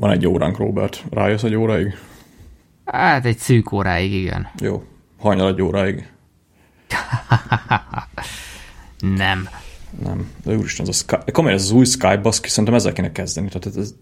Van 0.00 0.10
egy 0.10 0.26
óránk, 0.26 0.56
Robert. 0.56 1.04
Rájössz 1.10 1.42
egy 1.42 1.54
óráig? 1.54 1.98
Hát 2.84 3.24
egy 3.24 3.38
szűk 3.38 3.72
óráig, 3.72 4.12
igen. 4.12 4.48
Jó. 4.60 4.84
Hajnal 5.18 5.48
egy 5.48 5.62
óráig. 5.62 6.08
Nem. 9.16 9.48
Nem. 10.02 10.30
De 10.44 10.56
úristen, 10.56 10.86
ez 10.86 10.88
a 10.88 10.98
Skype. 10.98 11.32
Komolyan 11.32 11.56
ez 11.56 11.64
az 11.64 11.70
új 11.70 11.84
Skype, 11.84 12.16
baszki, 12.16 12.48
szerintem 12.48 12.74
ezzel 12.74 12.92
kéne 12.92 13.12
kezdeni. 13.12 13.48
Tehát 13.48 13.66
ez, 13.66 13.76
ez, 13.76 13.94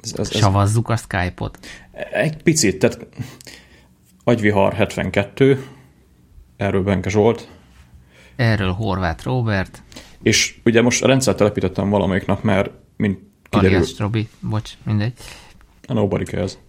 ez, 0.00 0.18
ez, 0.18 0.36
Savazzuk 0.36 0.88
a 0.88 0.96
Skype-ot. 0.96 1.58
Egy 2.12 2.42
picit, 2.42 2.78
tehát 2.78 3.06
Agyvihar 4.24 4.72
72, 4.72 5.66
erről 6.56 6.82
Benke 6.82 7.10
Zsolt. 7.10 7.48
Erről 8.36 8.72
Horváth 8.72 9.24
Robert. 9.24 9.82
És 10.22 10.60
ugye 10.64 10.82
most 10.82 11.02
a 11.02 11.06
rendszert 11.06 11.36
telepítettem 11.36 11.90
valamelyik 11.90 12.26
nap, 12.26 12.42
mert 12.42 12.70
mint 12.96 13.30
kiderül... 13.52 13.76
Alias 13.76 13.98
Robi, 13.98 14.28
bocs, 14.40 14.70
mindegy. 14.82 15.12
A 15.86 15.92
nobody 15.92 16.24
cares. 16.24 16.52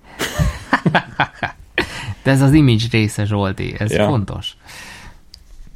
De 2.24 2.32
ez 2.32 2.42
az 2.42 2.54
image 2.54 2.84
része, 2.92 3.26
Zsolti, 3.26 3.76
ez 3.78 3.92
ja. 3.92 4.06
fontos. 4.06 4.58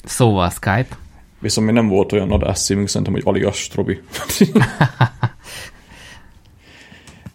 Szóval 0.04 0.50
Skype. 0.50 0.98
Viszont 1.40 1.68
még 1.68 1.76
nem 1.76 1.88
volt 1.88 2.12
olyan 2.12 2.32
adás 2.32 2.60
címünk, 2.60 2.88
szerintem, 2.88 3.14
hogy 3.14 3.22
Alias 3.26 3.70
Robi. 3.76 4.00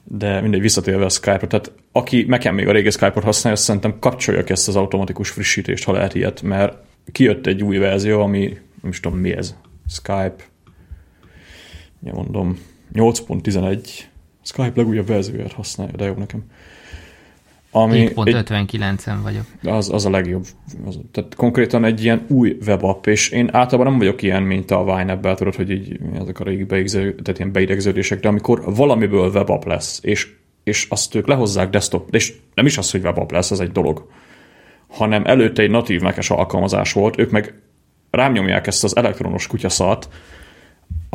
De 0.05 0.41
mindegy, 0.41 0.61
visszatérve 0.61 1.05
a 1.05 1.09
Skype-ra, 1.09 1.47
tehát 1.47 1.73
aki 1.93 2.25
nekem 2.29 2.55
még 2.55 2.69
a 2.69 2.73
régi 2.73 2.91
Skype-ot 2.91 3.25
használja, 3.25 3.59
szerintem 3.59 3.99
kapcsolja 3.99 4.43
ezt 4.47 4.69
az 4.69 4.77
automatikus 4.77 5.31
frissítést, 5.31 5.85
ha 5.85 5.93
lehet 5.93 6.15
ilyet, 6.15 6.43
mert 6.43 6.77
kijött 7.13 7.47
egy 7.47 7.63
új 7.63 7.77
verzió, 7.77 8.21
ami 8.21 8.59
nem 8.83 8.91
is 8.91 9.01
tudom 9.01 9.19
mi 9.19 9.33
ez, 9.33 9.55
Skype, 9.89 10.37
ja 12.03 12.13
mondom, 12.13 12.59
8.11, 12.95 13.79
Skype 14.43 14.73
legújabb 14.75 15.07
verzióját 15.07 15.53
használja, 15.53 15.97
de 15.97 16.05
jó 16.05 16.15
nekem. 16.15 16.45
Ami 17.75 18.09
7.59-en 18.15 19.17
vagyok. 19.23 19.45
Az, 19.63 19.93
az 19.93 20.07
a 20.07 20.11
legjobb. 20.11 20.47
Az, 20.87 20.99
tehát 21.13 21.35
konkrétan 21.35 21.85
egy 21.85 22.05
ilyen 22.05 22.25
új 22.29 22.57
webapp, 22.67 23.07
és 23.07 23.29
én 23.29 23.49
általában 23.53 23.91
nem 23.91 23.99
vagyok 23.99 24.23
ilyen, 24.23 24.43
mint 24.43 24.71
a 24.71 24.81
Wine 24.81 25.35
tudod, 25.35 25.55
hogy 25.55 25.71
így 25.71 25.99
ezek 26.21 26.41
a 26.41 26.45
régi 26.45 26.65
beigző, 26.65 27.15
tehát 27.15 27.39
ilyen 27.39 27.53
beidegződések, 27.53 28.21
de 28.21 28.29
amikor 28.29 28.63
valamiből 28.75 29.31
webapp 29.31 29.65
lesz, 29.65 30.01
és, 30.03 30.29
és 30.65 30.87
azt 30.89 31.15
ők 31.15 31.27
lehozzák 31.27 31.71
desktop, 31.71 32.15
és 32.15 32.35
nem 32.55 32.67
is 32.67 32.79
az, 32.79 32.91
hogy 32.91 33.03
webapp 33.03 33.31
lesz, 33.31 33.51
az 33.51 33.61
egy 33.61 33.73
dolog, 33.73 34.09
hanem 34.89 35.25
előtte 35.25 35.63
egy 35.63 35.71
natív 35.71 36.01
mekes 36.01 36.31
alkalmazás 36.31 36.93
volt, 36.93 37.19
ők 37.19 37.31
meg 37.31 37.55
rám 38.11 38.33
nyomják 38.33 38.67
ezt 38.67 38.85
az 38.85 38.97
elektronos 38.97 39.47
kutyaszart, 39.47 40.09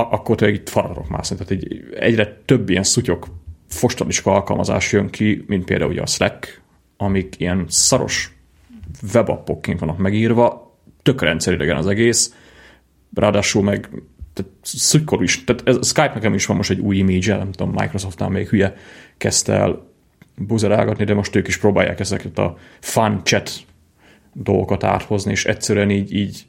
akkor 0.03 0.35
tényleg 0.35 0.57
itt 0.57 0.69
fararok 0.69 1.09
már 1.09 1.27
tehát 1.27 1.51
egy, 1.51 1.83
egyre 1.99 2.41
több 2.45 2.69
ilyen 2.69 2.83
szutyok 2.83 3.27
fostaliska 3.67 4.33
alkalmazás 4.33 4.91
jön 4.91 5.09
ki, 5.09 5.43
mint 5.47 5.65
például 5.65 5.91
ugye 5.91 6.01
a 6.01 6.05
Slack, 6.05 6.61
amik 6.97 7.35
ilyen 7.37 7.65
szaros 7.67 8.37
webappokként 9.13 9.79
vannak 9.79 9.97
megírva, 9.97 10.75
tök 11.01 11.21
rendszeridegen 11.21 11.75
az 11.77 11.87
egész, 11.87 12.35
ráadásul 13.13 13.63
meg 13.63 13.89
szutykor 14.61 15.23
is, 15.23 15.43
tehát 15.43 15.67
ez, 15.67 15.87
Skype 15.87 16.11
nekem 16.13 16.33
is 16.33 16.45
van 16.45 16.57
most 16.57 16.69
egy 16.69 16.79
új 16.79 16.97
image 16.97 17.37
nem 17.37 17.51
tudom, 17.51 17.73
Microsoftnál 17.73 18.29
még 18.29 18.47
hülye 18.47 18.75
kezdte 19.17 19.53
el 19.53 19.87
buzerálgatni, 20.37 21.03
de 21.03 21.13
most 21.13 21.35
ők 21.35 21.47
is 21.47 21.57
próbálják 21.57 21.99
ezeket 21.99 22.37
a 22.37 22.57
fun 22.79 23.21
chat 23.23 23.51
dolgokat 24.33 24.83
áthozni, 24.83 25.31
és 25.31 25.45
egyszerűen 25.45 25.89
így, 25.89 26.13
így 26.15 26.45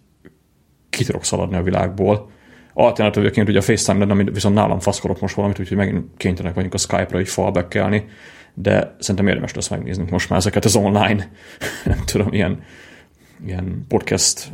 ki 0.91 1.05
tudok 1.05 1.25
szaladni 1.25 1.57
a 1.57 1.63
világból 1.63 2.31
alternatívként 2.79 3.49
ugye 3.49 3.59
a 3.59 3.63
FaceTime 3.63 3.99
lenne, 3.99 4.13
ami 4.13 4.25
viszont 4.25 4.55
nálam 4.55 4.79
faszkolok 4.79 5.21
most 5.21 5.35
valamit, 5.35 5.59
úgyhogy 5.59 5.77
megint 5.77 6.05
kénytelenek 6.17 6.55
vagyunk 6.55 6.75
a 6.75 6.79
Skype-ra 6.79 7.21
így 7.21 7.29
fallback 7.29 7.79
de 8.55 8.97
szerintem 8.99 9.27
érdemes 9.27 9.55
lesz 9.55 9.69
megnézni 9.69 10.05
most 10.11 10.29
már 10.29 10.39
ezeket 10.39 10.65
az 10.65 10.77
online, 10.77 11.31
nem 11.85 11.99
tudom, 12.13 12.33
ilyen, 12.33 12.63
ilyen 13.47 13.85
podcast 13.89 14.53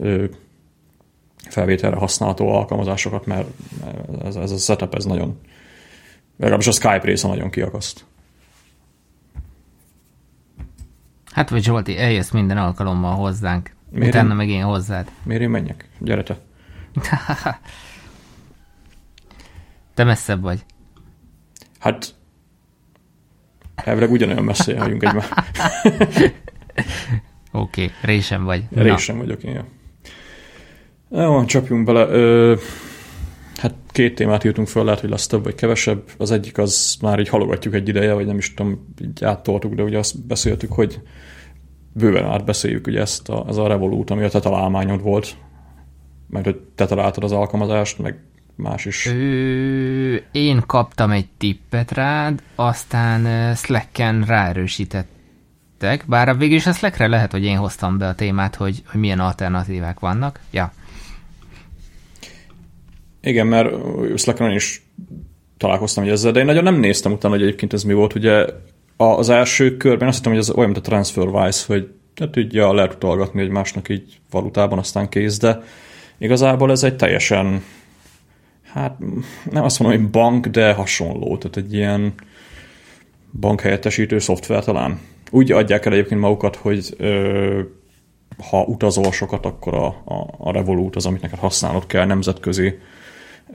felvételre 1.49 1.97
használható 1.97 2.49
alkalmazásokat, 2.49 3.27
mert 3.27 3.49
ez, 4.25 4.37
ez 4.37 4.51
a 4.51 4.57
setup, 4.57 4.95
ez 4.95 5.05
nagyon, 5.05 5.41
legalábbis 6.37 6.67
a 6.67 6.73
Skype 6.73 7.03
része 7.03 7.29
nagyon 7.29 7.51
kiakaszt. 7.51 8.05
Hát 11.33 11.51
vagy 11.51 11.63
Zsolti, 11.63 11.99
eljössz 11.99 12.31
minden 12.31 12.57
alkalommal 12.57 13.15
hozzánk, 13.15 13.75
miért 13.91 14.15
utána 14.15 14.31
én, 14.31 14.37
meg 14.37 14.49
én 14.49 14.63
hozzád. 14.63 15.11
Miért 15.23 15.43
én 15.43 15.51
menjek? 15.51 15.89
Gyere 15.99 16.23
te. 16.23 16.39
Te 19.95 20.05
messzebb 20.05 20.43
vagy. 20.43 20.65
Hát 21.79 22.15
elvileg 23.75 24.11
ugyanolyan 24.11 24.45
messze 24.45 24.73
járjunk 24.73 25.03
egymás. 25.03 25.29
Oké, 27.53 27.85
okay, 27.85 27.91
résem 28.03 28.45
vagy. 28.45 28.65
Résem 28.75 29.19
vagyok 29.19 29.43
én. 29.43 29.65
Jó, 31.11 31.45
csapjunk 31.45 31.85
bele. 31.85 32.07
Ö, 32.07 32.55
hát 33.57 33.75
két 33.91 34.15
témát 34.15 34.45
írtunk 34.45 34.69
föl, 34.69 34.85
lehet, 34.85 35.01
hogy 35.01 35.11
lesz 35.11 35.27
több 35.27 35.45
vagy 35.45 35.55
kevesebb. 35.55 36.03
Az 36.19 36.31
egyik 36.31 36.59
az 36.59 36.97
már 37.01 37.19
így 37.19 37.29
halogatjuk 37.29 37.75
egy 37.75 37.89
ideje, 37.89 38.13
vagy 38.13 38.27
nem 38.27 38.39
is 38.39 38.55
tudom, 38.55 38.95
így 39.03 39.25
áttoltuk, 39.25 39.75
de 39.75 39.83
ugye 39.83 39.99
azt 39.99 40.27
beszéltük, 40.27 40.73
hogy 40.73 41.01
bőven 41.93 42.25
átbeszéljük 42.25 42.87
ugye 42.87 43.01
ezt 43.01 43.29
a, 43.29 43.45
ez 43.49 43.57
a 43.57 43.67
Revolut, 43.67 44.11
ami 44.11 44.25
a 44.25 44.29
te 44.29 44.41
találmányod 44.41 45.03
volt, 45.03 45.37
meg 46.29 46.45
hogy 46.45 46.61
te 46.75 46.87
találtad 46.87 47.25
az 47.25 47.33
alkalmazást, 47.33 47.99
meg 47.99 48.25
más 48.57 48.85
is. 48.85 49.07
Ö, 49.07 50.15
én 50.33 50.63
kaptam 50.67 51.11
egy 51.11 51.27
tippet 51.39 51.93
rád, 51.93 52.43
aztán 52.55 53.55
Slacken 53.55 54.25
ráerősítettek, 54.27 56.05
bár 56.07 56.29
a 56.29 56.35
végül 56.35 56.57
is 56.57 56.67
a 56.67 56.73
Slackre 56.73 57.07
lehet, 57.07 57.33
hogy 57.33 57.45
én 57.45 57.57
hoztam 57.57 57.99
be 57.99 58.09
a 58.09 58.15
témát, 58.15 58.55
hogy, 58.55 58.83
hogy 58.91 59.01
milyen 59.01 59.21
alternatívák 59.21 60.01
vannak. 60.01 60.41
Ja. 60.51 60.73
Igen, 63.21 63.47
mert 63.47 63.69
Slackon 64.19 64.51
is 64.51 64.83
találkoztam 65.57 66.05
hogy 66.05 66.13
ezzel, 66.13 66.33
de 66.33 66.41
én 66.41 66.45
nagyon 66.45 66.63
nem 66.63 66.81
néztem 66.81 67.13
utána, 67.13 67.35
hogy 67.35 67.43
egyébként 67.43 67.73
ez 67.73 67.83
mi 67.83 67.93
volt. 67.93 68.15
Ugye 68.15 68.47
az 68.97 69.29
első 69.29 69.77
körben 69.77 70.09
azt 70.09 70.17
hittem, 70.17 70.33
hogy 70.33 70.41
ez 70.41 70.51
olyan, 70.51 70.71
mint 70.71 70.87
a 70.87 70.89
TransferWise, 70.89 71.65
hogy 71.67 71.89
ne 72.15 72.31
tudja 72.31 72.73
lehet 72.73 72.95
utalgatni 72.95 73.41
egymásnak 73.41 73.89
így 73.89 74.21
valutában, 74.31 74.79
aztán 74.79 75.09
kész, 75.09 75.39
de 75.39 75.63
igazából 76.19 76.71
ez 76.71 76.83
egy 76.83 76.97
teljesen 76.97 77.63
hát 78.75 78.99
nem 79.51 79.65
azt 79.65 79.79
mondom, 79.79 80.01
hogy 80.01 80.11
bank, 80.11 80.47
de 80.47 80.73
hasonló, 80.73 81.37
tehát 81.37 81.57
egy 81.57 81.75
ilyen 81.75 82.15
bankhelyettesítő 83.41 84.19
szoftver 84.19 84.65
talán. 84.65 85.01
Úgy 85.31 85.53
adják 85.53 85.87
el 85.87 85.93
egyébként 85.93 86.21
magukat, 86.21 86.57
hogy 86.57 86.95
ö, 86.97 87.61
ha 88.51 88.63
utazol 88.63 89.13
sokat, 89.13 89.47
akkor 89.47 89.75
a, 89.75 89.87
a, 89.87 90.35
a 90.39 90.53
Revolut 90.53 90.97
az, 90.97 91.07
amit 91.07 91.23
neked 91.23 91.39
használnod 91.39 91.87
kell 91.87 92.07
nemzetközi 92.07 92.79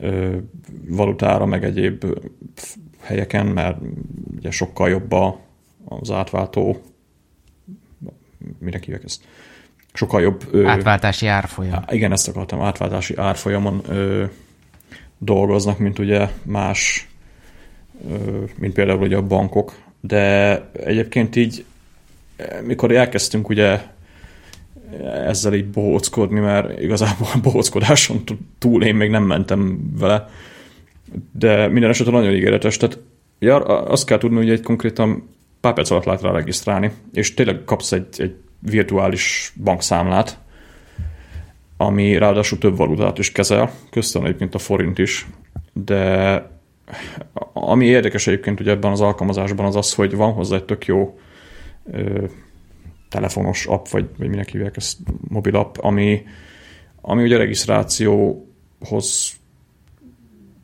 ö, 0.01 0.35
valutára, 0.87 1.45
meg 1.45 1.63
egyéb 1.63 2.05
helyeken, 2.99 3.45
mert 3.45 3.77
ugye 4.37 4.51
sokkal 4.51 4.89
jobb 4.89 5.15
az 5.85 6.11
átváltó 6.11 6.81
mire 8.59 8.79
hívják 8.85 9.03
ezt? 9.03 9.23
Sokkal 9.93 10.21
jobb... 10.21 10.43
Ö, 10.51 10.65
átváltási 10.65 11.27
árfolyam. 11.27 11.83
Igen, 11.89 12.11
ezt 12.11 12.27
akartam, 12.27 12.61
átváltási 12.61 13.15
árfolyamon 13.17 13.81
ö, 13.87 14.25
dolgoznak, 15.19 15.79
mint 15.79 15.99
ugye 15.99 16.27
más, 16.43 17.07
mint 18.59 18.73
például 18.73 19.01
ugye 19.01 19.15
a 19.15 19.27
bankok, 19.27 19.81
de 20.01 20.55
egyébként 20.73 21.35
így, 21.35 21.65
mikor 22.63 22.91
elkezdtünk 22.91 23.49
ugye 23.49 23.81
ezzel 25.25 25.53
így 25.53 25.67
bohóckodni, 25.67 26.39
mert 26.39 26.81
igazából 26.81 27.27
a 27.33 27.39
bohóckodáson 27.39 28.23
túl 28.57 28.83
én 28.83 28.95
még 28.95 29.09
nem 29.09 29.23
mentem 29.23 29.91
vele, 29.99 30.29
de 31.31 31.67
minden 31.67 31.89
esetben 31.89 32.13
nagyon 32.13 32.35
ígéretes, 32.35 32.77
tehát 32.77 32.99
ja, 33.39 33.57
azt 33.65 34.05
kell 34.05 34.17
tudni, 34.17 34.37
hogy 34.37 34.49
egy 34.49 34.61
konkrétan 34.61 35.29
pár 35.59 35.73
perc 35.73 35.89
alatt 35.89 36.03
lehet 36.03 36.21
rá 36.21 36.31
regisztrálni, 36.31 36.91
és 37.13 37.33
tényleg 37.33 37.63
kapsz 37.65 37.91
egy, 37.91 38.07
egy 38.17 38.35
virtuális 38.59 39.53
bankszámlát, 39.63 40.37
ami 41.81 42.17
ráadásul 42.17 42.57
több 42.57 42.77
valutát 42.77 43.17
is 43.17 43.31
kezel, 43.31 43.71
köztem 43.89 44.23
egyébként 44.23 44.55
a 44.55 44.57
forint 44.57 44.97
is, 44.97 45.27
de 45.73 46.43
ami 47.53 47.85
érdekes 47.85 48.27
egyébként 48.27 48.59
ugye 48.59 48.71
ebben 48.71 48.91
az 48.91 49.01
alkalmazásban 49.01 49.65
az 49.65 49.75
az, 49.75 49.93
hogy 49.93 50.15
van 50.15 50.33
hozzá 50.33 50.55
egy 50.55 50.63
tök 50.63 50.85
jó 50.85 51.19
ö, 51.91 52.23
telefonos 53.09 53.65
app, 53.65 53.87
vagy, 53.87 54.09
vagy 54.17 54.29
minek 54.29 54.49
hívják 54.49 54.75
ezt, 54.77 54.97
mobil 55.27 55.55
app, 55.55 55.75
ami, 55.77 56.23
ami 57.01 57.23
ugye 57.23 57.37
regisztrációhoz 57.37 59.31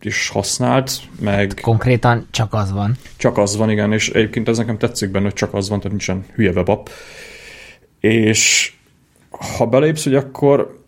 is 0.01 0.29
használt, 0.29 0.91
meg... 1.19 1.59
Konkrétan 1.61 2.27
csak 2.31 2.53
az 2.53 2.71
van. 2.71 2.95
Csak 3.17 3.37
az 3.37 3.57
van, 3.57 3.69
igen, 3.69 3.93
és 3.93 4.09
egyébként 4.09 4.47
ez 4.47 4.57
nekem 4.57 4.77
tetszik 4.77 5.09
benne, 5.09 5.25
hogy 5.25 5.33
csak 5.33 5.53
az 5.53 5.69
van, 5.69 5.77
tehát 5.77 5.97
nincsen 5.97 6.25
hülye 6.33 6.51
webapp. 6.51 6.87
És 7.99 8.73
ha 9.57 9.65
belépsz, 9.65 10.03
hogy 10.03 10.15
akkor 10.15 10.83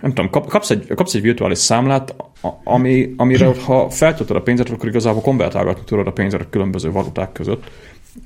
nem 0.00 0.12
tudom, 0.14 0.30
kapsz 0.30 0.70
egy, 0.70 0.86
kapsz 0.94 1.14
egy 1.14 1.22
virtuális 1.22 1.58
számlát, 1.58 2.14
ami, 2.64 3.14
amire 3.16 3.52
ha 3.64 3.90
feltöltöd 3.90 4.36
a 4.36 4.42
pénzet, 4.42 4.70
akkor 4.70 4.88
igazából 4.88 5.20
konvertálgatni 5.20 5.82
tudod 5.84 6.06
a 6.06 6.12
pénzet 6.12 6.40
a 6.40 6.48
különböző 6.50 6.90
valuták 6.90 7.32
között, 7.32 7.70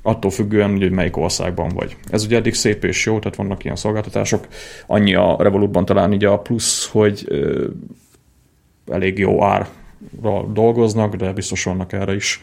attól 0.01 0.31
függően, 0.31 0.77
hogy 0.77 0.91
melyik 0.91 1.17
országban 1.17 1.69
vagy. 1.69 1.97
Ez 2.09 2.23
ugye 2.23 2.37
eddig 2.37 2.53
szép 2.53 2.83
és 2.83 3.05
jó, 3.05 3.19
tehát 3.19 3.35
vannak 3.35 3.63
ilyen 3.63 3.75
szolgáltatások. 3.75 4.47
Annyi 4.85 5.15
a 5.15 5.35
Revolutban 5.39 5.85
talán 5.85 6.13
így 6.13 6.25
a 6.25 6.39
plusz, 6.39 6.89
hogy 6.91 7.23
ö, 7.27 7.67
elég 8.91 9.17
jó 9.17 9.43
árral 9.43 10.51
dolgoznak, 10.53 11.15
de 11.15 11.33
biztos 11.33 11.63
vannak 11.63 11.93
erre 11.93 12.15
is 12.15 12.41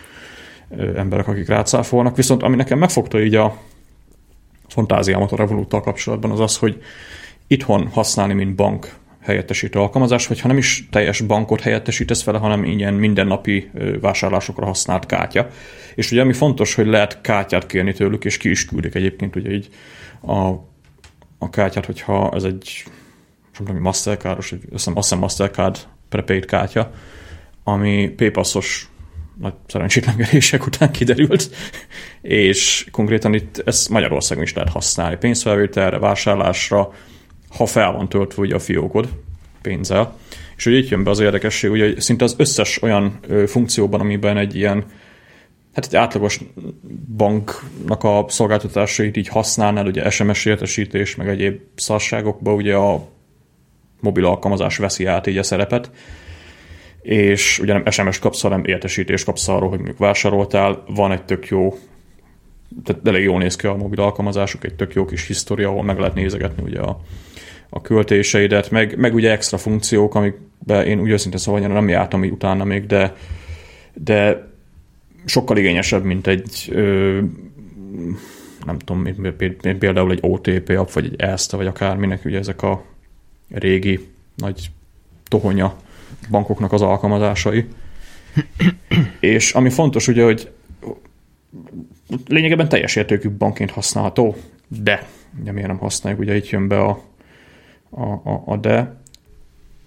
ö, 0.77 0.97
emberek, 0.97 1.29
akik 1.29 1.49
rácáfolnak. 1.49 2.17
Viszont 2.17 2.43
ami 2.43 2.57
nekem 2.57 2.79
megfogta 2.79 3.21
így 3.21 3.35
a 3.35 3.57
fantáziámat 4.69 5.33
a 5.33 5.37
Revoluttal 5.37 5.81
kapcsolatban, 5.81 6.31
az 6.31 6.41
az, 6.41 6.57
hogy 6.57 6.83
itthon 7.51 7.89
használni, 7.89 8.33
mint 8.33 8.55
bank 8.55 8.95
helyettesítő 9.21 9.79
alkalmazás, 9.79 10.27
vagy 10.27 10.41
ha 10.41 10.49
nem 10.49 10.57
is 10.57 10.89
teljes 10.91 11.21
bankot 11.21 11.61
helyettesítesz 11.61 12.25
vele, 12.25 12.39
hanem 12.39 12.65
ilyen 12.65 12.95
mindennapi 12.95 13.71
vásárlásokra 14.01 14.67
használt 14.67 15.07
kártya. 15.07 15.49
És 15.95 16.11
ugye 16.11 16.21
ami 16.21 16.33
fontos, 16.33 16.75
hogy 16.75 16.87
lehet 16.87 17.21
kártyát 17.21 17.67
kérni 17.67 17.93
tőlük, 17.93 18.25
és 18.25 18.37
ki 18.37 18.51
is 18.51 18.65
küldik 18.65 18.95
egyébként 18.95 19.37
ugye 19.37 19.51
így 19.51 19.69
a, 20.21 20.37
a 21.39 21.51
kártyát, 21.51 21.87
hogyha 21.87 22.31
ez 22.35 22.43
egy 22.43 22.85
nem 23.59 23.67
tudom, 23.67 23.83
Mastercardos, 23.83 24.53
azt 24.53 24.63
hiszem, 24.71 24.97
azt 24.97 25.09
hiszem 25.09 25.19
Mastercard 25.19 25.79
prepaid 26.09 26.45
kártya, 26.45 26.91
ami 27.65 28.09
paypassos 28.09 28.89
nagy 29.41 29.55
szerencsétlenkedések 29.67 30.67
után 30.67 30.91
kiderült, 30.91 31.51
és 32.23 32.87
konkrétan 32.91 33.35
itt 33.35 33.63
ezt 33.65 33.89
Magyarországon 33.89 34.43
is 34.43 34.53
lehet 34.55 34.73
használni 34.73 35.17
pénzfelvételre, 35.17 35.99
vásárlásra, 35.99 36.93
ha 37.57 37.67
fel 37.67 37.93
van 37.93 38.09
töltve 38.09 38.43
ugye 38.43 38.55
a 38.55 38.59
fiókod 38.59 39.09
pénzzel. 39.63 40.17
És 40.57 40.67
ugye 40.67 40.77
itt 40.77 40.89
jön 40.89 41.05
be 41.05 41.11
az 41.11 41.21
érdekesség, 41.21 41.71
hogy 41.71 42.01
szinte 42.01 42.25
az 42.25 42.35
összes 42.39 42.83
olyan 42.83 43.21
funkcióban, 43.47 44.01
amiben 44.01 44.37
egy 44.37 44.57
ilyen 44.57 44.85
hát 45.75 45.85
egy 45.87 45.97
átlagos 45.97 46.41
banknak 47.17 48.05
a 48.05 48.25
szolgáltatásait 48.29 49.17
így 49.17 49.29
használnál, 49.29 49.87
ugye 49.87 50.11
SMS 50.11 50.45
értesítés, 50.45 51.17
meg 51.17 51.29
egyéb 51.29 51.61
szarságokban 51.75 52.55
ugye 52.55 52.75
a 52.75 53.09
mobil 54.01 54.25
alkalmazás 54.25 54.77
veszi 54.77 55.05
át 55.05 55.27
így 55.27 55.39
a 55.39 55.43
szerepet, 55.43 55.91
és 57.03 57.59
ugye 57.59 57.73
nem 57.73 57.91
SMS 57.91 58.19
kapsz, 58.19 58.41
hanem 58.41 58.65
értesítést 58.65 59.25
kapsz 59.25 59.49
arról, 59.49 59.69
hogy 59.69 59.79
mondjuk 59.79 59.99
vásároltál, 59.99 60.83
van 60.87 61.13
egy 61.13 61.25
tök 61.25 61.47
jó 61.47 61.79
tehát 62.85 63.07
elég 63.07 63.23
jól 63.23 63.39
néz 63.39 63.57
ki 63.57 63.67
a 63.67 63.75
mobil 63.75 64.01
alkalmazások, 64.01 64.65
egy 64.65 64.75
tök 64.75 64.95
jó 64.95 65.05
kis 65.05 65.27
história, 65.27 65.69
ahol 65.69 65.83
meg 65.83 65.99
lehet 65.99 66.15
nézegetni 66.15 66.63
ugye 66.63 66.81
a, 66.81 67.01
a 67.71 67.81
költéseidet, 67.81 68.71
meg, 68.71 68.99
meg 68.99 69.15
ugye 69.15 69.31
extra 69.31 69.59
funkciók, 69.59 70.15
amikbe 70.15 70.85
én 70.85 71.01
úgy 71.01 71.11
őszintén 71.11 71.41
szóval 71.41 71.61
nem 71.61 71.89
jártam 71.89 72.25
így 72.25 72.31
utána 72.31 72.65
még, 72.65 72.87
de, 72.87 73.17
de 73.95 74.49
sokkal 75.25 75.57
igényesebb, 75.57 76.05
mint 76.05 76.27
egy 76.27 76.69
ö, 76.73 77.21
nem 78.65 78.79
tudom, 78.79 79.07
például 79.79 80.11
egy 80.11 80.19
OTP 80.23 80.69
app, 80.69 80.91
vagy 80.91 81.05
egy 81.05 81.21
ESTA, 81.21 81.57
vagy 81.57 81.67
akárminek, 81.67 82.25
ugye 82.25 82.39
ezek 82.39 82.63
a 82.63 82.85
régi 83.49 84.09
nagy 84.37 84.71
tohonya 85.29 85.77
bankoknak 86.31 86.73
az 86.73 86.83
alkalmazásai. 86.83 87.67
És 89.21 89.53
ami 89.53 89.71
fontos 89.71 90.09
ugye, 90.09 90.25
hogy 90.25 90.51
lényegében 92.27 92.69
teljes 92.69 92.97
értékű 92.97 93.31
bankként 93.31 93.71
használható, 93.71 94.37
de 94.69 95.09
ugye 95.41 95.53
miért 95.53 95.69
nem 95.69 95.79
használjuk, 95.79 96.21
ugye 96.21 96.37
itt 96.37 96.49
jön 96.49 96.69
be 96.69 96.81
a, 96.81 97.03
a, 97.91 98.05
a, 98.31 98.43
a 98.47 98.57
de, 98.57 99.01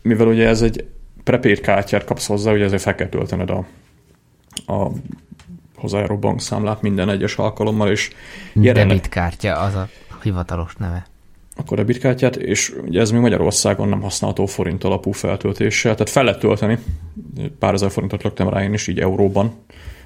mivel 0.02 0.28
ugye 0.28 0.48
ez 0.48 0.62
egy 0.62 0.88
prepaid 1.24 1.60
kártyát 1.60 2.04
kapsz 2.06 2.28
hozzá, 2.28 2.52
ugye 2.52 2.64
ezért 2.64 2.82
fel 2.82 2.96
kell 2.96 3.08
töltened 3.08 3.50
a, 3.50 3.66
a 4.74 4.92
hozzájáró 5.76 6.18
bankszámlát 6.18 6.82
minden 6.82 7.10
egyes 7.10 7.36
alkalommal, 7.36 7.90
és 7.90 8.10
jelenleg... 8.54 9.02
kártya 9.02 9.60
az 9.60 9.76
a 9.76 9.90
hivatalos 10.24 10.76
neve. 10.76 11.06
Akkor 11.56 11.78
debitkártyát, 11.78 12.36
és 12.36 12.76
ugye 12.86 13.00
ez 13.00 13.12
még 13.12 13.22
Magyarországon 13.22 13.90
nem 13.90 14.02
használható 14.02 14.46
forint 14.46 14.84
alapú 14.84 15.12
feltöltéssel, 15.12 15.94
tehát 15.94 16.10
fel 16.10 16.24
lehet 16.24 16.40
tölteni, 16.40 16.78
pár 17.60 17.74
ezer 17.74 17.92
forintot 17.92 18.24
löktem 18.24 18.50
rá 18.50 18.64
én 18.64 18.74
is 18.74 18.88
így 18.88 19.00
euróban, 19.00 19.54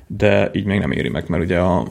de 0.07 0.49
így 0.53 0.65
még 0.65 0.79
nem 0.79 0.91
éri 0.91 1.09
meg, 1.09 1.29
mert 1.29 1.43
ugye 1.43 1.59
a 1.59 1.87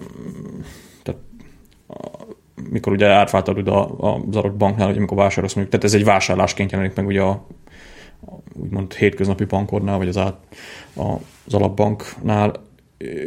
mikor 2.70 2.92
ugye 2.92 3.06
átváltad 3.06 3.68
a, 3.68 3.98
az 3.98 4.36
adott 4.36 4.56
banknál, 4.56 4.86
hogy 4.86 4.96
amikor 4.96 5.16
vásárolsz, 5.16 5.54
mondjuk, 5.54 5.80
tehát 5.80 5.94
ez 5.94 6.00
egy 6.00 6.06
vásárlásként 6.06 6.70
jelenik 6.70 6.94
meg 6.94 7.06
ugye 7.06 7.20
a, 7.20 7.30
a 8.26 8.32
úgymond 8.54 8.94
hétköznapi 8.94 9.44
bankodnál, 9.44 9.98
vagy 9.98 10.08
az, 10.08 10.16
át, 10.16 10.36
a, 10.96 11.12
az 11.46 11.54
alapbanknál, 11.54 12.52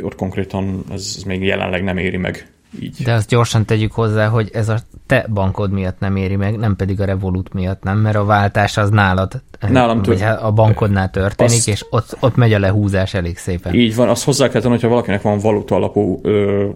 ott 0.01 0.15
konkrétan 0.15 0.83
ez, 0.91 1.13
ez 1.17 1.23
még 1.23 1.43
jelenleg 1.43 1.83
nem 1.83 1.97
éri 1.97 2.17
meg 2.17 2.51
így. 2.79 3.03
De 3.03 3.13
azt 3.13 3.29
gyorsan 3.29 3.65
tegyük 3.65 3.91
hozzá, 3.91 4.27
hogy 4.27 4.49
ez 4.53 4.69
a 4.69 4.77
te 5.05 5.25
bankod 5.33 5.71
miatt 5.71 5.99
nem 5.99 6.15
éri 6.15 6.35
meg, 6.35 6.57
nem 6.57 6.75
pedig 6.75 7.01
a 7.01 7.05
Revolut 7.05 7.53
miatt 7.53 7.83
nem, 7.83 7.97
mert 7.97 8.15
a 8.15 8.25
váltás 8.25 8.77
az 8.77 8.89
nálad, 8.89 9.41
Nálam 9.69 10.01
vagy 10.01 10.17
tört, 10.17 10.41
a 10.41 10.51
bankodnál 10.51 11.09
történik, 11.09 11.57
azt, 11.57 11.67
és 11.67 11.85
ott, 11.89 12.17
ott 12.19 12.35
megy 12.35 12.53
a 12.53 12.59
lehúzás 12.59 13.13
elég 13.13 13.37
szépen. 13.37 13.73
Így 13.73 13.95
van, 13.95 14.09
azt 14.09 14.23
hozzá 14.23 14.49
kell 14.49 14.61
tenni, 14.61 14.73
hogyha 14.73 14.87
valakinek 14.87 15.21
van 15.21 15.39
valuta 15.39 15.75
alapú 15.75 16.19
ö, 16.23 16.67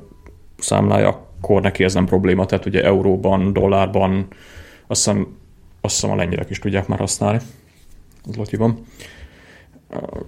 számlája, 0.58 1.33
akkor 1.44 1.62
neki 1.62 1.84
ez 1.84 1.94
nem 1.94 2.06
probléma, 2.06 2.46
tehát 2.46 2.66
ugye 2.66 2.84
euróban, 2.84 3.54
dollárban, 3.54 4.28
azt 4.88 5.04
hiszem, 5.04 5.28
azt 5.82 5.96
hiszem 5.96 6.12
a 6.12 6.16
lengyelek 6.16 6.50
is 6.50 6.60
tudják 6.60 6.88
már 6.88 7.00
használni, 7.00 7.40
az 8.28 8.36
Lotyiban. 8.36 8.86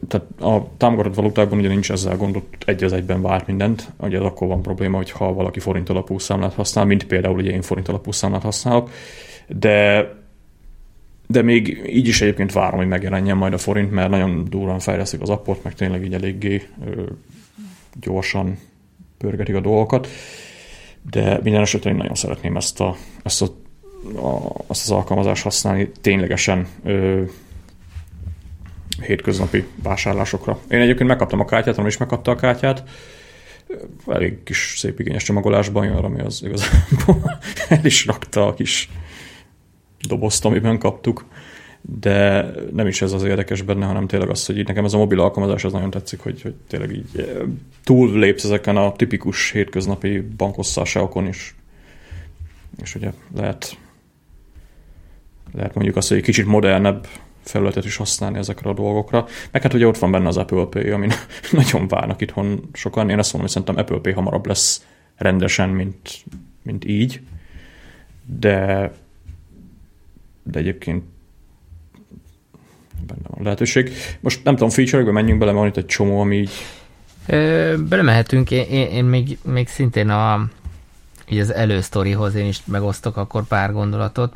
Tehát 0.08 0.28
a 0.40 0.68
támogatott 0.78 1.16
valutákban 1.16 1.60
ugye 1.60 1.68
nincs 1.68 1.92
ezzel 1.92 2.18
gond, 2.18 2.36
ott 2.36 2.64
egy 2.66 2.84
az 2.84 2.94
egyben 2.94 3.22
vált 3.22 3.48
mindent, 3.48 3.92
ugye 3.98 4.18
az 4.18 4.26
akkor 4.26 4.48
van 4.48 4.62
probléma, 4.62 4.98
hogyha 4.98 5.34
valaki 5.34 5.60
forint 5.60 5.90
alapú 5.90 6.20
számlát 6.20 6.54
használ, 6.54 6.86
mint 6.86 7.08
például 7.08 7.38
ugye 7.38 7.52
én 7.52 7.62
forint 7.62 7.88
alapú 7.88 8.12
számlát 8.12 8.42
használok, 8.42 8.90
de 9.48 10.10
de 11.28 11.42
még 11.42 11.82
így 11.88 12.08
is 12.08 12.22
egyébként 12.22 12.54
várom, 12.54 12.80
hogy 12.80 12.88
megjelenjen 12.88 13.38
majd 13.38 13.54
a 13.54 13.58
forint, 13.58 13.92
mert 13.92 14.10
nagyon 14.10 14.46
durván 14.50 14.80
fejleszik 14.80 15.22
az 15.22 15.30
appot, 15.30 15.64
meg 15.64 15.74
tényleg 15.74 16.04
így 16.04 16.14
eléggé 16.14 16.62
ö, 16.86 17.04
gyorsan 18.00 18.58
pörgetik 19.18 19.56
a 19.56 19.60
dolgokat 19.60 20.08
de 21.10 21.40
minden 21.44 21.62
esetre 21.62 21.90
én 21.90 21.96
nagyon 21.96 22.16
szeretném 22.16 22.56
ezt, 22.56 22.80
a, 22.80 22.96
ezt, 23.24 23.42
a, 23.42 23.46
a, 24.28 24.54
azt 24.68 24.84
az 24.84 24.92
alkalmazást 24.92 25.44
használni 25.44 25.92
ténylegesen 26.02 26.68
ö, 26.84 27.24
hétköznapi 29.02 29.66
vásárlásokra. 29.84 30.60
Én 30.70 30.80
egyébként 30.80 31.10
megkaptam 31.10 31.40
a 31.40 31.46
kártyát, 31.46 31.76
hanem 31.76 31.90
is 31.90 31.98
megkapta 31.98 32.32
a 32.32 32.36
kártyát, 32.36 32.84
elég 34.08 34.44
kis 34.44 34.74
szép 34.78 35.00
igényes 35.00 35.24
csomagolásban 35.24 35.86
jön, 35.86 35.96
ami 35.96 36.22
az 36.22 36.44
igazából 36.44 37.32
el 37.70 37.86
is 37.86 38.06
rakta 38.06 38.48
a 38.48 38.54
kis 38.54 38.90
dobozt, 40.08 40.46
amiben 40.46 40.80
kaptuk 40.80 41.26
de 41.88 42.52
nem 42.74 42.88
is 42.88 43.02
ez 43.02 43.12
az 43.12 43.24
érdekes 43.24 43.62
benne, 43.62 43.86
hanem 43.86 44.08
tényleg 44.08 44.30
az, 44.30 44.46
hogy 44.46 44.58
így 44.58 44.68
nekem 44.68 44.86
ez 44.86 44.94
a 44.94 44.98
mobil 44.98 45.20
alkalmazás 45.20 45.64
az 45.64 45.72
nagyon 45.72 45.90
tetszik, 45.90 46.20
hogy, 46.20 46.42
hogy 46.42 46.54
tényleg 46.68 46.92
így 46.92 47.10
eh, 47.18 47.26
túl 47.84 48.20
lépsz 48.20 48.44
ezeken 48.44 48.78
a 48.78 48.92
tipikus 48.92 49.52
hétköznapi 49.52 50.22
bankosszásokon 50.38 51.28
is, 51.28 51.56
és 52.82 52.96
ugye 52.96 53.12
lehet 53.36 53.78
lehet 55.54 55.74
mondjuk 55.74 55.96
azt, 55.96 56.08
hogy 56.08 56.18
egy 56.18 56.24
kicsit 56.24 56.46
modernebb 56.46 57.08
felületet 57.44 57.86
is 57.86 57.96
használni 57.96 58.38
ezekre 58.38 58.70
a 58.70 58.74
dolgokra. 58.74 59.26
Meg 59.52 59.62
hát 59.62 59.74
ugye 59.74 59.88
ott 59.88 59.98
van 59.98 60.12
benne 60.12 60.28
az 60.28 60.38
Apple 60.38 60.66
Pay, 60.66 60.90
amin 60.90 61.12
nagyon 61.52 61.88
várnak 61.88 62.22
itthon 62.22 62.70
sokan. 62.74 63.10
Én 63.10 63.20
azt 63.20 63.34
mondom, 63.34 63.52
hogy 63.52 63.64
szerintem 63.64 63.78
Apple 63.78 64.00
Pay 64.00 64.14
hamarabb 64.14 64.46
lesz 64.46 64.86
rendesen, 65.16 65.70
mint, 65.70 66.24
mint 66.62 66.86
így. 66.86 67.22
De, 68.26 68.92
de 70.44 70.60
egyébként 70.60 71.04
benne 73.08 73.28
van 73.28 73.44
lehetőség. 73.44 73.92
Most 74.20 74.44
nem 74.44 74.56
tudom, 74.56 74.70
feature-ekbe 74.70 75.12
menjünk 75.12 75.40
bele, 75.40 75.52
van 75.52 75.68
itt 75.68 75.78
egy 75.78 75.86
csomó, 75.86 76.22
ami 76.22 76.36
így... 76.36 76.52
Ö, 77.28 77.74
belemehetünk, 77.90 78.52
én, 78.52 78.64
én, 78.70 78.88
én 78.88 79.06
még, 79.06 79.38
még 79.44 79.68
szintén 79.68 80.10
a, 80.10 80.46
így 81.30 81.40
az 81.40 81.54
elősztorihoz 81.54 82.36
én 82.36 82.48
is 82.48 82.62
megosztok 82.66 83.18
akkor 83.18 83.44
pár 83.44 83.72
gondolatot, 83.72 84.34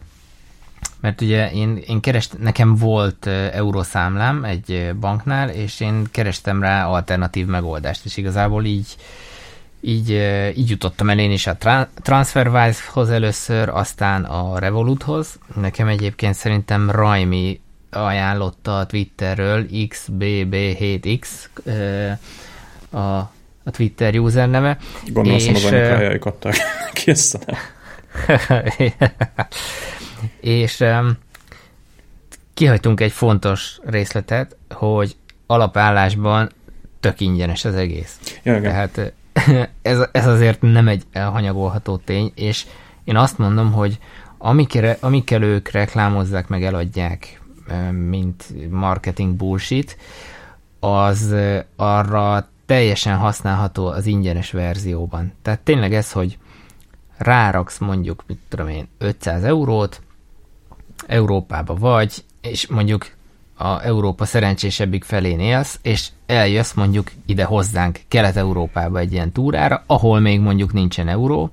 mert 1.01 1.21
ugye 1.21 1.51
én, 1.51 1.83
én 1.87 1.99
kerest, 1.99 2.39
nekem 2.39 2.75
volt 2.75 3.27
eurószámlám 3.27 4.43
egy 4.43 4.91
banknál, 4.99 5.49
és 5.49 5.79
én 5.79 6.07
kerestem 6.11 6.61
rá 6.61 6.85
alternatív 6.85 7.45
megoldást, 7.45 8.05
és 8.05 8.17
igazából 8.17 8.65
így 8.65 8.95
így, 9.81 10.09
így 10.55 10.69
jutottam 10.69 11.09
el 11.09 11.19
én 11.19 11.31
is 11.31 11.47
a 11.47 11.57
TransferWise-hoz 12.01 13.09
először, 13.09 13.69
aztán 13.69 14.23
a 14.23 14.59
Revoluthoz. 14.59 15.39
Nekem 15.55 15.87
egyébként 15.87 16.33
szerintem 16.33 16.91
Raimi 16.91 17.59
ajánlotta 17.91 18.77
a 18.77 18.85
Twitterről 18.85 19.65
XBB7X 19.71 21.27
a, 22.89 22.97
a 23.63 23.71
Twitter 23.71 24.19
userneve. 24.19 24.77
Gondolom, 25.05 25.39
és, 25.39 25.47
az 25.47 25.63
anyukájáik 25.63 26.25
adták 26.25 26.55
ki 26.93 27.11
ezt 27.11 27.33
a 27.33 27.39
És 30.39 30.83
kihagytunk 32.53 33.01
egy 33.01 33.11
fontos 33.11 33.79
részletet, 33.85 34.55
hogy 34.69 35.15
alapállásban 35.45 36.49
tök 36.99 37.19
ingyenes 37.19 37.65
az 37.65 37.75
egész. 37.75 38.39
Ja, 38.43 38.57
igen. 38.57 38.71
Tehát 38.71 39.13
ez, 39.81 39.99
ez 40.11 40.27
azért 40.27 40.61
nem 40.61 40.87
egy 40.87 41.03
elhanyagolható 41.11 41.97
tény, 41.97 42.31
és 42.35 42.65
én 43.03 43.17
azt 43.17 43.37
mondom, 43.37 43.71
hogy 43.71 43.99
amikre, 44.37 44.97
amikkel 44.99 45.43
ők 45.43 45.71
reklámozzák, 45.71 46.47
meg 46.47 46.63
eladják, 46.63 47.38
mint 47.91 48.69
marketing 48.71 49.35
bullshit, 49.35 49.97
az 50.79 51.35
arra 51.75 52.47
teljesen 52.65 53.17
használható 53.17 53.87
az 53.87 54.05
ingyenes 54.05 54.51
verzióban. 54.51 55.31
Tehát 55.41 55.59
tényleg 55.59 55.93
ez, 55.93 56.11
hogy 56.11 56.37
ráraksz 57.17 57.77
mondjuk, 57.77 58.23
mit 58.27 58.39
tudom 58.49 58.67
én, 58.67 58.87
500 58.97 59.43
eurót, 59.43 60.01
Európába 61.07 61.75
vagy, 61.75 62.23
és 62.41 62.67
mondjuk 62.67 63.07
a 63.57 63.81
Európa 63.85 64.25
szerencsésebbik 64.25 65.03
felén 65.03 65.39
élsz, 65.39 65.79
és 65.81 66.09
eljössz 66.25 66.73
mondjuk 66.73 67.11
ide 67.25 67.43
hozzánk 67.43 67.99
Kelet-Európába 68.07 68.99
egy 68.99 69.11
ilyen 69.11 69.31
túrára, 69.31 69.83
ahol 69.87 70.19
még 70.19 70.39
mondjuk 70.39 70.73
nincsen 70.73 71.07
euró, 71.07 71.51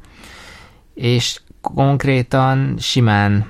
és 0.94 1.40
konkrétan 1.60 2.74
simán, 2.78 3.46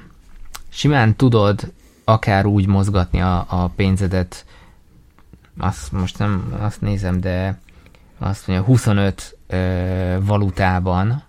simán 0.68 1.16
tudod 1.16 1.72
akár 2.08 2.46
úgy 2.46 2.66
mozgatni 2.66 3.20
a, 3.20 3.44
a 3.48 3.68
pénzedet, 3.68 4.44
azt 5.58 5.92
most 5.92 6.18
nem 6.18 6.56
azt 6.60 6.80
nézem, 6.80 7.20
de 7.20 7.58
azt 8.18 8.46
mondja, 8.46 8.66
25 8.66 9.36
ö, 9.46 10.16
valutában 10.20 11.22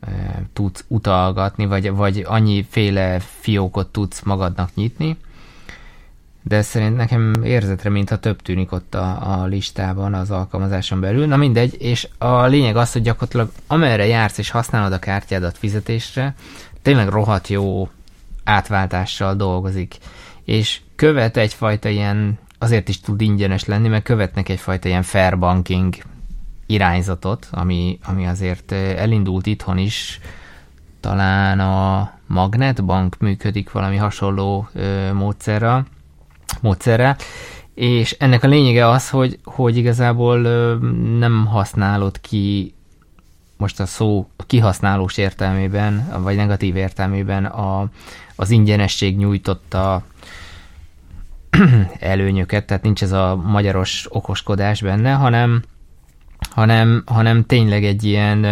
ö, 0.00 0.06
tudsz 0.52 0.84
utalgatni, 0.88 1.66
vagy, 1.66 1.90
vagy 1.90 2.24
annyiféle 2.26 3.20
fiókot 3.20 3.86
tudsz 3.86 4.22
magadnak 4.22 4.74
nyitni, 4.74 5.16
de 6.42 6.62
szerint 6.62 6.96
nekem 6.96 7.32
érzetre, 7.44 7.90
mintha 7.90 8.18
több 8.18 8.42
tűnik 8.42 8.72
ott 8.72 8.94
a, 8.94 9.40
a 9.40 9.44
listában 9.44 10.14
az 10.14 10.30
alkalmazáson 10.30 11.00
belül. 11.00 11.26
Na 11.26 11.36
mindegy, 11.36 11.76
és 11.78 12.08
a 12.18 12.42
lényeg 12.46 12.76
az, 12.76 12.92
hogy 12.92 13.02
gyakorlatilag 13.02 13.50
amerre 13.66 14.06
jársz 14.06 14.38
és 14.38 14.50
használod 14.50 14.92
a 14.92 14.98
kártyádat 14.98 15.58
fizetésre, 15.58 16.34
tényleg 16.82 17.08
rohadt 17.08 17.48
jó 17.48 17.88
átváltással 18.46 19.34
dolgozik, 19.34 19.96
és 20.44 20.80
követ 20.96 21.36
egyfajta 21.36 21.88
ilyen, 21.88 22.38
azért 22.58 22.88
is 22.88 23.00
tud 23.00 23.20
ingyenes 23.20 23.64
lenni, 23.64 23.88
mert 23.88 24.04
követnek 24.04 24.48
egyfajta 24.48 24.88
ilyen 24.88 25.02
fair 25.02 25.38
banking 25.38 25.94
irányzatot, 26.66 27.48
ami, 27.50 27.98
ami 28.04 28.26
azért 28.26 28.72
elindult 28.72 29.46
itthon 29.46 29.78
is, 29.78 30.20
talán 31.00 31.60
a 31.60 32.10
Magnetbank 32.26 33.18
működik 33.18 33.72
valami 33.72 33.96
hasonló 33.96 34.68
ö, 34.72 35.12
módszerrel, 35.12 35.86
és 37.74 38.16
ennek 38.18 38.42
a 38.42 38.48
lényege 38.48 38.88
az, 38.88 39.10
hogy, 39.10 39.38
hogy 39.44 39.76
igazából 39.76 40.38
nem 41.18 41.46
használod 41.46 42.20
ki 42.20 42.74
most 43.56 43.80
a 43.80 43.86
szó 43.86 44.28
kihasználós 44.46 45.16
értelmében, 45.16 46.08
vagy 46.22 46.36
negatív 46.36 46.76
értelmében 46.76 47.44
a, 47.44 47.88
az 48.36 48.50
ingyenesség 48.50 49.16
nyújtotta 49.16 50.02
előnyöket, 51.98 52.66
tehát 52.66 52.82
nincs 52.82 53.02
ez 53.02 53.12
a 53.12 53.36
magyaros 53.36 54.06
okoskodás 54.08 54.80
benne, 54.80 55.12
hanem, 55.12 55.62
hanem, 56.50 57.02
hanem 57.06 57.44
tényleg 57.44 57.84
egy 57.84 58.04
ilyen 58.04 58.44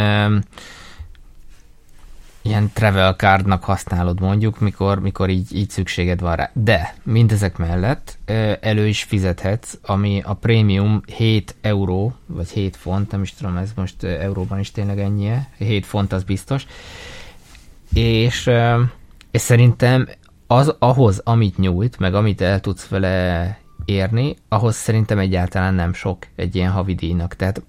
ilyen 2.47 2.71
travel 2.73 3.15
cardnak 3.15 3.65
használod 3.65 4.21
mondjuk, 4.21 4.61
mikor, 4.61 5.01
mikor 5.01 5.29
így, 5.29 5.57
így 5.57 5.71
szükséged 5.71 6.21
van 6.21 6.37
rá. 6.37 6.51
De 6.53 6.95
mindezek 7.03 7.57
mellett 7.57 8.19
elő 8.61 8.87
is 8.87 9.03
fizethetsz, 9.03 9.79
ami 9.83 10.23
a 10.25 10.35
prémium 10.35 11.01
7 11.17 11.55
euró, 11.61 12.15
vagy 12.27 12.49
7 12.49 12.77
font, 12.77 13.11
nem 13.11 13.23
is 13.23 13.35
tudom, 13.35 13.57
ez 13.57 13.71
most 13.77 14.05
euróban 14.05 14.59
is 14.59 14.71
tényleg 14.71 15.01
ennyi 15.01 15.31
7 15.59 15.87
font 15.87 16.13
az 16.13 16.23
biztos, 16.23 16.67
és, 17.93 18.51
és 19.31 19.41
szerintem 19.41 20.09
az 20.47 20.75
ahhoz, 20.79 21.21
amit 21.25 21.59
nyújt, 21.59 21.99
meg 21.99 22.15
amit 22.15 22.41
el 22.41 22.61
tudsz 22.61 22.89
vele 22.89 23.59
érni, 23.85 24.37
ahhoz 24.49 24.77
szerintem 24.77 25.19
egyáltalán 25.19 25.75
nem 25.75 25.93
sok 25.93 26.27
egy 26.37 26.57
ilyen 26.57 26.71
havidíjnak. 26.71 27.37
Tehát 27.37 27.63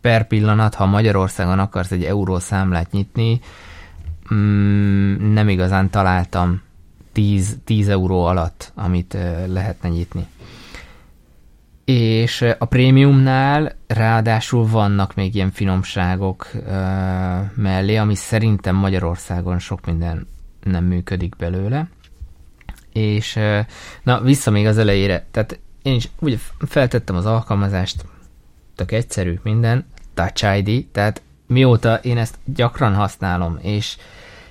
per 0.00 0.26
pillanat, 0.26 0.74
ha 0.74 0.86
Magyarországon 0.86 1.58
akarsz 1.58 1.90
egy 1.90 2.04
euró 2.04 2.38
számlát 2.38 2.90
nyitni, 2.92 3.40
mm, 4.34 5.32
nem 5.32 5.48
igazán 5.48 5.90
találtam 5.90 6.62
10, 7.12 7.58
10 7.64 7.88
euró 7.88 8.24
alatt, 8.24 8.72
amit 8.74 9.16
lehetne 9.46 9.88
nyitni. 9.88 10.26
És 11.84 12.44
a 12.58 12.64
prémiumnál 12.64 13.74
ráadásul 13.86 14.66
vannak 14.66 15.14
még 15.14 15.34
ilyen 15.34 15.50
finomságok 15.50 16.50
uh, 16.54 16.62
mellé, 17.54 17.96
ami 17.96 18.14
szerintem 18.14 18.76
Magyarországon 18.76 19.58
sok 19.58 19.86
minden 19.86 20.26
nem 20.62 20.84
működik 20.84 21.36
belőle. 21.36 21.88
És 22.92 23.36
uh, 23.36 23.58
na, 24.02 24.20
vissza 24.20 24.50
még 24.50 24.66
az 24.66 24.78
elejére. 24.78 25.26
Tehát 25.30 25.58
én 25.82 25.94
is 25.94 26.08
ugye 26.18 26.36
feltettem 26.58 27.16
az 27.16 27.26
alkalmazást, 27.26 28.04
tök 28.74 28.92
egyszerű 28.92 29.38
minden, 29.42 29.86
Touch 30.14 30.56
ID, 30.56 30.86
tehát 30.92 31.22
mióta 31.46 31.94
én 31.94 32.18
ezt 32.18 32.34
gyakran 32.44 32.94
használom, 32.94 33.58
és 33.62 33.96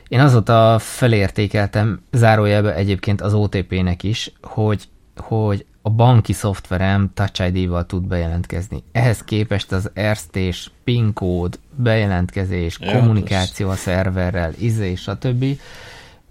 én 0.08 0.20
azóta 0.20 0.80
felértékeltem, 0.80 2.02
zárójelbe 2.12 2.76
egyébként 2.76 3.22
az 3.22 3.34
OTP-nek 3.34 4.04
is, 4.04 4.32
hogy, 4.42 4.84
hogy 5.16 5.66
a 5.82 5.90
banki 5.90 6.34
szoftverem 6.34 7.12
Touch 7.14 7.54
ID-val 7.54 7.86
tud 7.86 8.04
bejelentkezni. 8.04 8.84
Ehhez 8.92 9.24
képest 9.24 9.72
az 9.72 9.92
erstés, 9.94 10.72
PIN 10.84 11.14
kód, 11.14 11.60
bejelentkezés, 11.76 12.78
ja, 12.80 12.92
kommunikáció 12.92 13.70
a 13.70 13.76
szerverrel, 13.76 14.54
izé, 14.58 14.96
stb. 14.96 15.46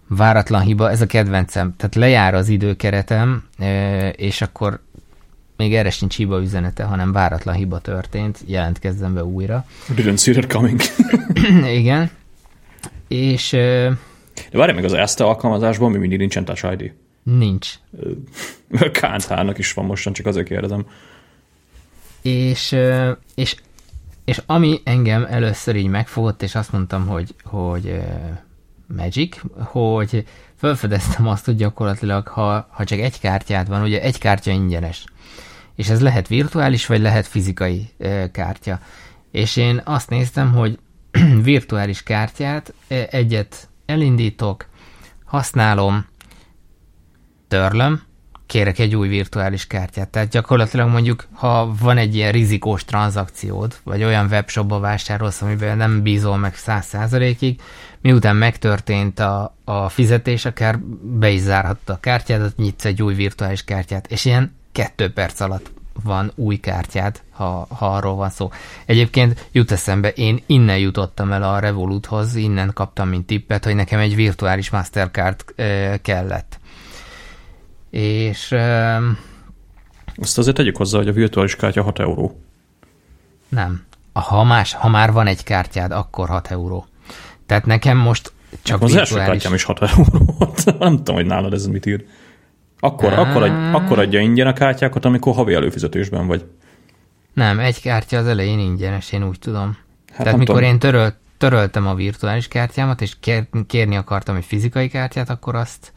Váratlan 0.09 0.61
hiba, 0.61 0.91
ez 0.91 1.01
a 1.01 1.07
kedvencem. 1.07 1.75
Tehát 1.77 1.95
lejár 1.95 2.35
az 2.35 2.49
időkeretem, 2.49 3.45
és 4.17 4.43
akkor 4.43 4.81
még 5.57 5.75
erre 5.75 5.91
sincs 5.91 6.17
hiba 6.17 6.41
üzenete, 6.41 6.85
hanem 6.85 7.13
váratlan 7.13 7.55
hiba 7.55 7.79
történt, 7.79 8.39
jelentkezzem 8.47 9.15
be 9.15 9.25
újra. 9.25 9.67
Didn't 9.95 10.17
see 10.19 10.35
that 10.35 10.53
coming. 10.53 10.81
Igen. 11.81 12.11
És... 13.09 13.51
De 13.51 14.59
várj 14.59 14.73
meg, 14.73 14.85
az 14.85 14.93
ESTA 14.93 15.27
alkalmazásban 15.27 15.91
mi 15.91 15.99
mindig 15.99 16.19
nincsen 16.19 16.45
Touch 16.45 16.73
ID? 16.73 16.93
Nincs. 17.23 17.75
KNH-nak 19.01 19.59
is 19.59 19.73
van 19.73 19.85
mostan, 19.85 20.13
csak 20.13 20.27
azért 20.27 20.47
kérdezem. 20.47 20.87
És, 22.23 22.77
és, 23.35 23.57
és 24.25 24.43
ami 24.47 24.81
engem 24.85 25.27
először 25.31 25.77
így 25.77 25.87
megfogott, 25.87 26.43
és 26.43 26.55
azt 26.55 26.73
mondtam, 26.73 27.07
hogy, 27.07 27.35
hogy 27.45 28.01
Magic, 28.97 29.41
hogy 29.57 30.25
felfedeztem 30.55 31.29
azt, 31.29 31.45
hogy 31.45 31.57
gyakorlatilag, 31.57 32.29
ha, 32.29 32.69
ha 32.71 32.85
csak 32.85 32.99
egy 32.99 33.21
kártyád 33.21 33.69
van, 33.69 33.83
ugye 33.83 34.03
egy 34.03 34.19
kártya 34.19 34.51
ingyenes, 34.51 35.05
és 35.75 35.89
ez 35.89 36.01
lehet 36.01 36.29
virtuális, 36.29 36.87
vagy 36.87 37.01
lehet 37.01 37.27
fizikai 37.27 37.89
kártya. 38.33 38.79
És 39.31 39.57
én 39.57 39.81
azt 39.85 40.11
néztem, 40.11 40.53
hogy 40.53 40.79
virtuális 41.43 42.03
kártyát, 42.03 42.75
egyet 42.89 43.69
elindítok, 43.87 44.67
használom, 45.25 46.07
törlöm, 47.49 48.03
kérek 48.47 48.79
egy 48.79 48.97
új 48.97 49.09
virtuális 49.09 49.67
kártyát. 49.67 50.09
Tehát 50.09 50.29
gyakorlatilag 50.29 50.89
mondjuk, 50.89 51.27
ha 51.33 51.75
van 51.81 51.97
egy 51.97 52.15
ilyen 52.15 52.33
rizikós 52.33 52.85
tranzakciód, 52.85 53.79
vagy 53.83 54.05
olyan 54.05 54.27
webshopba 54.27 54.79
vásárolsz, 54.79 55.43
amiben 55.43 55.77
nem 55.77 56.03
bízol 56.03 56.37
meg 56.37 56.57
száz 56.57 56.87
százalékig, 56.87 57.61
miután 58.05 58.37
megtörtént 58.37 59.19
a, 59.19 59.57
a 59.65 59.89
fizetés, 59.89 60.45
akár 60.45 60.79
be 61.03 61.31
is 61.31 61.41
zárhatta 61.41 61.93
a 61.93 62.01
kártyádat, 62.01 62.57
nyitsz 62.57 62.85
egy 62.85 63.03
új 63.03 63.15
virtuális 63.15 63.65
kártyát, 63.65 64.07
és 64.07 64.25
ilyen 64.25 64.57
kettő 64.73 65.13
perc 65.13 65.41
alatt 65.41 65.73
van 66.03 66.33
új 66.35 66.57
kártyád, 66.57 67.23
ha, 67.31 67.67
ha 67.71 67.95
arról 67.95 68.15
van 68.15 68.31
szó. 68.31 68.51
Egyébként 68.87 69.49
jut 69.53 69.71
eszembe, 69.71 70.09
én 70.09 70.43
innen 70.47 70.79
jutottam 70.79 71.33
el 71.33 71.43
a 71.43 71.59
Revoluthoz, 71.59 72.35
innen 72.35 72.71
kaptam 72.75 73.09
mint 73.09 73.27
tippet, 73.27 73.65
hogy 73.65 73.75
nekem 73.75 74.01
egy 74.01 74.15
virtuális 74.15 74.71
Mastercard 74.71 75.45
e, 75.57 75.99
kellett. 76.01 76.59
És... 77.91 78.53
E, 78.53 78.97
Azt 80.17 80.39
azért 80.39 80.57
tegyük 80.57 80.77
hozzá, 80.77 80.99
hogy 80.99 81.09
a 81.09 81.13
virtuális 81.13 81.57
kártya 81.57 81.83
6 81.83 81.99
euró. 81.99 82.41
Nem. 83.49 83.85
Ha, 84.13 84.45
más, 84.45 84.75
ha 84.75 84.89
már 84.89 85.13
van 85.13 85.27
egy 85.27 85.45
kártyád, 85.45 85.93
akkor 85.93 86.29
6 86.29 86.51
euró. 86.51 86.87
Tehát 87.47 87.67
nekem 87.67 87.97
most 87.97 88.33
csak 88.63 88.83
az 88.83 88.93
virtuális... 88.93 89.11
első 89.11 89.31
kártyám 89.31 89.55
is 89.55 89.63
6 89.65 89.83
euró 89.83 90.53
Nem 90.79 90.97
tudom, 90.97 91.15
hogy 91.15 91.27
nálad 91.27 91.53
ez 91.53 91.67
mit 91.67 91.87
ír. 91.87 92.05
Akkor, 92.81 93.13
akkor, 93.13 93.43
adj, 93.43 93.77
akkor 93.77 93.99
adja 93.99 94.21
ingyen 94.21 94.47
a 94.47 94.53
kártyákat, 94.53 95.05
amikor 95.05 95.35
havi 95.35 95.55
előfizetésben 95.55 96.27
vagy. 96.27 96.45
Nem, 97.33 97.59
egy 97.59 97.81
kártya 97.81 98.19
az 98.19 98.27
elején 98.27 98.59
ingyenes, 98.59 99.13
én 99.13 99.29
úgy 99.29 99.39
tudom. 99.39 99.77
Hát 100.13 100.23
Tehát 100.23 100.39
mikor 100.39 100.55
tudom. 100.55 100.71
én 100.71 100.79
törölt, 100.79 101.15
töröltem 101.39 101.87
a 101.87 101.95
virtuális 101.95 102.49
kártyámat, 102.49 103.01
és 103.01 103.17
kér, 103.21 103.47
kérni 103.67 103.97
akartam 103.97 104.37
egy 104.37 104.45
fizikai 104.45 104.89
kártyát, 104.89 105.31
akkor 105.31 105.55
azt, 105.55 105.93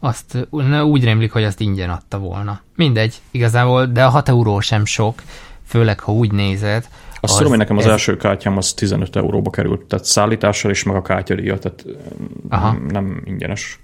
azt 0.00 0.48
úgy 0.82 1.04
rémlik, 1.04 1.32
hogy 1.32 1.44
azt 1.44 1.60
ingyen 1.60 1.90
adta 1.90 2.18
volna. 2.18 2.60
Mindegy, 2.76 3.20
igazából, 3.30 3.86
de 3.86 4.04
a 4.04 4.08
6 4.08 4.28
euró 4.28 4.60
sem 4.60 4.84
sok, 4.84 5.22
főleg 5.66 6.00
ha 6.00 6.12
úgy 6.12 6.32
nézed. 6.32 6.88
Azt 7.22 7.32
az, 7.32 7.36
tudom, 7.36 7.50
hogy 7.50 7.60
nekem 7.60 7.76
az 7.76 7.84
ez... 7.84 7.90
első 7.90 8.16
kártyám 8.16 8.56
az 8.56 8.72
15 8.72 9.16
euróba 9.16 9.50
került, 9.50 9.84
tehát 9.84 10.04
szállítással 10.04 10.70
is, 10.70 10.82
meg 10.82 10.96
a 10.96 11.02
kártyadíja, 11.02 11.58
tehát 11.58 11.84
Aha. 12.48 12.72
Nem, 12.72 12.86
nem 12.86 13.22
ingyenes. 13.24 13.80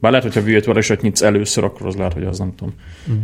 Bár 0.00 0.12
lehet, 0.12 0.26
hogyha 0.26 0.42
virtual 0.42 0.76
és 0.76 0.92
nyitsz 1.00 1.22
először, 1.22 1.64
akkor 1.64 1.86
az 1.86 1.94
lehet, 1.94 2.12
hogy 2.12 2.24
az 2.24 2.38
nem 2.38 2.54
tudom. 2.54 2.74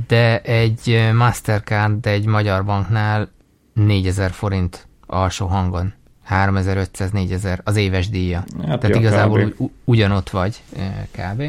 De 0.06 0.40
egy 0.40 1.10
Mastercard 1.14 2.06
egy 2.06 2.26
magyar 2.26 2.64
banknál 2.64 3.30
4000 3.75 4.30
forint 4.30 4.86
alsó 5.06 5.46
hangon. 5.46 5.94
3500-4000 6.30 7.62
az 7.64 7.76
éves 7.76 8.08
díja. 8.08 8.44
Hát 8.66 8.80
Tehát 8.80 8.88
ja, 8.88 9.00
igazából 9.00 9.44
kb. 9.44 9.70
ugyanott 9.84 10.30
vagy 10.30 10.62
kb. 11.10 11.42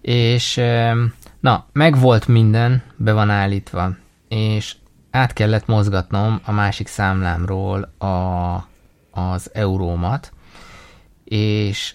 És 0.00 0.60
na, 1.40 1.66
meg 1.72 1.98
volt 1.98 2.28
minden, 2.28 2.82
be 2.96 3.12
van 3.12 3.30
állítva, 3.30 3.96
és 4.28 4.74
át 5.12 5.32
kellett 5.32 5.66
mozgatnom 5.66 6.40
a 6.44 6.52
másik 6.52 6.86
számlámról 6.86 7.82
a, 7.98 8.06
az 9.10 9.50
eurómat, 9.52 10.32
és 11.24 11.94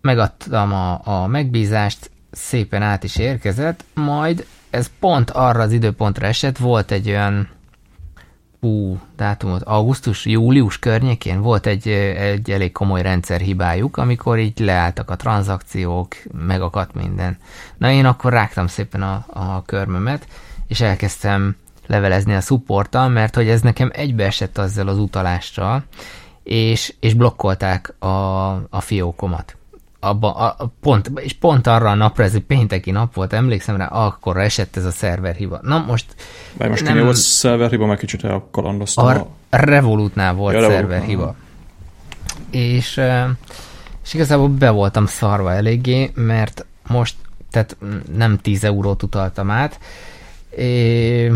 megadtam 0.00 0.72
a, 0.72 1.00
a 1.04 1.26
megbízást, 1.26 2.10
szépen 2.30 2.82
át 2.82 3.04
is 3.04 3.16
érkezett, 3.16 3.84
majd 3.94 4.46
ez 4.70 4.90
pont 5.00 5.30
arra 5.30 5.60
az 5.62 5.72
időpontra 5.72 6.26
esett, 6.26 6.58
volt 6.58 6.90
egy 6.90 7.08
olyan 7.08 7.48
ú, 8.60 9.00
dátumot, 9.16 9.62
augusztus, 9.62 10.26
július 10.26 10.78
környékén 10.78 11.40
volt 11.40 11.66
egy, 11.66 11.88
egy 11.88 12.50
elég 12.50 12.72
komoly 12.72 13.02
rendszerhibájuk, 13.02 13.96
amikor 13.96 14.38
így 14.38 14.58
leálltak 14.58 15.10
a 15.10 15.16
tranzakciók, 15.16 16.16
megakadt 16.46 16.94
minden. 16.94 17.38
Na 17.76 17.90
én 17.90 18.06
akkor 18.06 18.32
rágtam 18.32 18.66
szépen 18.66 19.02
a, 19.02 19.24
a 19.28 19.62
körmömet, 19.62 20.26
és 20.66 20.80
elkezdtem 20.80 21.56
levelezni 21.92 22.34
a 22.34 22.40
supporttal, 22.40 23.08
mert 23.08 23.34
hogy 23.34 23.48
ez 23.48 23.60
nekem 23.60 23.90
egybeesett 23.92 24.58
azzal 24.58 24.88
az 24.88 24.98
utalással, 24.98 25.84
és, 26.42 26.94
és 27.00 27.14
blokkolták 27.14 27.94
a, 27.98 28.06
a 28.70 28.80
fiókomat 28.80 29.56
abba, 30.04 30.30
a, 30.32 30.54
a 30.58 30.66
pont, 30.80 31.10
és 31.14 31.32
pont 31.32 31.66
arra 31.66 31.90
a 31.90 31.94
napra, 31.94 32.24
ez 32.24 32.34
egy 32.34 32.42
pénteki 32.42 32.90
nap 32.90 33.14
volt, 33.14 33.32
emlékszem 33.32 33.76
rá, 33.76 33.86
akkor 33.86 34.36
esett 34.36 34.76
ez 34.76 34.84
a 34.84 34.90
szerverhiba. 34.90 35.58
Na 35.62 35.84
most... 35.86 36.06
Bár 36.52 36.68
most 36.68 36.84
nem, 36.84 36.98
volt 36.98 37.16
szerverhiba, 37.16 37.86
meg 37.86 37.98
kicsit 37.98 38.24
elkalandoztam. 38.24 39.06
A, 39.06 39.10
a 39.10 39.26
Revolutnál 39.50 40.34
volt 40.34 40.54
ja, 40.54 40.68
szerverhiba. 40.68 41.34
És, 42.50 43.00
és 44.04 44.14
igazából 44.14 44.48
be 44.48 44.70
voltam 44.70 45.06
szarva 45.06 45.52
eléggé, 45.52 46.10
mert 46.14 46.66
most, 46.88 47.14
tehát 47.50 47.76
nem 48.16 48.38
10 48.38 48.64
eurót 48.64 49.02
utaltam 49.02 49.50
át, 49.50 49.78
É, 50.56 51.30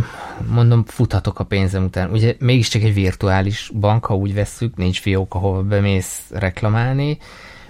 mondom, 0.49 0.85
futhatok 0.85 1.39
a 1.39 1.45
pénzem 1.45 1.85
után. 1.85 2.11
Ugye 2.11 2.35
mégiscsak 2.39 2.83
egy 2.83 2.95
virtuális 2.95 3.71
bank, 3.81 4.05
ha 4.05 4.17
úgy 4.17 4.35
vesszük, 4.35 4.77
nincs 4.77 5.01
fiók, 5.01 5.35
ahova 5.35 5.63
bemész 5.63 6.23
reklamálni, 6.31 7.19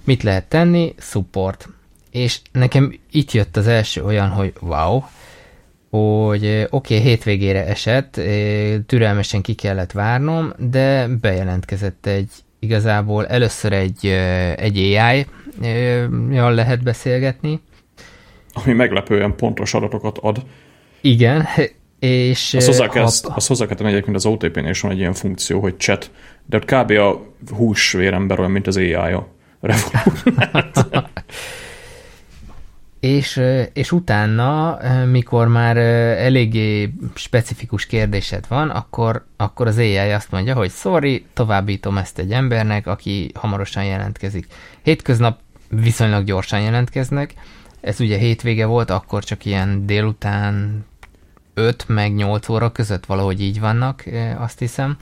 Mit 0.07 0.23
lehet 0.23 0.49
tenni? 0.49 0.95
Support. 0.99 1.69
És 2.11 2.41
nekem 2.53 2.99
itt 3.11 3.33
jött 3.33 3.57
az 3.57 3.67
első 3.67 4.05
olyan, 4.05 4.29
hogy 4.29 4.53
wow, 4.61 5.03
hogy 5.91 6.67
oké, 6.71 6.97
okay, 6.97 7.01
hétvégére 7.01 7.67
esett, 7.67 8.21
türelmesen 8.87 9.43
ki 9.43 9.55
kellett 9.55 9.93
várnom, 9.93 10.53
de 10.59 11.07
bejelentkezett 11.21 12.07
egy 12.07 12.31
igazából 12.59 13.27
először 13.27 13.73
egy, 13.73 14.07
egy 14.57 14.79
AI, 14.79 15.27
jól 16.31 16.55
lehet 16.55 16.83
beszélgetni. 16.83 17.61
Ami 18.53 18.73
meglepően 18.73 19.37
pontos 19.37 19.75
adatokat 19.75 20.19
ad. 20.19 20.45
Igen, 21.07 21.47
és... 21.99 22.55
Azt 22.55 22.67
hozzá 22.67 22.89
kell, 22.89 23.03
ha... 23.03 23.09
azt 23.35 23.49
hozzá 23.49 23.67
kell 23.67 23.77
tenni 23.77 23.91
egyébként 23.91 24.17
az 24.17 24.27
OTP-nél 24.27 24.71
is 24.71 24.81
van 24.81 24.91
egy 24.91 24.99
ilyen 24.99 25.13
funkció, 25.13 25.61
hogy 25.61 25.75
chat, 25.79 26.11
de 26.47 26.57
ott 26.57 26.65
kb. 26.65 26.91
a 26.91 27.23
húsvérember 27.55 28.39
olyan, 28.39 28.51
mint 28.51 28.67
az 28.67 28.77
AI-ja. 28.77 29.29
és, 33.01 33.43
és 33.73 33.93
utána, 33.93 34.79
mikor 35.11 35.49
már 35.49 35.77
eléggé 35.77 36.93
specifikus 37.15 37.87
kérdésed 37.87 38.45
van, 38.49 38.71
akkor, 38.71 39.27
akkor 39.37 39.67
az 39.67 39.79
AI 39.79 39.97
azt 39.97 40.31
mondja, 40.31 40.55
hogy 40.55 40.71
sorry, 40.71 41.27
továbbítom 41.33 41.99
ezt 41.99 42.19
egy 42.19 42.33
embernek, 42.33 42.87
aki 42.87 43.31
hamarosan 43.35 43.85
jelentkezik. 43.85 44.47
Hétköznap 44.83 45.39
viszonylag 45.69 46.25
gyorsan 46.25 46.61
jelentkeznek, 46.61 47.35
ez 47.87 48.01
ugye 48.01 48.19
hétvége 48.19 48.67
volt, 48.67 48.91
akkor 48.91 49.25
csak 49.25 49.45
ilyen 49.45 49.87
délután 49.87 50.85
5 51.59 51.89
meg 51.89 52.15
8 52.15 52.49
óra 52.49 52.73
között 52.73 53.07
valahogy 53.07 53.43
így 53.43 53.61
vannak, 53.61 54.05
azt 54.39 54.59
hiszem. 54.59 54.97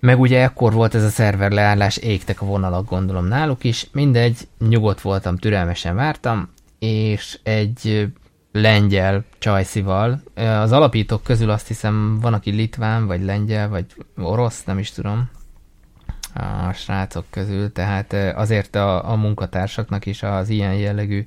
Meg 0.00 0.20
ugye 0.20 0.42
ekkor 0.42 0.72
volt 0.72 0.94
ez 0.94 1.04
a 1.04 1.08
szerver 1.08 1.50
leállás, 1.50 1.96
égtek 1.96 2.42
a 2.42 2.46
vonalak 2.46 2.88
gondolom 2.88 3.26
náluk 3.26 3.64
is, 3.64 3.88
mindegy, 3.92 4.48
nyugodt 4.68 5.00
voltam, 5.00 5.36
türelmesen 5.36 5.94
vártam, 5.94 6.48
és 6.78 7.38
egy 7.42 8.08
lengyel 8.52 9.24
csajszival, 9.38 10.22
az 10.34 10.72
alapítók 10.72 11.22
közül 11.22 11.50
azt 11.50 11.66
hiszem 11.66 12.18
van, 12.20 12.34
aki 12.34 12.50
litván, 12.50 13.06
vagy 13.06 13.24
lengyel, 13.24 13.68
vagy 13.68 13.86
orosz, 14.16 14.64
nem 14.64 14.78
is 14.78 14.90
tudom, 14.90 15.30
a 16.34 16.72
srácok 16.72 17.24
közül, 17.30 17.72
tehát 17.72 18.12
azért 18.12 18.74
a, 18.74 19.10
a 19.10 19.16
munkatársaknak 19.16 20.06
is 20.06 20.22
az 20.22 20.48
ilyen 20.48 20.74
jellegű 20.74 21.24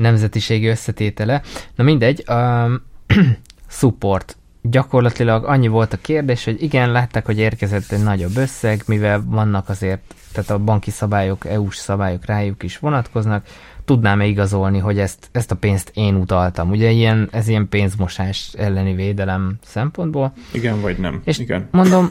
nemzetiségi 0.00 0.66
összetétele. 0.66 1.42
Na 1.74 1.84
mindegy, 1.84 2.30
a 2.30 2.68
support 3.68 4.36
gyakorlatilag 4.62 5.44
annyi 5.44 5.68
volt 5.68 5.92
a 5.92 5.98
kérdés, 6.00 6.44
hogy 6.44 6.62
igen, 6.62 6.92
látták, 6.92 7.26
hogy 7.26 7.38
érkezett 7.38 7.92
egy 7.92 8.02
nagyobb 8.02 8.36
összeg, 8.36 8.82
mivel 8.86 9.24
vannak 9.26 9.68
azért, 9.68 10.14
tehát 10.32 10.50
a 10.50 10.58
banki 10.58 10.90
szabályok, 10.90 11.46
EU-s 11.46 11.76
szabályok 11.76 12.24
rájuk 12.24 12.62
is 12.62 12.78
vonatkoznak, 12.78 13.46
tudnám-e 13.84 14.26
igazolni, 14.26 14.78
hogy 14.78 14.98
ezt, 14.98 15.28
ezt 15.32 15.50
a 15.50 15.56
pénzt 15.56 15.90
én 15.94 16.14
utaltam. 16.14 16.70
Ugye 16.70 16.90
ilyen, 16.90 17.28
ez 17.32 17.48
ilyen 17.48 17.68
pénzmosás 17.68 18.52
elleni 18.58 18.94
védelem 18.94 19.58
szempontból. 19.64 20.32
Igen, 20.52 20.80
vagy 20.80 20.98
nem. 20.98 21.20
És 21.24 21.38
Igen. 21.38 21.68
mondom, 21.70 22.04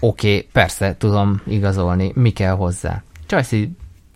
oké, 0.00 0.28
okay, 0.28 0.48
persze, 0.52 0.96
tudom 0.96 1.40
igazolni, 1.46 2.12
mi 2.14 2.30
kell 2.30 2.54
hozzá. 2.54 3.02
Csajci 3.26 3.70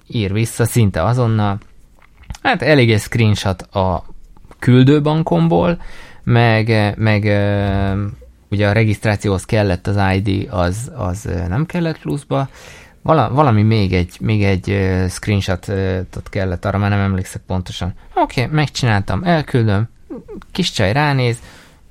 ír 0.06 0.32
vissza 0.32 0.64
szinte 0.64 1.04
azonnal, 1.04 1.58
hát 2.46 2.62
elég 2.62 2.92
egy 2.92 3.00
screenshot 3.00 3.62
a 3.62 4.04
küldőbankomból, 4.58 5.80
meg, 6.24 6.94
meg 6.96 7.22
ugye 8.50 8.68
a 8.68 8.72
regisztrációhoz 8.72 9.44
kellett 9.44 9.86
az 9.86 9.98
ID, 10.14 10.48
az, 10.50 10.92
az 10.96 11.28
nem 11.48 11.66
kellett 11.66 11.98
pluszba, 11.98 12.48
Vala, 13.02 13.30
valami 13.32 13.62
még 13.62 13.94
egy, 13.94 14.16
még 14.20 14.44
egy 14.44 14.78
screenshotot 15.08 16.28
kellett, 16.30 16.64
arra 16.64 16.78
már 16.78 16.90
nem 16.90 16.98
emlékszek 16.98 17.42
pontosan. 17.46 17.94
Oké, 18.14 18.42
okay, 18.42 18.54
megcsináltam, 18.54 19.24
elküldöm, 19.24 19.88
kis 20.52 20.70
csaj 20.70 20.92
ránéz, 20.92 21.38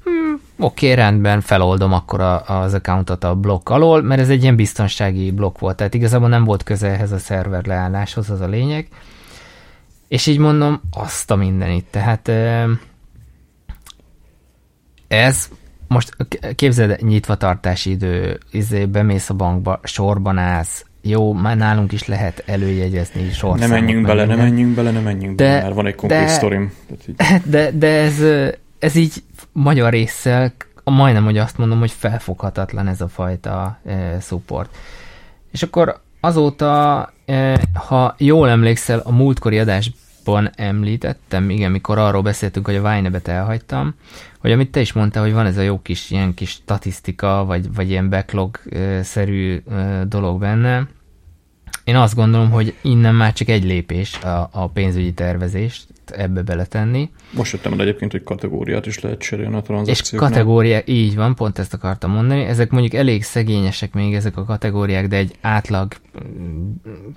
hmm, 0.03 0.41
oké, 0.57 0.91
okay, 0.91 1.03
rendben, 1.03 1.41
feloldom 1.41 1.93
akkor 1.93 2.21
a, 2.21 2.61
az 2.61 2.73
accountot 2.73 3.23
a 3.23 3.35
blokk 3.35 3.69
alól, 3.69 4.01
mert 4.01 4.21
ez 4.21 4.29
egy 4.29 4.41
ilyen 4.41 4.55
biztonsági 4.55 5.31
blokk 5.31 5.59
volt, 5.59 5.75
tehát 5.75 5.93
igazából 5.93 6.29
nem 6.29 6.43
volt 6.43 6.63
köze 6.63 7.05
a 7.11 7.17
szerver 7.17 7.65
leálláshoz, 7.65 8.29
az 8.29 8.41
a 8.41 8.47
lényeg. 8.47 8.87
És 10.07 10.27
így 10.27 10.37
mondom, 10.37 10.81
azt 10.91 11.31
a 11.31 11.35
mindenit, 11.35 11.85
tehát 11.85 12.31
ez 15.07 15.49
most 15.87 16.15
képzeld, 16.55 17.01
nyitva 17.01 17.35
tartási 17.35 17.89
idő, 17.89 18.39
izé, 18.51 18.85
bemész 18.85 19.29
a 19.29 19.33
bankba, 19.33 19.79
sorban 19.83 20.37
állsz, 20.37 20.85
jó, 21.01 21.33
már 21.33 21.57
nálunk 21.57 21.91
is 21.91 22.07
lehet 22.07 22.43
előjegyezni 22.45 23.31
sorszámot. 23.31 23.59
Ne 23.59 23.67
menjünk 23.67 24.05
bele, 24.05 24.25
ne 24.25 24.35
menjünk 24.35 24.75
bele, 24.75 24.91
ne 24.91 24.99
menjünk 24.99 25.35
de, 25.35 25.43
bele, 25.43 25.61
mert 25.61 25.75
van 25.75 25.85
egy 25.85 25.95
konkrét 25.95 26.27
sztorim. 26.27 26.73
De, 27.45 27.71
de 27.71 27.87
ez, 27.87 28.23
ez 28.79 28.95
így 28.95 29.13
magyar 29.51 29.91
résszel 29.91 30.53
majdnem, 30.83 31.23
hogy 31.23 31.37
azt 31.37 31.57
mondom, 31.57 31.79
hogy 31.79 31.91
felfoghatatlan 31.91 32.87
ez 32.87 33.01
a 33.01 33.07
fajta 33.07 33.79
e, 33.85 34.19
support. 34.19 34.77
És 35.51 35.63
akkor 35.63 36.01
azóta, 36.25 37.09
e, 37.25 37.61
ha 37.73 38.15
jól 38.17 38.49
emlékszel, 38.49 38.99
a 38.99 39.11
múltkori 39.11 39.59
adásban 39.59 40.51
említettem, 40.55 41.49
igen, 41.49 41.71
mikor 41.71 41.97
arról 41.97 42.21
beszéltünk, 42.21 42.65
hogy 42.65 42.75
a 42.75 42.89
Vine-bet 42.89 43.27
elhagytam, 43.27 43.95
hogy 44.39 44.51
amit 44.51 44.71
te 44.71 44.79
is 44.79 44.93
mondtál, 44.93 45.23
hogy 45.23 45.33
van 45.33 45.45
ez 45.45 45.57
a 45.57 45.61
jó 45.61 45.81
kis 45.81 46.11
ilyen 46.11 46.33
kis 46.33 46.49
statisztika, 46.49 47.45
vagy, 47.45 47.73
vagy 47.73 47.89
ilyen 47.89 48.09
backlog-szerű 48.09 49.63
dolog 50.07 50.39
benne, 50.39 50.87
én 51.85 51.95
azt 51.95 52.15
gondolom, 52.15 52.51
hogy 52.51 52.75
innen 52.81 53.15
már 53.15 53.33
csak 53.33 53.47
egy 53.47 53.63
lépés 53.63 54.19
a, 54.19 54.49
a 54.51 54.67
pénzügyi 54.67 55.13
tervezés, 55.13 55.85
ebbe 56.11 56.41
beletenni. 56.41 57.09
Most 57.31 57.53
jöttem 57.53 57.73
el 57.73 57.81
egyébként, 57.81 58.11
hogy 58.11 58.23
kategóriát 58.23 58.85
is 58.85 58.99
lehet 58.99 59.19
cserélni 59.19 59.55
a 59.55 59.61
tranzakcióknál. 59.61 60.29
És 60.29 60.35
kategóriák, 60.35 60.89
így 60.89 61.15
van, 61.15 61.35
pont 61.35 61.59
ezt 61.59 61.73
akartam 61.73 62.11
mondani. 62.11 62.43
Ezek 62.43 62.69
mondjuk 62.69 62.93
elég 62.93 63.23
szegényesek 63.23 63.93
még 63.93 64.13
ezek 64.13 64.37
a 64.37 64.45
kategóriák, 64.45 65.07
de 65.07 65.15
egy 65.15 65.35
átlag 65.41 65.93
mm, 66.39 66.71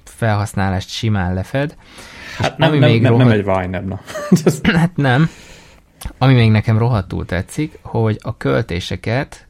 felhasználást 0.05 0.89
simán 0.89 1.35
lefed. 1.35 1.77
Hát 2.39 2.59
nem, 2.59 2.71
nem, 2.71 2.79
még 2.91 3.03
nem, 3.03 3.11
rohadt... 3.11 3.29
nem 3.29 3.39
egy 3.39 3.45
Vine, 3.45 3.81
na. 3.81 4.01
hát 4.79 4.97
nem. 4.97 5.29
Ami 6.19 6.35
még 6.35 6.51
nekem 6.51 6.79
rohadtul 6.79 7.27
tetszik, 7.27 7.79
hogy 7.83 8.19
a 8.21 8.37
költéseket 8.37 9.49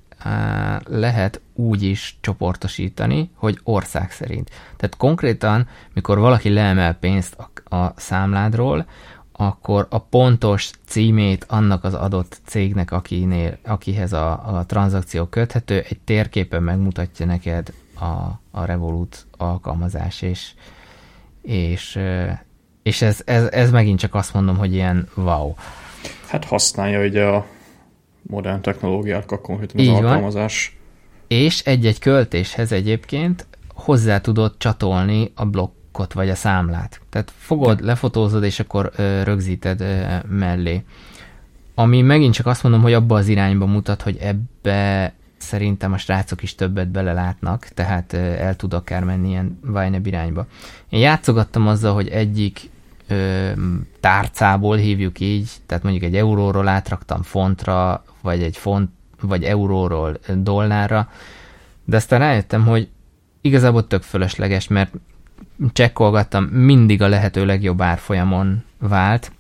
lehet 0.84 1.40
úgy 1.54 1.82
is 1.82 2.16
csoportosítani, 2.20 3.30
hogy 3.34 3.58
ország 3.62 4.10
szerint. 4.10 4.50
Tehát 4.76 4.96
konkrétan, 4.96 5.68
mikor 5.94 6.18
valaki 6.18 6.48
leemel 6.48 6.94
pénzt 6.94 7.36
a, 7.68 7.76
a 7.76 7.94
számládról, 7.96 8.86
akkor 9.40 9.86
a 9.90 9.98
pontos 9.98 10.70
címét 10.86 11.44
annak 11.48 11.84
az 11.84 11.94
adott 11.94 12.40
cégnek, 12.44 12.90
akinél, 12.90 13.58
akihez 13.64 14.12
a, 14.12 14.30
a 14.30 14.64
tranzakció 14.66 15.24
köthető, 15.24 15.84
egy 15.88 15.98
térképen 16.04 16.62
megmutatja 16.62 17.26
neked 17.26 17.72
a, 18.00 18.04
a 18.50 18.64
Revolut 18.64 19.26
alkalmazás, 19.36 20.22
és, 20.22 20.52
és, 21.42 21.98
és 22.82 23.02
ez, 23.02 23.22
ez, 23.24 23.44
ez 23.44 23.70
megint 23.70 23.98
csak 23.98 24.14
azt 24.14 24.34
mondom, 24.34 24.56
hogy 24.56 24.72
ilyen 24.72 25.08
wow. 25.14 25.54
Hát 26.26 26.44
használja 26.44 27.06
ugye 27.06 27.24
a 27.24 27.46
modern 28.22 28.60
technológiákkal 28.60 29.40
konkrétan 29.40 29.80
az 29.80 29.88
alkalmazás. 29.88 30.76
Van. 30.78 31.38
És 31.38 31.60
egy-egy 31.60 31.98
költéshez 31.98 32.72
egyébként 32.72 33.46
hozzá 33.74 34.20
tudod 34.20 34.54
csatolni 34.56 35.32
a 35.34 35.44
blokkot 35.98 36.12
vagy 36.12 36.30
a 36.30 36.34
számlát. 36.34 37.00
Tehát 37.10 37.32
fogod, 37.36 37.80
lefotózod, 37.84 38.44
és 38.44 38.60
akkor 38.60 38.90
ö, 38.96 39.22
rögzíted 39.22 39.80
ö, 39.80 40.16
mellé. 40.28 40.84
Ami 41.74 42.02
megint 42.02 42.34
csak 42.34 42.46
azt 42.46 42.62
mondom, 42.62 42.82
hogy 42.82 42.92
abba 42.92 43.16
az 43.16 43.28
irányba 43.28 43.66
mutat, 43.66 44.02
hogy 44.02 44.16
ebbe 44.20 45.12
szerintem 45.36 45.92
a 45.92 45.98
srácok 45.98 46.42
is 46.42 46.54
többet 46.54 46.88
belelátnak, 46.88 47.68
tehát 47.74 48.12
el 48.12 48.56
tud 48.56 48.74
akár 48.74 49.04
menni 49.04 49.28
ilyen 49.28 49.58
Vine 49.62 50.00
irányba. 50.04 50.46
Én 50.88 51.00
játszogattam 51.00 51.68
azzal, 51.68 51.94
hogy 51.94 52.08
egyik 52.08 52.70
ö, 53.08 53.50
tárcából 54.00 54.76
hívjuk 54.76 55.20
így, 55.20 55.50
tehát 55.66 55.82
mondjuk 55.82 56.04
egy 56.04 56.16
euróról 56.16 56.68
átraktam 56.68 57.22
fontra, 57.22 58.04
vagy 58.22 58.42
egy 58.42 58.56
font, 58.56 58.90
vagy 59.20 59.44
euróról 59.44 60.18
dollárra, 60.36 61.08
de 61.84 61.96
aztán 61.96 62.18
rájöttem, 62.18 62.66
hogy 62.66 62.88
igazából 63.40 63.86
tök 63.86 64.02
fölösleges, 64.02 64.68
mert 64.68 64.92
csekkolgattam, 65.72 66.44
mindig 66.44 67.02
a 67.02 67.08
lehető 67.08 67.46
legjobb 67.46 67.80
árfolyamon 67.82 68.64
vált, 68.78 69.32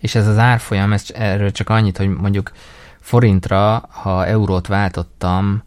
és 0.00 0.14
ez 0.14 0.26
az 0.26 0.38
árfolyam, 0.38 0.92
ez 0.92 1.04
erről 1.14 1.50
csak 1.50 1.68
annyit, 1.68 1.96
hogy 1.96 2.08
mondjuk 2.08 2.52
forintra, 3.00 3.88
ha 3.88 4.26
eurót 4.26 4.66
váltottam 4.66 5.62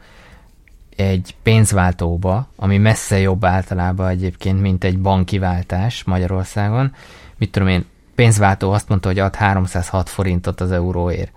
egy 0.95 1.35
pénzváltóba, 1.43 2.47
ami 2.55 2.77
messze 2.77 3.19
jobb 3.19 3.45
általában 3.45 4.07
egyébként, 4.07 4.61
mint 4.61 4.83
egy 4.83 4.99
banki 4.99 5.37
váltás 5.37 6.03
Magyarországon, 6.03 6.93
mit 7.37 7.51
tudom 7.51 7.67
én, 7.67 7.85
pénzváltó 8.15 8.71
azt 8.71 8.89
mondta, 8.89 9.07
hogy 9.07 9.19
ad 9.19 9.35
306 9.35 10.09
forintot 10.09 10.61
az 10.61 10.71
euróért. 10.71 11.31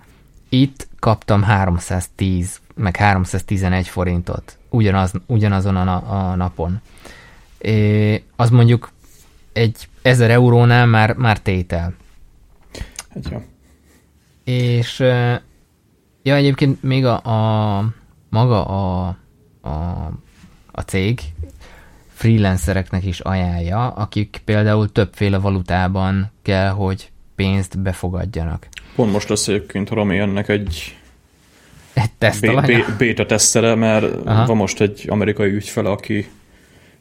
Itt 0.48 0.88
kaptam 0.98 1.42
310, 1.42 2.60
meg 2.74 2.96
311 2.96 3.88
forintot 3.88 4.58
ugyanaz, 4.70 5.12
ugyanazon 5.26 5.76
a, 5.76 6.30
a 6.30 6.34
napon. 6.34 6.80
Az 8.36 8.50
mondjuk 8.50 8.92
egy 9.52 9.88
1000 10.02 10.30
eurónál 10.30 10.86
már, 10.86 11.14
már 11.14 11.40
tétel. 11.40 11.94
Hát 13.14 13.28
jó. 13.30 13.42
És 14.44 14.98
ja, 16.22 16.34
egyébként 16.34 16.82
még 16.82 17.04
a, 17.04 17.24
a 17.24 17.84
maga 18.28 18.64
a, 18.66 19.16
a, 19.60 19.70
a 20.70 20.80
cég 20.80 21.20
freelancereknek 22.12 23.04
is 23.04 23.20
ajánlja, 23.20 23.88
akik 23.88 24.40
például 24.44 24.92
többféle 24.92 25.38
valutában 25.38 26.30
kell, 26.42 26.68
hogy 26.68 27.10
pénzt 27.34 27.78
befogadjanak. 27.78 28.68
Pont 28.94 29.12
most 29.12 29.28
lesz 29.28 29.48
egyébként 29.48 29.90
Romi 29.90 30.18
ennek 30.18 30.48
egy 30.48 30.96
egy 32.68 32.84
beta 32.98 33.26
tesztere, 33.26 33.74
mert 33.74 34.26
Aha. 34.26 34.46
van 34.46 34.56
most 34.56 34.80
egy 34.80 35.04
amerikai 35.08 35.50
ügyfele, 35.50 35.90
aki 35.90 36.28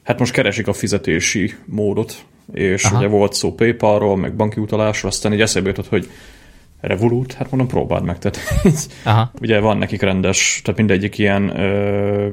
hát 0.08 0.20
most 0.20 0.32
keresik 0.34 0.68
a 0.68 0.74
fizetési 0.74 1.54
módot, 1.66 2.26
és 2.54 2.84
Aha. 2.84 2.98
ugye 2.98 3.08
volt 3.08 3.34
szó 3.34 3.54
PayPal-ról, 3.54 4.18
meg 4.18 4.36
banki 4.36 4.60
utalásról, 4.60 5.12
aztán 5.12 5.34
így 5.34 5.42
eszébe 5.42 5.68
jutott, 5.68 5.88
hogy 5.88 6.10
Revolut, 6.82 7.34
hát 7.34 7.50
mondom, 7.50 7.68
próbáld 7.68 8.04
meg. 8.04 8.20
Tehát, 8.20 8.40
Aha. 9.04 9.32
ugye 9.42 9.60
van 9.60 9.78
nekik 9.78 10.02
rendes, 10.02 10.62
tehát 10.64 10.80
mindegyik 10.80 11.18
ilyen 11.18 11.60
ö, 11.60 12.28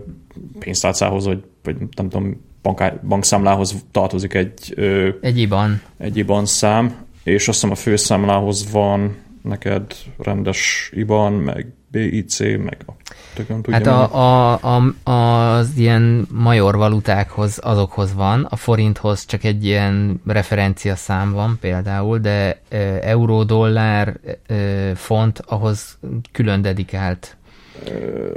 pénztárcához, 0.59 1.27
vagy, 1.27 1.43
vagy 1.63 1.77
nem 1.79 2.09
tudom, 2.09 2.45
banká, 2.63 3.01
bankszámlához 3.09 3.85
tartozik 3.91 4.35
egy, 4.35 4.73
ö, 4.77 5.09
egy 5.21 5.39
IBAN. 5.39 5.81
Egy 5.99 6.17
IBAN 6.17 6.47
szám, 6.47 6.95
és 7.23 7.49
azt 7.49 7.61
hiszem 7.61 7.71
a 7.71 7.75
főszámlához 7.75 8.71
van 8.71 9.17
neked 9.45 9.95
rendes 10.19 10.91
IBAN, 10.95 11.33
meg 11.33 11.67
BIC, 11.91 12.39
meg 12.41 12.77
a 12.87 12.93
tökön 13.35 13.63
tudja. 13.63 13.73
Hát 13.73 13.87
a, 13.87 14.53
a, 14.55 15.11
a, 15.11 15.57
az 15.57 15.77
ilyen 15.77 16.27
major 16.31 16.77
valutákhoz 16.77 17.59
azokhoz 17.63 18.15
van, 18.15 18.47
a 18.51 18.57
forinthoz 18.57 19.25
csak 19.25 19.45
egy 19.45 19.65
ilyen 19.65 20.21
referencia 20.27 20.97
szám 20.97 21.33
van 21.33 21.59
például, 21.61 22.19
de 22.19 22.61
e, 22.69 22.77
euró, 23.03 23.43
dollár, 23.43 24.21
e, 24.47 24.95
font, 24.95 25.39
ahhoz 25.47 25.99
külön 26.33 26.63
dedikált. 26.63 27.37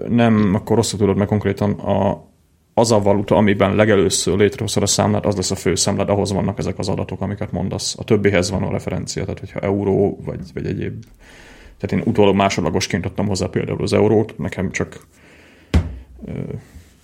Nem, 0.08 0.54
akkor 0.56 0.76
rosszul 0.76 1.00
tudod, 1.00 1.18
mert 1.18 1.30
konkrétan 1.30 1.72
a, 1.72 2.27
az 2.78 2.92
a 2.92 3.00
valuta, 3.00 3.36
amiben 3.36 3.76
legelőször 3.76 4.38
létrehozod 4.38 4.84
a 4.84 4.86
számlát, 4.86 5.26
az 5.26 5.36
lesz 5.36 5.52
a 5.52 5.56
fő 5.56 5.76
számlád, 5.76 6.10
ahhoz 6.10 6.32
vannak 6.32 6.60
ezek 6.60 6.80
az 6.80 6.88
adatok, 6.90 7.22
amiket 7.22 7.52
mondasz. 7.52 7.96
A 8.00 8.04
többihez 8.04 8.50
van 8.50 8.64
a 8.64 8.72
referencia, 8.72 9.24
tehát 9.24 9.40
hogyha 9.40 9.60
euró 9.60 10.20
vagy, 10.26 10.40
vagy 10.54 10.66
egyéb. 10.66 11.04
Tehát 11.78 12.06
én 12.06 12.12
utólag 12.12 12.36
másodlagosként 12.36 13.06
adtam 13.06 13.28
hozzá 13.28 13.48
például 13.48 13.82
az 13.82 13.94
eurót, 13.94 14.38
nekem 14.38 14.72
csak 14.72 15.08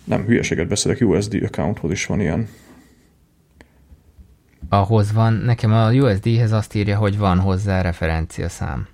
nem, 0.04 0.24
hülyeséget 0.26 0.68
beszélek, 0.68 1.02
USD 1.02 1.44
accounthoz 1.44 1.92
is 1.92 2.06
van 2.06 2.20
ilyen. 2.20 2.48
Ahhoz 4.70 5.14
van, 5.14 5.34
nekem 5.34 5.74
a 5.74 5.92
USD-hez 5.92 6.52
azt 6.52 6.76
írja, 6.76 6.98
hogy 6.98 7.18
van 7.18 7.40
hozzá 7.40 7.82
referencia 7.82 8.50
szám. 8.50 8.88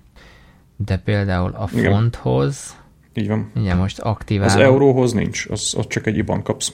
De 0.76 0.96
például 0.96 1.50
a 1.54 1.68
Igen. 1.72 1.92
fonthoz 1.92 2.79
így 3.20 3.28
van. 3.28 3.50
Igen, 3.56 3.76
most 3.76 3.98
aktiválom. 3.98 4.56
Az 4.56 4.62
euróhoz 4.62 5.12
nincs, 5.12 5.46
az, 5.50 5.74
az 5.76 5.86
csak 5.88 6.06
egy 6.06 6.16
IBAN 6.16 6.42
kapsz. 6.42 6.72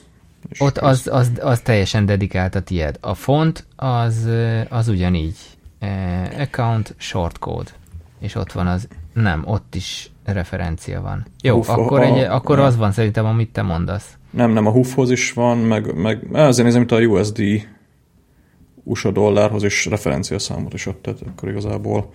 Ott 0.59 0.77
az, 0.77 1.07
az, 1.11 1.31
az 1.41 1.59
teljesen 1.59 2.05
dedikált 2.05 2.55
a 2.55 2.61
tied. 2.61 2.97
A 3.01 3.13
font 3.13 3.65
az, 3.75 4.29
az 4.69 4.87
ugyanígy. 4.87 5.35
account 6.39 6.95
short 6.97 7.39
code. 7.39 7.69
És 8.19 8.35
ott 8.35 8.51
van 8.51 8.67
az, 8.67 8.87
nem, 9.13 9.43
ott 9.45 9.75
is 9.75 10.11
referencia 10.25 11.01
van. 11.01 11.25
Jó, 11.41 11.57
Uf, 11.57 11.69
akkor, 11.69 11.99
a, 11.99 12.03
egy, 12.03 12.23
akkor 12.23 12.59
az 12.59 12.77
van 12.77 12.91
szerintem, 12.91 13.25
amit 13.25 13.49
te 13.49 13.61
mondasz. 13.61 14.17
Nem, 14.29 14.51
nem, 14.51 14.65
a 14.65 14.71
HUF-hoz 14.71 15.11
is 15.11 15.33
van, 15.33 15.57
meg, 15.57 15.95
meg 15.95 16.27
azért 16.31 16.65
nézem, 16.65 16.79
mint 16.79 16.91
a 16.91 16.99
USD 16.99 17.41
USA 18.83 19.11
dollárhoz 19.11 19.63
is 19.63 19.85
referencia 19.85 20.39
számot 20.39 20.73
is 20.73 20.85
ott, 20.85 21.01
tehát 21.01 21.19
akkor 21.21 21.49
igazából 21.49 22.13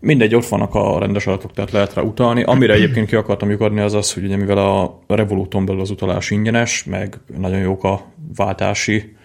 Mindegy, 0.00 0.34
ott 0.34 0.46
vannak 0.46 0.74
a 0.74 0.98
rendes 0.98 1.26
adatok, 1.26 1.52
tehát 1.52 1.70
lehet 1.70 1.94
rá 1.94 2.02
utalni. 2.02 2.42
Amire 2.42 2.72
egyébként 2.72 3.06
ki 3.06 3.16
akartam 3.16 3.50
lyukadni 3.50 3.80
az 3.80 3.94
az, 3.94 4.12
hogy 4.12 4.24
ugye 4.24 4.36
mivel 4.36 4.58
a 4.58 5.00
Revoluton 5.06 5.64
belül 5.64 5.80
az 5.80 5.90
utalás 5.90 6.30
ingyenes, 6.30 6.84
meg 6.84 7.18
nagyon 7.38 7.58
jók 7.58 7.84
a 7.84 8.02
váltási 8.36 9.16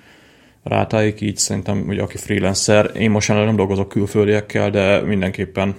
rátáik, 0.64 1.22
így 1.22 1.38
szerintem 1.38 1.84
ugye 1.88 2.02
aki 2.02 2.18
freelancer, 2.18 2.92
én 2.96 3.12
most 3.12 3.28
jelenleg 3.28 3.50
nem 3.50 3.60
dolgozok 3.60 3.90
külföldiekkel, 3.90 4.70
de 4.70 5.02
mindenképpen 5.02 5.76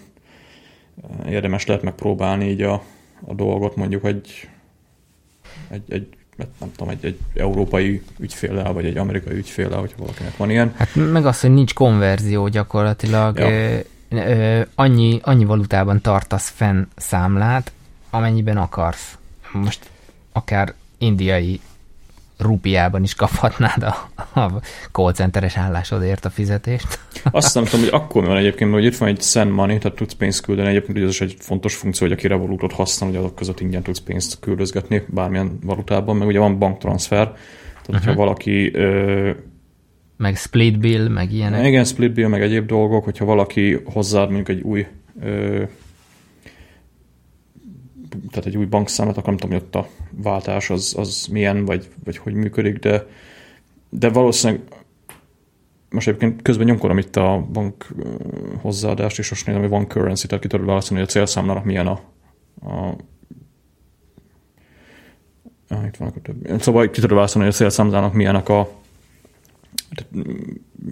érdemes 1.28 1.66
lehet 1.66 1.82
megpróbálni 1.82 2.48
így 2.48 2.62
a, 2.62 2.82
a 3.26 3.34
dolgot 3.34 3.76
mondjuk 3.76 4.04
egy, 4.04 4.48
egy, 5.70 5.82
egy 5.88 6.06
nem 6.36 6.70
tudom, 6.76 6.88
egy, 6.88 7.04
egy 7.04 7.18
európai 7.34 8.02
ügyféllel, 8.18 8.72
vagy 8.72 8.84
egy 8.84 8.96
amerikai 8.96 9.36
ügyféllel, 9.36 9.78
hogyha 9.78 9.96
valakinek 9.98 10.36
van 10.36 10.50
ilyen. 10.50 10.72
Hát 10.76 10.94
meg 10.94 11.26
az, 11.26 11.40
hogy 11.40 11.50
nincs 11.50 11.74
konverzió 11.74 12.48
gyakorlatilag. 12.48 13.38
Ja 13.38 13.80
ö, 14.08 14.60
annyi, 14.74 15.20
annyi 15.22 15.44
valutában 15.44 16.00
tartasz 16.00 16.48
fenn 16.48 16.84
számlát, 16.96 17.72
amennyiben 18.10 18.56
akarsz. 18.56 19.18
Most 19.52 19.90
akár 20.32 20.74
indiai 20.98 21.60
rupiában 22.38 23.02
is 23.02 23.14
kaphatnád 23.14 23.82
a, 23.82 24.08
a 24.40 24.52
call 24.92 25.12
centeres 25.12 25.56
állásodért 25.56 26.24
a 26.24 26.30
fizetést. 26.30 26.98
Azt 27.30 27.54
nem 27.54 27.64
tudom, 27.64 27.80
hogy 27.80 27.88
akkor 27.92 28.22
mi 28.22 28.28
van 28.28 28.36
egyébként, 28.36 28.72
hogy 28.72 28.84
itt 28.84 28.96
van 28.96 29.08
egy 29.08 29.22
send 29.22 29.50
money, 29.50 29.78
tehát 29.78 29.96
tudsz 29.96 30.12
pénzt 30.14 30.40
küldeni. 30.40 30.68
Egyébként 30.68 30.98
ez 30.98 31.08
is 31.08 31.20
egy 31.20 31.36
fontos 31.38 31.74
funkció, 31.74 32.06
hogy 32.06 32.16
aki 32.16 32.26
Revolutot 32.26 32.72
használ, 32.72 33.10
hogy 33.10 33.18
azok 33.18 33.34
között 33.34 33.60
ingyen 33.60 33.82
tudsz 33.82 33.98
pénzt 33.98 34.38
küldözgetni 34.40 35.02
bármilyen 35.08 35.58
valutában, 35.62 36.16
meg 36.16 36.26
ugye 36.26 36.38
van 36.38 36.58
banktranszfer, 36.58 37.24
tehát 37.26 37.88
uh-huh. 37.88 37.96
hogyha 37.96 38.14
valaki 38.14 38.74
ö, 38.74 39.30
Meg 40.16 40.36
split 40.36 40.78
bill, 40.78 41.08
meg 41.08 41.32
ilyenek. 41.32 41.66
Igen, 41.66 41.84
split 41.84 42.12
bill, 42.12 42.28
meg 42.28 42.42
egyéb 42.42 42.66
dolgok, 42.66 43.04
hogyha 43.04 43.24
valaki 43.24 43.80
hozzáad 43.84 44.30
mondjuk 44.30 44.48
egy 44.48 44.62
új 44.62 44.86
ö, 45.20 45.62
tehát 48.30 48.46
egy 48.46 48.56
új 48.56 48.64
bankszámot, 48.64 49.16
akkor 49.16 49.28
nem 49.28 49.36
tudom, 49.36 49.56
hogy 49.56 49.66
ott 49.66 49.74
a 49.74 49.88
váltás 50.22 50.70
az, 50.70 50.94
az 50.98 51.26
milyen, 51.30 51.64
vagy, 51.64 51.88
vagy 52.04 52.16
hogy 52.16 52.34
működik, 52.34 52.78
de, 52.78 53.06
de 53.88 54.08
valószínűleg 54.08 54.62
most 55.90 56.08
egyébként 56.08 56.42
közben 56.42 56.66
nyomkodom 56.66 56.98
itt 56.98 57.16
a 57.16 57.46
bank 57.52 57.86
hozzáadást, 58.60 59.18
és 59.18 59.30
most 59.30 59.46
nézem, 59.46 59.60
hogy 59.60 59.70
van 59.70 59.88
currency, 59.88 60.26
tehát 60.26 60.42
ki 60.42 60.48
tudod 60.48 60.66
választani, 60.66 60.98
hogy 60.98 61.08
a 61.08 61.12
célszámlának 61.12 61.64
milyen 61.64 61.86
a, 61.86 62.00
a 62.66 62.96
Ah, 65.68 65.86
itt 65.86 65.96
van. 65.96 66.12
Szóval 66.58 66.90
ki 66.90 67.00
tudod 67.00 67.16
választani, 67.16 67.44
hogy 67.44 67.52
a 67.52 67.56
célszámlának 67.56 68.12
milyenek 68.12 68.48
a 68.48 68.68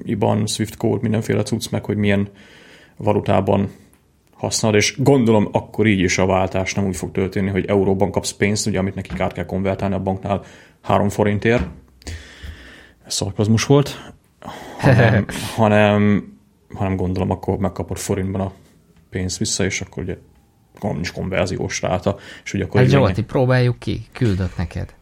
IBAN, 0.05 0.47
Swift 0.47 0.77
code, 0.77 1.03
mindenféle 1.03 1.43
cucc, 1.43 1.71
meg 1.71 1.85
hogy 1.85 1.97
milyen 1.97 2.29
valutában 2.97 3.71
használod, 4.37 4.77
és 4.79 4.95
gondolom 4.99 5.49
akkor 5.53 5.87
így 5.87 6.01
is 6.01 6.19
a 6.19 6.27
váltás 6.27 6.75
nem 6.75 6.87
úgy 6.87 6.97
fog 6.97 7.13
történni, 7.13 7.51
hogy 7.51 7.67
euróban 7.67 8.11
kapsz 8.11 8.33
pénzt, 8.33 8.67
ugye, 8.67 8.79
amit 8.79 8.95
nekik 8.95 9.21
át 9.21 9.33
kell 9.33 9.47
konvertálni 9.47 9.95
a 9.95 10.03
banknál 10.03 10.43
3 10.81 11.09
forintért. 11.09 11.67
Ez 13.07 13.15
szarkazmus 13.15 13.65
volt. 13.65 14.13
Hanem, 14.79 15.27
hanem, 15.57 16.25
hanem 16.75 16.97
gondolom 16.97 17.31
akkor 17.31 17.59
megkapod 17.59 17.97
forintban 17.97 18.41
a 18.41 18.53
pénzt 19.11 19.39
vissza, 19.39 19.65
és 19.65 19.81
akkor 19.81 20.03
ugye 20.03 20.17
nincs 20.81 21.13
konverziós 21.13 21.83
ráta. 21.83 22.17
És 22.45 22.55
ugye 22.55 22.65
akkor 22.65 22.81
hát 22.81 22.91
Zsolti, 22.91 23.23
próbáljuk 23.23 23.79
ki, 23.79 24.07
küldök 24.13 24.57
neked 24.57 24.95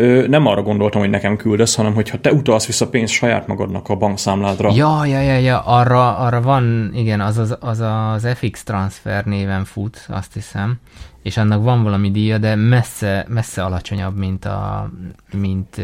ö, 0.00 0.26
nem 0.26 0.46
arra 0.46 0.62
gondoltam, 0.62 1.00
hogy 1.00 1.10
nekem 1.10 1.36
küldesz, 1.36 1.74
hanem 1.74 1.94
hogyha 1.94 2.20
te 2.20 2.32
utalsz 2.32 2.66
vissza 2.66 2.88
pénzt 2.88 3.12
saját 3.12 3.46
magadnak 3.46 3.88
a 3.88 3.96
bankszámládra. 3.96 4.72
Ja, 4.74 5.04
ja, 5.04 5.20
ja, 5.20 5.38
ja, 5.38 5.60
arra, 5.60 6.16
arra 6.16 6.40
van, 6.40 6.90
igen, 6.94 7.20
az 7.20 7.38
az, 7.38 7.56
az 7.60 7.80
az 7.80 8.28
FX 8.34 8.62
transfer 8.62 9.24
néven 9.24 9.64
fut, 9.64 10.06
azt 10.08 10.34
hiszem, 10.34 10.78
és 11.22 11.36
annak 11.36 11.62
van 11.62 11.82
valami 11.82 12.10
díja, 12.10 12.38
de 12.38 12.54
messze, 12.54 13.26
messze 13.28 13.64
alacsonyabb, 13.64 14.18
mint, 14.18 14.44
a, 14.44 14.90
mint, 15.32 15.76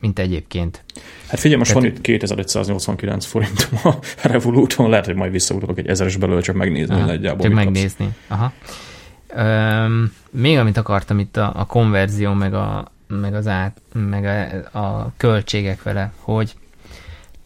mint 0.00 0.18
egyébként. 0.18 0.84
Hát 1.28 1.38
figyelj, 1.40 1.58
most 1.58 1.72
Tehát, 1.72 1.88
van 1.88 1.96
itt 1.96 2.00
2189 2.00 3.24
forint 3.24 3.68
a 3.84 3.94
Revoluton, 4.28 4.90
lehet, 4.90 5.04
hogy 5.04 5.14
majd 5.14 5.32
visszautalok 5.32 5.78
egy 5.78 5.88
ezeres 5.88 6.16
belőle, 6.16 6.40
csak 6.40 6.56
megnézni, 6.56 6.94
Aha, 6.94 7.06
nagyjából 7.06 7.44
Csak 7.44 7.52
megnézni. 7.52 8.08
Aha. 8.28 8.52
Öm, 9.36 10.12
még 10.30 10.58
amit 10.58 10.76
akartam 10.76 11.18
itt 11.18 11.36
a, 11.36 11.52
a 11.56 11.64
konverzió, 11.64 12.32
meg 12.32 12.54
a, 12.54 12.92
meg, 13.08 13.34
az 13.34 13.46
át, 13.46 13.80
meg 13.92 14.24
a, 14.72 14.78
a 14.78 15.12
költségek 15.16 15.82
vele, 15.82 16.12
hogy 16.18 16.54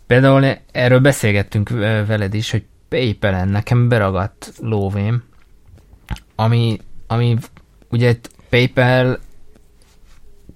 például 0.06 0.56
erről 0.72 1.00
beszélgettünk 1.00 1.68
veled 2.06 2.34
is, 2.34 2.50
hogy 2.50 2.64
PayPal-en 2.88 3.48
nekem 3.48 3.88
beragadt 3.88 4.52
lóvém, 4.60 5.22
ami, 6.34 6.78
ami 7.06 7.36
ugye 7.88 8.16
PayPal 8.48 9.18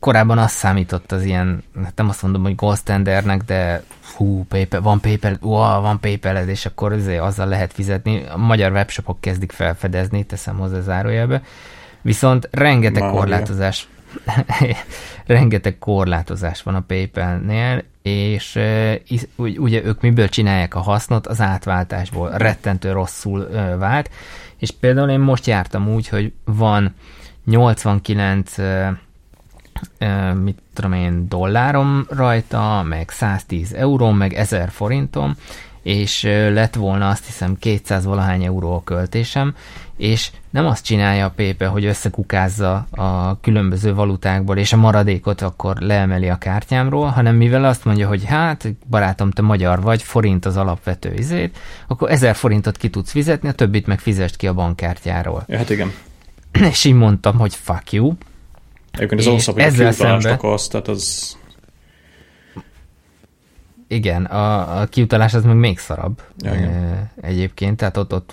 korábban 0.05 0.39
azt 0.39 0.55
számított 0.55 1.13
az 1.13 1.25
ilyen, 1.25 1.63
hát 1.83 1.97
nem 1.97 2.09
azt 2.09 2.23
mondom, 2.23 2.43
hogy 2.43 2.55
gold 2.55 2.77
standardnek, 2.77 3.43
de 3.43 3.83
hú, 4.17 4.45
PayPal, 4.49 4.81
van 4.81 5.01
PayPal, 5.01 5.37
wow, 5.41 5.81
van 5.81 6.01
paypal 6.01 6.37
és 6.37 6.67
akkor 6.67 6.93
azért 6.93 7.21
azzal 7.21 7.47
lehet 7.47 7.73
fizetni. 7.73 8.25
A 8.29 8.37
magyar 8.37 8.73
webshopok 8.73 9.21
kezdik 9.21 9.53
felfedezni, 9.53 10.25
teszem 10.25 10.57
hozzá 10.57 10.81
zárójelbe. 10.81 11.43
Viszont 12.03 12.49
rengeteg 12.51 13.03
Mária. 13.03 13.19
korlátozás 13.19 13.89
rengeteg 15.27 15.79
korlátozás 15.79 16.63
van 16.63 16.75
a 16.75 16.81
PayPal-nél, 16.81 17.85
és 18.03 18.59
ugye 19.37 19.85
ők 19.85 20.01
miből 20.01 20.29
csinálják 20.29 20.75
a 20.75 20.81
hasznot? 20.81 21.27
Az 21.27 21.41
átváltásból. 21.41 22.31
Rettentő 22.31 22.93
rosszul 22.93 23.49
vált, 23.79 24.11
és 24.59 24.71
például 24.71 25.11
én 25.11 25.21
most 25.21 25.47
jártam 25.47 25.89
úgy, 25.89 26.09
hogy 26.09 26.33
van 26.45 26.95
89 27.45 28.55
mit 30.43 30.59
tudom 30.75 30.93
én, 30.93 31.29
dollárom 31.29 32.07
rajta, 32.09 32.83
meg 32.83 33.11
110 33.11 33.73
euró, 33.73 34.11
meg 34.11 34.33
1000 34.33 34.71
forintom, 34.71 35.37
és 35.85 36.23
lett 36.53 36.75
volna 36.75 37.09
azt 37.09 37.27
hiszem 37.27 37.57
200 37.59 38.05
valahány 38.05 38.45
euró 38.45 38.75
a 38.75 38.83
költésem, 38.85 39.55
és 39.97 40.31
nem 40.51 40.67
azt 40.67 40.85
csinálja 40.85 41.25
a 41.25 41.31
Pépe, 41.31 41.67
hogy 41.67 41.85
összekukázza 41.85 42.87
a 42.91 43.41
különböző 43.41 43.95
valutákból, 43.95 44.57
és 44.57 44.73
a 44.73 44.77
maradékot 44.77 45.41
akkor 45.43 45.77
leemeli 45.77 46.29
a 46.29 46.37
kártyámról, 46.37 47.07
hanem 47.07 47.37
mivel 47.37 47.65
azt 47.65 47.85
mondja, 47.85 48.09
hogy 48.09 48.25
hát, 48.25 48.69
barátom, 48.91 49.31
te 49.31 49.43
magyar 49.43 49.83
vagy, 49.83 50.03
forint 50.03 50.45
az 50.45 50.57
alapvető 50.57 51.15
izét, 51.15 51.59
akkor 51.87 52.11
1000 52.11 52.35
forintot 52.35 52.77
ki 52.77 52.91
tudsz 52.91 53.11
fizetni, 53.11 53.49
a 53.49 53.53
többit 53.53 53.87
meg 53.87 53.99
fizest 53.99 54.37
ki 54.37 54.47
a 54.47 54.55
bankkártyáról. 54.55 55.45
Ja, 55.47 55.57
hát 55.57 55.71
igen. 55.71 55.93
És 56.71 56.85
így 56.85 56.95
mondtam, 56.95 57.39
hogy 57.39 57.55
fuck 57.55 57.93
you. 57.93 58.13
Egyébként 58.93 59.21
az, 59.21 59.45
hogy 59.45 59.85
a 59.85 59.93
szembe... 59.93 60.33
akarsz, 60.33 60.69
tehát 60.69 60.89
az 60.89 61.37
igen, 63.89 64.25
a, 64.25 64.81
a 64.81 64.87
kiutalás 64.87 65.35
az 65.35 65.45
meg 65.45 65.57
még 65.57 65.79
szarabb 65.79 66.23
e, 66.45 67.11
egyébként, 67.21 67.77
tehát 67.77 67.97
ott, 67.97 68.13
ott, 68.13 68.33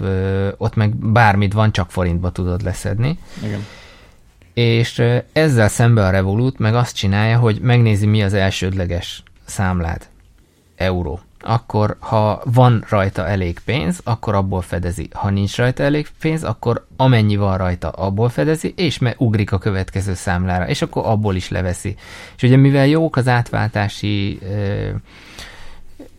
ott 0.57 0.75
meg 0.75 0.95
bármit 0.95 1.53
van, 1.53 1.71
csak 1.71 1.91
forintba 1.91 2.31
tudod 2.31 2.63
leszedni. 2.63 3.19
Igen. 3.43 3.65
És 4.53 5.03
ezzel 5.31 5.67
szembe 5.67 6.05
a 6.05 6.09
Revolut 6.09 6.59
meg 6.59 6.75
azt 6.75 6.95
csinálja, 6.95 7.37
hogy 7.37 7.59
megnézi, 7.61 8.05
mi 8.05 8.23
az 8.23 8.33
elsődleges 8.33 9.23
számlád. 9.45 10.07
Euró. 10.75 11.19
Akkor, 11.43 11.95
ha 11.99 12.41
van 12.45 12.85
rajta 12.89 13.27
elég 13.27 13.59
pénz, 13.65 13.99
akkor 14.03 14.35
abból 14.35 14.61
fedezi. 14.61 15.09
Ha 15.13 15.29
nincs 15.29 15.57
rajta 15.57 15.83
elég 15.83 16.07
pénz, 16.19 16.43
akkor 16.43 16.85
amennyi 16.95 17.35
van 17.35 17.57
rajta, 17.57 17.89
abból 17.89 18.29
fedezi, 18.29 18.73
és 18.77 18.97
me 18.97 19.13
ugrik 19.17 19.51
a 19.51 19.57
következő 19.57 20.13
számlára, 20.13 20.67
és 20.67 20.81
akkor 20.81 21.05
abból 21.05 21.35
is 21.35 21.49
leveszi. 21.49 21.95
És 22.35 22.43
ugye 22.43 22.55
mivel 22.55 22.87
jók 22.87 23.15
az 23.15 23.27
átváltási 23.27 24.39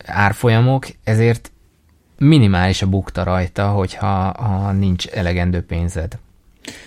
árfolyamok, 0.05 0.87
ezért 1.03 1.51
minimális 2.17 2.81
a 2.81 2.87
bukta 2.87 3.23
rajta, 3.23 3.69
hogyha 3.69 4.41
ha 4.41 4.71
nincs 4.71 5.07
elegendő 5.07 5.65
pénzed 5.65 6.17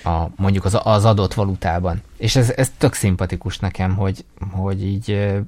a, 0.05 0.27
mondjuk 0.37 0.65
az, 0.65 0.79
az 0.83 1.05
adott 1.05 1.35
valutában. 1.35 2.03
És 2.17 2.37
ez, 2.37 2.51
ez 2.57 2.73
tök 2.79 2.95
szimpatikus 2.95 3.59
nekem, 3.59 3.97
hogy, 3.97 4.25
hogy 4.51 4.85
így 4.85 5.11
ö, 5.11 5.39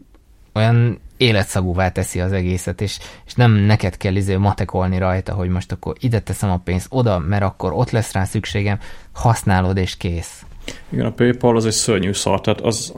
olyan 0.52 1.00
életszagúvá 1.16 1.92
teszi 1.92 2.20
az 2.20 2.32
egészet, 2.32 2.80
és, 2.80 2.98
és 3.26 3.34
nem 3.34 3.52
neked 3.52 3.96
kell 3.96 4.14
izé 4.14 4.36
matekolni 4.36 4.98
rajta, 4.98 5.32
hogy 5.34 5.48
most 5.48 5.72
akkor 5.72 5.96
ide 6.00 6.20
teszem 6.20 6.50
a 6.50 6.58
pénzt 6.58 6.86
oda, 6.90 7.18
mert 7.18 7.42
akkor 7.42 7.72
ott 7.72 7.90
lesz 7.90 8.12
rá 8.12 8.24
szükségem, 8.24 8.78
használod 9.12 9.76
és 9.76 9.96
kész. 9.96 10.42
Igen, 10.88 11.06
a 11.06 11.12
PayPal 11.12 11.56
az 11.56 11.66
egy 11.66 11.72
szörnyű 11.72 12.12
szar, 12.12 12.40
tehát 12.40 12.60
az, 12.60 12.94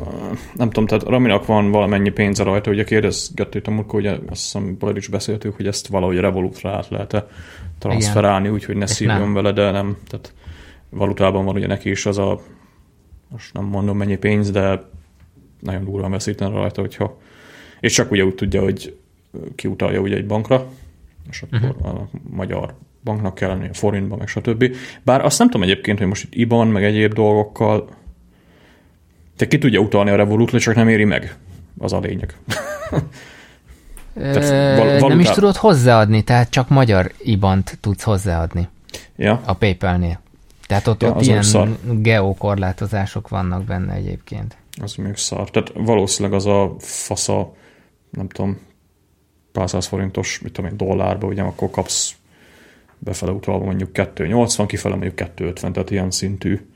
nem 0.54 0.68
tudom, 0.70 0.87
tehát 0.87 1.04
Raminak 1.04 1.46
van 1.46 1.70
valamennyi 1.70 2.11
pénze 2.11 2.42
rajta, 2.42 2.70
ugye 2.70 2.85
kérdezgettük 2.85 3.66
a 3.66 3.70
múltkor, 3.70 4.00
ugye 4.00 4.11
azt 4.11 4.42
hiszem, 4.42 4.76
is 4.94 5.09
beszéltük, 5.09 5.56
hogy 5.56 5.66
ezt 5.66 5.87
valahogy 5.87 6.18
Revolutra 6.18 6.70
át 6.70 6.88
lehet-e 6.88 7.26
transferálni, 7.78 8.48
úgyhogy 8.48 8.76
ne 8.76 8.87
szívjon 8.87 9.33
vele, 9.33 9.52
de 9.52 9.70
nem, 9.70 9.96
tehát 10.06 10.35
valutában 10.88 11.44
van 11.44 11.54
ugye 11.54 11.66
neki 11.66 11.90
is 11.90 12.06
az 12.06 12.18
a, 12.18 12.40
most 13.28 13.54
nem 13.54 13.64
mondom 13.64 13.96
mennyi 13.96 14.16
pénz, 14.16 14.50
de 14.50 14.88
nagyon 15.61 15.85
durván 15.85 16.11
veszítene 16.11 16.54
rajta, 16.54 16.80
hogyha, 16.80 17.18
és 17.80 17.92
csak 17.92 18.11
ugye 18.11 18.24
úgy 18.24 18.35
tudja, 18.35 18.62
hogy 18.62 18.96
kiutalja 19.54 20.00
ugye 20.00 20.16
egy 20.16 20.26
bankra, 20.26 20.66
és 21.30 21.42
akkor 21.42 21.68
uh-huh. 21.68 21.94
a 21.94 22.09
magyar 22.30 22.74
banknak 23.05 23.35
kell 23.35 23.49
lenni, 23.49 23.69
a 23.69 23.75
forintban, 23.75 24.19
meg 24.19 24.29
stb. 24.29 24.77
Bár 25.03 25.25
azt 25.25 25.39
nem 25.39 25.49
tudom 25.49 25.63
egyébként, 25.63 25.99
hogy 25.99 26.07
most 26.07 26.25
itt 26.25 26.35
IBAN, 26.35 26.69
meg 26.69 26.85
egyéb 26.85 27.13
dolgokkal 27.13 27.89
te 29.37 29.47
ki 29.47 29.59
tudja 29.59 29.81
utalni 29.81 30.11
a 30.11 30.17
Revolut, 30.17 30.59
csak 30.59 30.75
nem 30.75 30.89
éri 30.89 31.05
meg. 31.05 31.37
Az 31.79 31.93
a 31.93 31.99
lényeg. 32.01 32.37
val- 34.15 35.09
nem 35.09 35.21
is 35.21 35.31
tudod 35.31 35.57
hozzáadni, 35.57 36.23
tehát 36.23 36.51
csak 36.51 36.69
magyar 36.69 37.13
IBAN-t 37.19 37.79
tudsz 37.81 38.03
hozzáadni. 38.03 38.69
Ja. 39.17 39.41
A 39.45 39.55
PayPal-nél. 39.55 40.21
Tehát 40.67 40.87
ott, 40.87 41.03
ja, 41.03 41.09
ott 41.09 41.23
ilyen 41.23 41.79
geokorlátozások 42.03 43.29
vannak 43.29 43.65
benne 43.65 43.93
egyébként. 43.95 44.57
Az 44.83 44.95
még 44.95 45.17
szar. 45.17 45.51
Tehát 45.51 45.73
valószínűleg 45.75 46.39
az 46.39 46.47
a 46.47 46.75
fasza, 46.79 47.53
nem 48.11 48.29
tudom, 48.29 48.59
pár 49.53 49.69
száz 49.69 49.87
forintos, 49.87 50.41
mit 50.43 50.53
tudom 50.53 50.71
én, 50.71 50.77
dollárba, 50.77 51.27
ugye 51.27 51.43
akkor 51.43 51.71
kapsz 51.71 52.15
befele 53.01 53.33
utalva 53.33 53.65
mondjuk 53.65 53.93
280, 53.93 54.67
kifele 54.67 54.95
mondjuk 54.95 55.15
250, 55.15 55.73
tehát 55.73 55.91
ilyen 55.91 56.11
szintű 56.11 56.67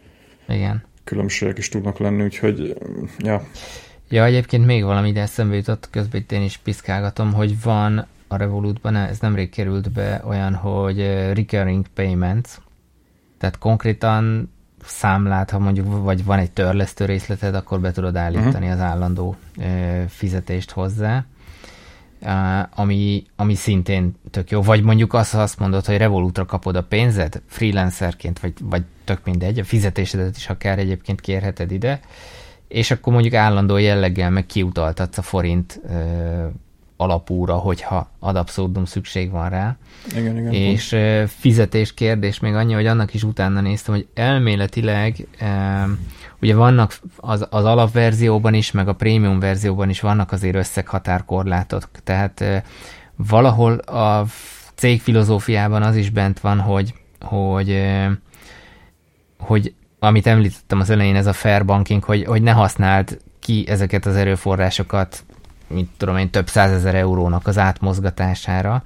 Igen. 0.49 0.83
különbségek 1.05 1.59
is 1.59 1.69
tudnak 1.69 1.99
lenni, 1.99 2.23
úgyhogy 2.23 2.77
ja. 3.19 3.47
Ja, 4.09 4.25
egyébként 4.25 4.67
még 4.67 4.85
valami 4.85 5.09
ide 5.09 5.21
eszembe 5.21 5.55
jutott, 5.55 5.89
közben 5.91 6.21
itt 6.21 6.33
én 6.33 6.43
is 6.43 6.57
piszkálgatom, 6.57 7.33
hogy 7.33 7.63
van 7.63 8.07
a 8.29 8.37
Revolutban, 8.37 8.97
ez 8.97 9.19
nemrég 9.19 9.51
került 9.51 9.93
be 9.93 10.23
olyan, 10.27 10.55
hogy 10.55 10.99
recurring 11.33 11.87
payments, 11.95 12.49
tehát 13.39 13.59
konkrétan 13.59 14.53
számlát, 14.85 15.51
ha 15.51 15.59
mondjuk 15.59 16.03
vagy 16.03 16.25
van 16.25 16.39
egy 16.39 16.51
törlesztő 16.51 17.05
részleted, 17.05 17.55
akkor 17.55 17.81
be 17.81 17.93
tudod 17.93 18.17
állítani 18.17 18.67
uh-huh. 18.67 18.71
az 18.73 18.81
állandó 18.81 19.37
ö, 19.59 20.03
fizetést 20.09 20.71
hozzá. 20.71 21.25
Ami, 22.75 23.25
ami 23.37 23.55
szintén 23.55 24.15
tök 24.31 24.51
jó. 24.51 24.63
Vagy 24.63 24.83
mondjuk 24.83 25.15
azt, 25.15 25.35
azt 25.35 25.59
mondod, 25.59 25.85
hogy 25.85 25.97
Revolutra 25.97 26.45
kapod 26.45 26.77
a 26.77 26.83
pénzed, 26.83 27.43
freelancerként, 27.47 28.39
vagy, 28.39 28.53
vagy 28.63 28.83
tök 29.05 29.21
mindegy, 29.25 29.59
a 29.59 29.65
fizetésedet 29.65 30.37
is 30.37 30.49
akár 30.49 30.79
egyébként 30.79 31.21
kérheted 31.21 31.71
ide, 31.71 32.01
és 32.69 32.91
akkor 32.91 33.13
mondjuk 33.13 33.35
állandó 33.35 33.77
jelleggel 33.77 34.31
meg 34.31 34.47
kiutaltatsz 34.47 35.19
a 35.19 35.23
forint 35.23 35.81
ö, 35.89 36.47
alapúra, 36.97 37.55
hogyha 37.55 38.11
ad 38.19 38.37
abszurdum 38.37 38.85
szükség 38.85 39.31
van 39.31 39.49
rá. 39.49 39.77
Igen, 40.17 40.39
igen. 40.39 40.53
És 40.53 40.89
pont. 40.89 41.31
fizetés 41.31 41.95
kérdés 41.95 42.41
még 42.41 42.55
annyi, 42.55 42.73
hogy 42.73 42.87
annak 42.87 43.15
is 43.15 43.23
utána 43.23 43.61
néztem, 43.61 43.95
hogy 43.95 44.07
elméletileg 44.15 45.27
ugye 46.41 46.55
vannak 46.55 46.99
az, 47.17 47.47
az 47.51 47.65
alapverzióban 47.65 48.55
is, 48.55 48.71
meg 48.71 48.89
a 48.89 48.93
prémium 48.93 49.41
verzióban 49.41 49.89
is 49.89 50.01
vannak 50.01 50.33
azért 50.33 50.55
összeghatárkorlátok, 50.55 51.89
tehát 52.05 52.45
valahol 53.17 53.73
a 53.79 54.25
cég 54.75 55.01
filozófiában 55.01 55.83
az 55.83 55.97
is 55.97 56.11
bent 56.11 56.41
van, 56.41 56.61
hogy, 56.61 56.95
hogy, 57.21 57.83
hogy 59.39 59.75
amit 59.99 60.27
említettem 60.27 60.81
az 60.81 60.91
elején, 60.91 61.17
ez 61.17 61.27
a 61.27 61.33
fair 61.33 61.65
banking, 61.65 62.05
hogy, 62.05 62.25
hogy 62.25 62.43
ne 62.43 62.53
használd 62.53 63.19
ki 63.41 63.65
ezeket 63.69 64.07
az 64.07 64.17
erőforrásokat, 64.17 65.25
mint 65.67 65.89
tudom 65.97 66.17
én, 66.17 66.31
több 66.31 66.49
százezer 66.49 66.95
eurónak 66.95 67.47
az 67.47 67.59
átmozgatására, 67.59 68.83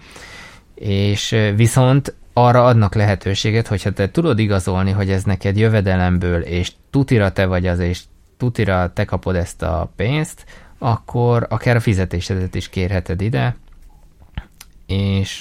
és 0.74 1.36
viszont 1.56 2.14
arra 2.44 2.64
adnak 2.64 2.94
lehetőséget, 2.94 3.66
hogyha 3.66 3.90
te 3.90 4.10
tudod 4.10 4.38
igazolni, 4.38 4.90
hogy 4.90 5.10
ez 5.10 5.24
neked 5.24 5.56
jövedelemből, 5.56 6.40
és 6.40 6.72
tutira 6.90 7.32
te 7.32 7.46
vagy 7.46 7.66
az, 7.66 7.78
és 7.78 8.02
tutira 8.36 8.92
te 8.94 9.04
kapod 9.04 9.36
ezt 9.36 9.62
a 9.62 9.92
pénzt, 9.96 10.44
akkor 10.78 11.46
akár 11.50 11.76
a 11.76 11.80
fizetésedet 11.80 12.54
is 12.54 12.68
kérheted 12.68 13.20
ide, 13.20 13.56
és... 14.88 15.40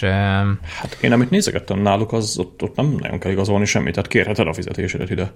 Hát 0.62 0.98
én 1.02 1.12
amit 1.12 1.30
nézegettem 1.30 1.80
náluk, 1.80 2.14
az 2.14 2.38
ott, 2.40 2.64
ott 2.64 2.76
nem 2.76 2.96
nagyon 3.00 3.20
kell 3.20 3.32
igazolni 3.32 3.66
semmit, 3.66 3.94
tehát 3.94 4.10
kérheted 4.10 4.48
a 4.48 4.54
fizetésedet 4.54 5.10
ide. 5.10 5.32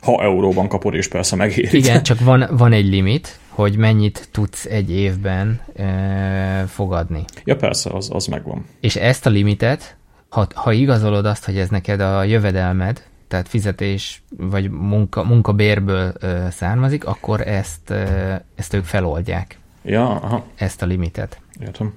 Ha 0.00 0.22
euróban 0.22 0.68
kapod, 0.68 0.94
és 0.94 1.08
persze 1.08 1.36
megéri. 1.36 1.76
Igen, 1.76 2.02
csak 2.08 2.20
van, 2.20 2.48
van 2.50 2.72
egy 2.72 2.86
limit, 2.86 3.38
hogy 3.48 3.76
mennyit 3.76 4.28
tudsz 4.32 4.64
egy 4.64 4.90
évben 4.90 5.60
e, 5.76 6.66
fogadni. 6.66 7.24
Ja 7.44 7.56
persze, 7.56 7.90
az, 7.90 8.08
az 8.12 8.26
megvan. 8.26 8.66
És 8.80 8.96
ezt 8.96 9.26
a 9.26 9.30
limitet, 9.30 9.96
ha, 10.28 10.46
ha 10.54 10.72
igazolod 10.72 11.26
azt, 11.26 11.44
hogy 11.44 11.58
ez 11.58 11.68
neked 11.68 12.00
a 12.00 12.22
jövedelmed, 12.22 13.02
tehát 13.28 13.48
fizetés 13.48 14.22
vagy 14.36 14.70
munka, 14.70 15.24
munkabérből 15.24 16.12
e, 16.20 16.50
származik, 16.50 17.04
akkor 17.04 17.40
ezt, 17.40 17.90
e, 17.90 18.44
ezt 18.54 18.74
ők 18.74 18.84
feloldják. 18.84 19.58
Ja, 19.82 20.10
aha. 20.10 20.44
Ezt 20.54 20.82
a 20.82 20.86
limitet. 20.86 21.40
Értem. 21.60 21.94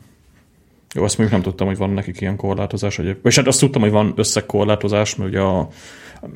Jó, 0.93 1.03
azt 1.03 1.17
mondjuk 1.17 1.41
nem 1.41 1.49
tudtam, 1.49 1.67
hogy 1.67 1.77
van 1.77 1.89
nekik 1.89 2.21
ilyen 2.21 2.35
korlátozás. 2.35 2.95
Vagy, 2.95 3.17
és 3.23 3.35
hát 3.35 3.47
azt 3.47 3.59
tudtam, 3.59 3.81
hogy 3.81 3.91
van 3.91 4.13
összegkorlátozás, 4.15 5.15
mert 5.15 5.29
ugye 5.29 5.39
a, 5.39 5.67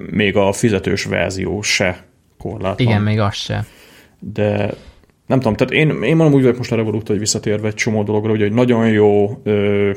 még 0.09 0.35
a 0.35 0.51
fizetős 0.51 1.03
verzió 1.03 1.61
se 1.61 2.03
korlát 2.37 2.79
Igen, 2.79 3.01
még 3.01 3.19
az 3.19 3.33
se. 3.33 3.65
De 4.19 4.73
nem 5.25 5.39
tudom, 5.39 5.55
tehát 5.55 5.73
én, 5.73 5.89
én 6.03 6.15
mondom 6.15 6.33
úgy 6.33 6.41
vagyok 6.41 6.57
most 6.57 6.71
a 6.71 6.75
Revolut, 6.75 7.07
hogy 7.07 7.19
visszatérve 7.19 7.67
egy 7.67 7.73
csomó 7.73 8.03
dologra, 8.03 8.31
ugye, 8.31 8.43
hogy 8.43 8.53
nagyon 8.53 8.89
jó 8.89 9.39
ö, 9.43 9.91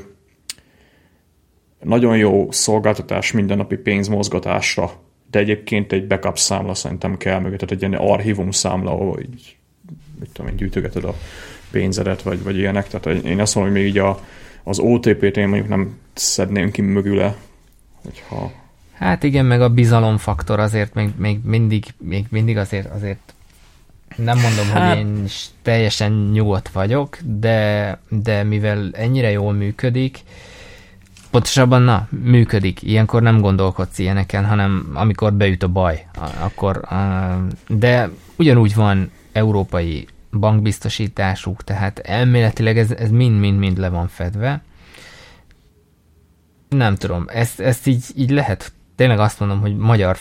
nagyon 1.82 2.16
jó 2.16 2.48
szolgáltatás 2.50 3.32
mindennapi 3.32 3.76
pénzmozgatásra, 3.76 4.92
de 5.30 5.38
egyébként 5.38 5.92
egy 5.92 6.06
backup 6.06 6.38
számla 6.38 6.74
szerintem 6.74 7.16
kell 7.16 7.40
mögött, 7.40 7.58
tehát 7.58 7.74
egy 7.74 7.90
ilyen 7.90 8.10
archívum 8.10 8.50
számla, 8.50 8.90
ahol 8.90 9.20
így, 9.20 9.56
mit 10.20 10.30
tudom 10.32 10.50
én, 10.50 10.56
gyűjtögeted 10.56 11.04
a 11.04 11.14
pénzedet, 11.70 12.22
vagy, 12.22 12.42
vagy 12.42 12.56
ilyenek. 12.56 12.88
Tehát 12.88 13.24
én 13.24 13.40
azt 13.40 13.54
mondom, 13.54 13.72
hogy 13.72 13.82
még 13.82 13.90
így 13.90 13.98
a, 13.98 14.20
az 14.62 14.78
OTP-t 14.78 15.36
én 15.36 15.48
mondjuk 15.48 15.68
nem 15.68 15.98
szedném 16.14 16.70
ki 16.70 16.80
mögüle, 16.80 17.36
hogyha... 18.04 18.52
Hát 18.92 19.22
igen, 19.22 19.44
meg 19.44 19.60
a 19.60 19.68
bizalomfaktor 19.68 20.60
azért 20.60 20.94
még, 20.94 21.08
még 21.16 21.38
mindig, 21.44 21.84
még 21.98 22.26
mindig 22.30 22.56
azért, 22.56 22.94
azért 22.94 23.34
nem 24.16 24.38
mondom, 24.38 24.66
hát... 24.66 24.96
hogy 24.96 25.06
én 25.06 25.24
is 25.24 25.46
teljesen 25.62 26.12
nyugodt 26.12 26.68
vagyok, 26.68 27.18
de, 27.24 27.98
de 28.08 28.42
mivel 28.42 28.90
ennyire 28.92 29.30
jól 29.30 29.52
működik, 29.52 30.18
pontosabban, 31.30 31.82
na, 31.82 32.08
működik. 32.10 32.82
Ilyenkor 32.82 33.22
nem 33.22 33.40
gondolkodsz 33.40 33.98
ilyeneken, 33.98 34.44
hanem 34.44 34.90
amikor 34.94 35.32
beüt 35.32 35.62
a 35.62 35.68
baj, 35.68 36.06
akkor, 36.38 36.80
de 37.68 38.10
ugyanúgy 38.36 38.74
van 38.74 39.10
európai 39.32 40.06
bankbiztosításuk, 40.30 41.64
tehát 41.64 41.98
elméletileg 41.98 42.78
ez, 42.78 42.90
ez 42.90 43.10
mind-mind-mind 43.10 43.78
le 43.78 43.88
van 43.88 44.08
fedve. 44.08 44.62
Nem 46.68 46.94
tudom, 46.94 47.24
ezt, 47.28 47.60
ezt 47.60 47.86
így, 47.86 48.04
így 48.14 48.30
lehet, 48.30 48.72
tényleg 48.96 49.18
azt 49.18 49.40
mondom, 49.40 49.60
hogy 49.60 49.76
magyar 49.76 50.18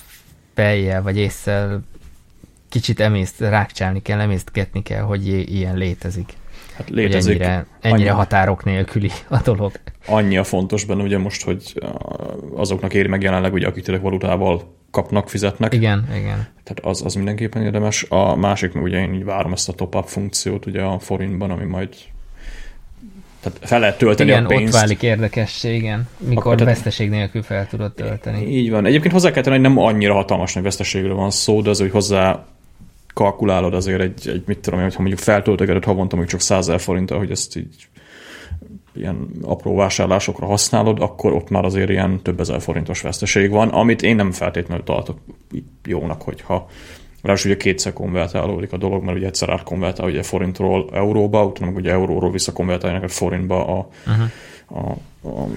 fejjel 0.54 1.02
vagy 1.02 1.18
észsel 1.18 1.82
kicsit 2.70 3.00
emészt, 3.00 3.40
rákcsálni 3.40 4.02
kell, 4.02 4.20
emésztgetni 4.20 4.84
kell, 4.84 5.02
hogy 5.02 5.28
ilyen 5.28 5.78
létezik. 5.78 6.34
Hát 6.78 6.90
létezik. 6.90 7.38
Hogy 7.38 7.42
ennyire, 7.42 7.66
ennyire 7.82 8.10
annyi, 8.10 8.20
határok 8.20 8.64
nélküli 8.64 9.12
a 9.28 9.42
dolog. 9.42 9.72
Annyi 10.06 10.38
a 10.38 10.44
fontos 10.44 10.86
benne, 10.86 11.04
ugye 11.04 11.18
most, 11.18 11.44
hogy 11.44 11.74
azoknak 12.56 12.94
éri 12.94 13.08
meg 13.08 13.22
jelenleg, 13.22 13.54
ugye, 13.54 13.68
akik 13.68 13.84
tényleg 13.84 14.04
valutával 14.04 14.76
kapnak, 14.92 15.30
fizetnek. 15.30 15.74
Igen, 15.74 16.08
igen. 16.16 16.48
Tehát 16.64 16.80
az, 16.82 17.02
az 17.06 17.14
mindenképpen 17.14 17.64
érdemes. 17.64 18.06
A 18.10 18.36
másik, 18.36 18.76
ugye 18.76 19.02
én 19.02 19.14
így 19.14 19.24
várom 19.24 19.54
ezt 19.54 19.70
a 19.70 19.74
top-up 19.74 20.08
funkciót 20.08 20.66
ugye 20.66 20.82
a 20.82 21.00
forintban, 21.00 21.52
ami 21.52 21.66
majd 21.66 21.90
tehát 23.40 23.60
fel 23.62 23.80
lehet 23.80 23.98
tölteni 23.98 24.30
igen, 24.30 24.46
a 24.46 24.48
pénzt. 24.48 24.74
ott 24.74 24.80
válik 24.80 25.02
érdekessé, 25.02 25.76
igen. 25.76 26.08
Mikor 26.18 26.54
Akkor, 26.54 26.66
veszteség 26.66 27.10
nélkül 27.10 27.42
fel 27.42 27.68
tudod 27.68 27.94
tölteni. 27.94 28.56
Így 28.56 28.70
van. 28.70 28.86
Egyébként 28.86 29.14
hozzá 29.14 29.32
kell 29.32 29.44
tenni, 29.44 29.56
hogy 29.56 29.66
nem 29.66 29.78
annyira 29.78 30.14
hatalmas 30.14 30.54
nagy 30.54 30.64
veszteségről 30.64 31.16
van 31.16 31.32
szó, 31.32 31.62
de 31.62 31.70
az, 31.70 31.80
hogy 31.80 31.92
hozzá 31.92 32.46
kalkulálod 33.18 33.74
azért 33.74 34.02
egy, 34.02 34.28
egy 34.28 34.44
mit 34.46 34.60
tudom, 34.60 34.82
hogyha 34.82 35.00
mondjuk 35.02 35.20
feltöltögeted 35.20 35.84
havonta 35.84 36.16
mondjuk 36.16 36.40
csak 36.40 36.64
100 36.64 36.82
forint, 36.82 37.10
hogy 37.10 37.32
ezt 37.32 37.56
így 37.56 37.88
ilyen 38.94 39.30
apró 39.42 39.76
vásárlásokra 39.76 40.46
használod, 40.46 41.02
akkor 41.02 41.34
ott 41.34 41.50
már 41.50 41.66
azért 41.66 41.90
ilyen 41.90 42.22
több 42.22 42.40
ezer 42.40 42.62
forintos 42.62 43.02
veszteség 43.02 43.50
van, 43.50 43.70
amit 43.70 44.02
én 44.02 44.16
nem 44.16 44.32
feltétlenül 44.32 44.84
tartok 44.84 45.18
jónak, 45.86 46.22
hogyha 46.22 46.68
Ráadásul 47.22 47.52
ugye 47.52 47.60
kétszer 47.60 47.94
konvertálódik 47.94 48.74
a 48.74 48.78
dolog, 48.78 49.04
mert 49.04 49.18
ugye 49.18 49.28
egyszer 49.28 49.50
átkonvertál 49.50 50.08
ugye 50.08 50.24
forintról 50.24 50.90
euróba, 50.94 51.46
utána 51.46 51.72
ugye 51.72 51.92
euróról 51.92 52.32
visszakonvertálják 52.32 53.04
a 53.04 53.08
forintba 53.08 53.78
a, 53.78 53.88
uh-huh. 54.08 54.30
a, 54.68 54.92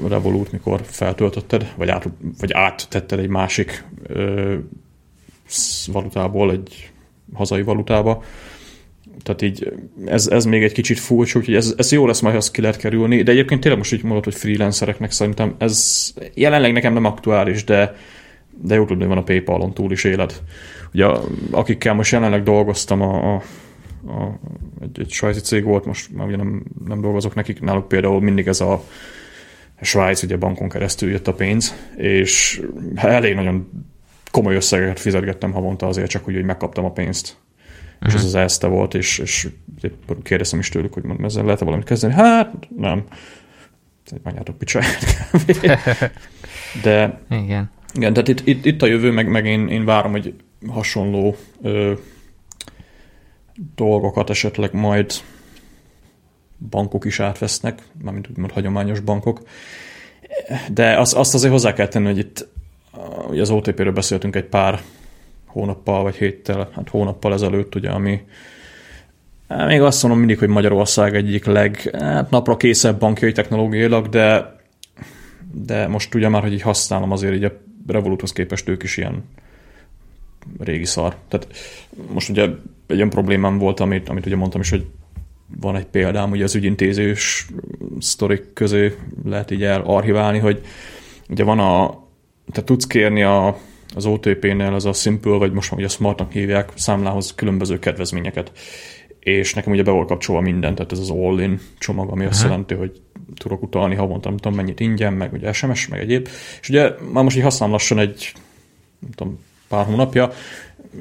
a 0.04 0.08
Revolut, 0.08 0.52
mikor 0.52 0.80
feltöltötted, 0.84 1.72
vagy, 1.76 1.88
át, 1.88 2.08
vagy 2.38 2.52
áttetted 2.52 3.18
egy 3.18 3.28
másik 3.28 3.84
ö, 4.06 4.54
valutából 5.92 6.52
egy 6.52 6.89
hazai 7.34 7.62
valutába. 7.62 8.22
Tehát 9.22 9.42
így 9.42 9.72
ez, 10.04 10.26
ez 10.26 10.44
még 10.44 10.62
egy 10.62 10.72
kicsit 10.72 10.98
furcsa, 10.98 11.38
úgyhogy 11.38 11.54
ez, 11.54 11.74
ez 11.76 11.92
jó 11.92 12.06
lesz 12.06 12.20
majd, 12.20 12.34
ha 12.34 12.40
azt 12.40 12.52
ki 12.52 12.60
lehet 12.60 12.76
kerülni, 12.76 13.22
de 13.22 13.30
egyébként 13.30 13.60
tényleg 13.60 13.80
most 13.80 13.92
így 13.92 14.02
mondod, 14.02 14.24
hogy 14.24 14.34
freelancereknek 14.34 15.10
szerintem 15.10 15.54
ez 15.58 16.08
jelenleg 16.34 16.72
nekem 16.72 16.92
nem 16.92 17.04
aktuális, 17.04 17.64
de, 17.64 17.96
de 18.62 18.74
jó 18.74 18.84
tudni, 18.84 19.06
van 19.06 19.18
a 19.18 19.22
Paypal-on 19.22 19.72
túl 19.72 19.92
is 19.92 20.04
élet. 20.04 20.42
Ugye 20.94 21.06
akikkel 21.50 21.94
most 21.94 22.12
jelenleg 22.12 22.42
dolgoztam, 22.42 23.00
a, 23.00 23.34
a, 23.34 23.42
a, 24.06 24.38
egy, 24.80 25.00
egy 25.00 25.10
svájci 25.10 25.40
cég 25.40 25.64
volt, 25.64 25.84
most 25.84 26.16
már 26.16 26.26
ugye 26.26 26.36
nem, 26.36 26.62
nem 26.86 27.00
dolgozok 27.00 27.34
nekik, 27.34 27.60
náluk 27.60 27.88
például 27.88 28.20
mindig 28.20 28.46
ez 28.46 28.60
a 28.60 28.84
Svájc 29.80 30.22
ugye 30.22 30.36
bankon 30.36 30.68
keresztül 30.68 31.10
jött 31.10 31.28
a 31.28 31.34
pénz, 31.34 31.74
és 31.96 32.62
elég 32.94 33.34
nagyon 33.34 33.86
komoly 34.30 34.54
összegeket 34.54 35.00
fizetgettem 35.00 35.52
havonta 35.52 35.86
azért 35.86 36.10
csak 36.10 36.28
úgy, 36.28 36.34
hogy 36.34 36.44
megkaptam 36.44 36.84
a 36.84 36.92
pénzt. 36.92 37.36
Uh-huh. 37.94 38.08
És 38.08 38.14
ez 38.14 38.24
az 38.24 38.34
este 38.34 38.66
volt, 38.66 38.94
és, 38.94 39.18
és 39.18 39.48
kérdeztem 40.22 40.58
is 40.58 40.68
tőlük, 40.68 40.92
hogy 40.92 41.02
mondom, 41.02 41.24
ezzel 41.24 41.44
lehet-e 41.44 41.64
valamit 41.64 41.86
kezdeni? 41.86 42.12
Hát, 42.12 42.68
nem. 42.76 43.04
Menjátok 44.22 44.58
picsáját 44.58 45.30
De 46.82 47.20
igen. 47.30 47.70
igen, 47.94 48.12
tehát 48.12 48.28
itt, 48.28 48.46
itt, 48.46 48.64
itt 48.64 48.82
a 48.82 48.86
jövő, 48.86 49.10
meg, 49.10 49.28
meg 49.28 49.46
én, 49.46 49.68
én 49.68 49.84
várom, 49.84 50.10
hogy 50.10 50.34
hasonló 50.68 51.36
ö, 51.62 51.92
dolgokat 53.74 54.30
esetleg 54.30 54.72
majd 54.72 55.12
bankok 56.70 57.04
is 57.04 57.20
átvesznek, 57.20 57.82
mármint 58.02 58.28
úgymond 58.30 58.50
hagyományos 58.50 59.00
bankok. 59.00 59.42
De 60.72 60.98
azt, 60.98 61.14
azt 61.14 61.34
azért 61.34 61.52
hozzá 61.52 61.72
kell 61.72 61.88
tenni, 61.88 62.06
hogy 62.06 62.18
itt 62.18 62.48
ugye 63.28 63.40
az 63.40 63.50
OTP-ről 63.50 63.92
beszéltünk 63.92 64.36
egy 64.36 64.44
pár 64.44 64.80
hónappal, 65.46 66.02
vagy 66.02 66.14
héttel, 66.14 66.68
hát 66.72 66.88
hónappal 66.88 67.32
ezelőtt, 67.32 67.74
ugye, 67.74 67.90
ami 67.90 68.20
még 69.66 69.80
azt 69.80 70.02
mondom 70.02 70.20
mindig, 70.20 70.38
hogy 70.38 70.48
Magyarország 70.48 71.14
egyik 71.14 71.44
leg 71.44 71.90
hát 71.92 72.30
napra 72.30 72.56
készebb 72.56 72.98
bankjai 72.98 73.32
technológiailag, 73.32 74.08
de, 74.08 74.56
de 75.52 75.86
most 75.86 76.14
ugye 76.14 76.28
már, 76.28 76.42
hogy 76.42 76.52
így 76.52 76.62
használom, 76.62 77.12
azért 77.12 77.34
így 77.34 77.44
a 77.44 77.52
Revoluthoz 77.86 78.32
képest 78.32 78.68
ők 78.68 78.82
is 78.82 78.96
ilyen 78.96 79.24
régi 80.58 80.84
szar. 80.84 81.16
Tehát 81.28 81.48
most 82.12 82.28
ugye 82.28 82.42
egy 82.86 82.96
olyan 82.96 83.10
problémám 83.10 83.58
volt, 83.58 83.80
amit, 83.80 84.08
amit 84.08 84.26
ugye 84.26 84.36
mondtam 84.36 84.60
is, 84.60 84.70
hogy 84.70 84.86
van 85.60 85.76
egy 85.76 85.86
példám, 85.86 86.30
ugye 86.30 86.44
az 86.44 86.54
ügyintézős 86.54 87.46
sztorik 87.98 88.52
közé 88.52 88.96
lehet 89.24 89.50
így 89.50 89.62
elarchiválni, 89.62 90.38
hogy 90.38 90.60
ugye 91.28 91.44
van 91.44 91.58
a, 91.58 91.99
te 92.52 92.64
tudsz 92.64 92.86
kérni 92.86 93.22
a, 93.22 93.58
az 93.94 94.06
OTP-nél, 94.06 94.74
az 94.74 94.84
a 94.84 94.92
Simple, 94.92 95.36
vagy 95.36 95.52
most 95.52 95.70
már 95.70 95.80
ugye 95.80 95.88
a 95.88 95.92
Smartnak 95.92 96.32
hívják, 96.32 96.72
számlához 96.74 97.34
különböző 97.34 97.78
kedvezményeket. 97.78 98.52
És 99.18 99.54
nekem 99.54 99.72
ugye 99.72 99.82
be 99.82 99.90
volt 99.90 100.08
kapcsolva 100.08 100.42
minden, 100.42 100.74
tehát 100.74 100.92
ez 100.92 100.98
az 100.98 101.10
all-in 101.10 101.60
csomag, 101.78 102.10
ami 102.10 102.20
Aha. 102.20 102.30
azt 102.30 102.42
jelenti, 102.42 102.74
hogy 102.74 103.00
tudok 103.36 103.62
utalni 103.62 103.94
havonta, 103.94 104.28
nem 104.28 104.38
tudom 104.38 104.56
mennyit 104.56 104.80
ingyen, 104.80 105.12
meg 105.12 105.32
ugye 105.32 105.52
SMS, 105.52 105.88
meg 105.88 106.00
egyéb. 106.00 106.28
És 106.60 106.68
ugye 106.68 106.90
már 107.12 107.24
most 107.24 107.36
így 107.36 107.42
használom 107.42 107.74
lassan 107.74 107.98
egy, 107.98 108.32
nem 108.98 109.10
tudom, 109.10 109.38
pár 109.68 109.84
hónapja, 109.84 110.32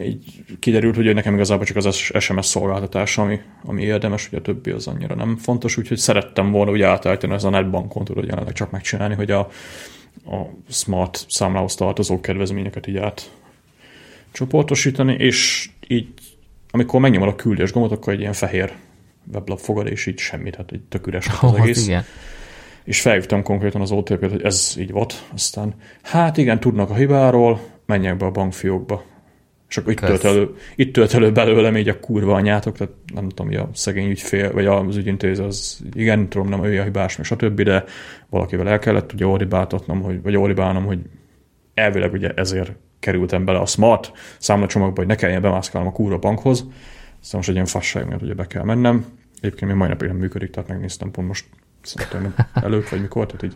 így 0.01 0.43
kiderült, 0.59 0.95
hogy 0.95 1.13
nekem 1.13 1.33
igazából 1.33 1.65
csak 1.65 1.77
az 1.77 1.95
SMS 2.19 2.45
szolgáltatás, 2.45 3.17
ami, 3.17 3.39
ami 3.65 3.83
érdemes, 3.83 4.27
ugye 4.27 4.37
a 4.37 4.41
többi 4.41 4.71
az 4.71 4.87
annyira 4.87 5.15
nem 5.15 5.37
fontos, 5.37 5.77
úgyhogy 5.77 5.97
szerettem 5.97 6.51
volna 6.51 6.71
ugye 6.71 6.87
átállítani 6.87 7.33
ez 7.33 7.43
a 7.43 7.49
netbankon, 7.49 8.03
tudod 8.03 8.27
jelenleg 8.27 8.53
csak 8.53 8.71
megcsinálni, 8.71 9.15
hogy 9.15 9.31
a, 9.31 9.49
a 10.29 10.49
smart 10.69 11.25
számlához 11.29 11.75
tartozó 11.75 12.19
kedvezményeket 12.19 12.87
így 12.87 12.97
át 12.97 13.31
csoportosítani, 14.31 15.13
és 15.13 15.69
így 15.87 16.07
amikor 16.71 16.99
megnyomod 16.99 17.27
a 17.27 17.35
küldés 17.35 17.71
gombot, 17.71 17.91
akkor 17.91 18.13
egy 18.13 18.19
ilyen 18.19 18.33
fehér 18.33 18.73
weblap 19.33 19.59
fogad, 19.59 19.87
és 19.87 20.05
így 20.05 20.17
semmi, 20.17 20.49
tehát 20.49 20.71
egy 20.71 20.81
tök 20.89 21.07
üres 21.07 21.27
oh, 21.27 21.43
az 21.43 21.51
hát 21.51 21.59
egész. 21.59 21.87
Igen. 21.87 22.03
És 22.83 23.01
felhívtam 23.01 23.43
konkrétan 23.43 23.81
az 23.81 23.91
OTP-t, 23.91 24.29
hogy 24.29 24.43
ez 24.43 24.75
így 24.79 24.91
volt, 24.91 25.23
aztán 25.33 25.73
hát 26.01 26.37
igen, 26.37 26.59
tudnak 26.59 26.89
a 26.89 26.93
hibáról, 26.93 27.59
menjek 27.85 28.17
be 28.17 28.25
a 28.25 28.31
bankfiókba. 28.31 29.03
És 29.69 29.77
akkor 29.77 29.91
itt 29.91 29.99
tölt, 29.99 30.23
elő, 30.23 30.55
itt 30.75 30.93
tölt 30.93 31.13
elő 31.13 31.31
belőlem 31.31 31.77
így 31.77 31.89
a 31.89 31.99
kurva 31.99 32.33
anyátok, 32.33 32.77
tehát 32.77 32.93
nem 33.13 33.29
tudom, 33.29 33.61
a 33.61 33.69
szegény 33.73 34.09
ügyfél, 34.09 34.53
vagy 34.53 34.65
az 34.65 34.97
ügyintéző 34.97 35.43
az 35.43 35.79
igen, 35.93 36.29
tudom, 36.29 36.49
nem 36.49 36.63
ő 36.63 36.79
a 36.79 36.83
hibás, 36.83 37.17
meg 37.17 37.25
stb., 37.25 37.61
de 37.61 37.83
valakivel 38.29 38.69
el 38.69 38.79
kellett 38.79 39.13
ugye 39.13 39.25
orribáltatnom, 39.25 40.01
hogy, 40.01 40.21
vagy 40.21 40.35
orribálnom, 40.35 40.85
hogy 40.85 40.99
elvileg 41.73 42.11
ugye 42.11 42.31
ezért 42.35 42.71
kerültem 42.99 43.45
bele 43.45 43.59
a 43.59 43.65
smart 43.65 44.11
számlacsomagba, 44.37 44.95
hogy 44.95 45.07
ne 45.07 45.15
kelljen 45.15 45.41
bemászkálnom 45.41 45.89
a 45.89 45.95
kurva 45.95 46.17
bankhoz. 46.17 46.65
Aztán 47.21 47.37
most 47.37 47.49
egy 47.49 47.55
ilyen 47.55 47.67
fasság 47.67 48.07
miatt 48.07 48.21
ugye 48.21 48.33
be 48.33 48.47
kell 48.47 48.63
mennem. 48.63 49.05
Egyébként 49.41 49.71
még 49.71 49.79
mai 49.79 49.87
napig 49.87 50.07
nem 50.07 50.17
működik, 50.17 50.49
tehát 50.49 50.69
megnéztem 50.69 51.11
pont 51.11 51.27
most 51.27 51.45
szerintem 51.81 52.35
előbb, 52.53 52.85
vagy 52.89 53.01
mikor, 53.01 53.25
tehát 53.25 53.43
így 53.43 53.55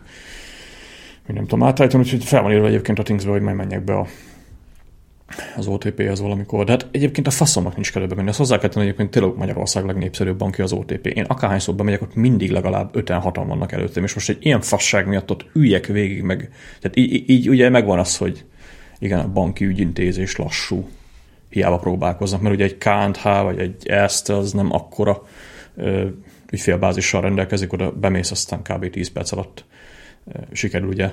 még 1.26 1.36
nem 1.36 1.46
tudom 1.46 1.62
átállítani, 1.62 2.02
úgyhogy 2.02 2.24
fel 2.24 2.42
van 2.42 2.52
írva 2.52 2.66
egyébként 2.66 2.98
a 2.98 3.02
Thingsbe, 3.02 3.30
hogy 3.30 3.40
majd 3.40 3.56
menjek 3.56 3.84
be 3.84 3.94
a 3.94 4.06
az 5.56 5.66
OTP-hez 5.66 6.20
valamikor. 6.20 6.64
De 6.64 6.70
hát 6.70 6.86
egyébként 6.90 7.26
a 7.26 7.30
faszomnak 7.30 7.74
nincs 7.74 7.92
kedve 7.92 8.14
menni. 8.14 8.28
Azt 8.28 8.38
hozzá 8.38 8.58
kell 8.58 8.68
tenni, 8.68 8.84
egyébként 8.84 9.10
tényleg 9.10 9.36
Magyarország 9.36 9.84
legnépszerűbb 9.84 10.36
bankja 10.36 10.64
az 10.64 10.72
OTP. 10.72 11.06
Én 11.06 11.24
akárhányszor 11.24 11.74
bemegyek, 11.74 12.02
ott 12.02 12.14
mindig 12.14 12.50
legalább 12.50 12.90
5-6 12.94 13.44
vannak 13.46 13.72
előttem, 13.72 14.04
és 14.04 14.14
most 14.14 14.28
egy 14.28 14.38
ilyen 14.40 14.60
fasság 14.60 15.06
miatt 15.06 15.30
ott 15.30 15.46
üljek 15.54 15.86
végig, 15.86 16.22
meg, 16.22 16.50
tehát 16.80 16.96
így, 16.96 17.30
így 17.30 17.48
ugye 17.48 17.68
megvan 17.68 17.98
az, 17.98 18.16
hogy 18.16 18.44
igen, 18.98 19.18
a 19.18 19.28
banki 19.28 19.64
ügyintézés 19.64 20.36
lassú, 20.36 20.88
hiába 21.48 21.78
próbálkoznak, 21.78 22.40
mert 22.40 22.54
ugye 22.54 22.64
egy 22.64 22.78
KNH 22.78 23.22
vagy 23.42 23.58
egy 23.58 23.86
ESZT 23.88 24.28
az 24.28 24.52
nem 24.52 24.72
akkora 24.72 25.22
ö, 25.76 26.06
ügyfélbázissal 26.50 27.20
rendelkezik, 27.20 27.72
oda 27.72 27.92
bemész, 27.92 28.30
aztán 28.30 28.62
kb. 28.62 28.90
10 28.90 29.10
perc 29.10 29.32
alatt 29.32 29.64
ö, 30.32 30.38
sikerül 30.52 30.88
ugye 30.88 31.10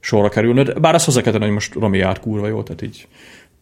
sorra 0.00 0.28
kerülnöd. 0.28 0.80
Bár 0.80 0.94
azt 0.94 1.04
hozzá 1.04 1.20
kell 1.20 1.32
tenni, 1.32 1.44
hogy 1.44 1.52
most 1.52 1.74
Rami 1.74 1.98
járt 1.98 2.20
kurva 2.20 2.46
jó, 2.46 2.62
tehát 2.62 2.82
így 2.82 3.08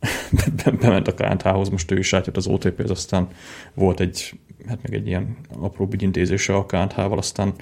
bement 0.80 1.08
a 1.08 1.14
KNH-hoz, 1.14 1.68
most 1.68 1.90
ő 1.90 1.98
is 1.98 2.12
átjött 2.12 2.36
az 2.36 2.46
OTP-hez, 2.46 2.90
aztán 2.90 3.28
volt 3.74 4.00
egy, 4.00 4.38
hát 4.68 4.78
meg 4.82 4.94
egy 4.94 5.06
ilyen 5.06 5.36
apró 5.58 5.88
ügyintézése 5.92 6.54
a 6.54 6.66
KNH-val, 6.66 7.18
aztán 7.18 7.54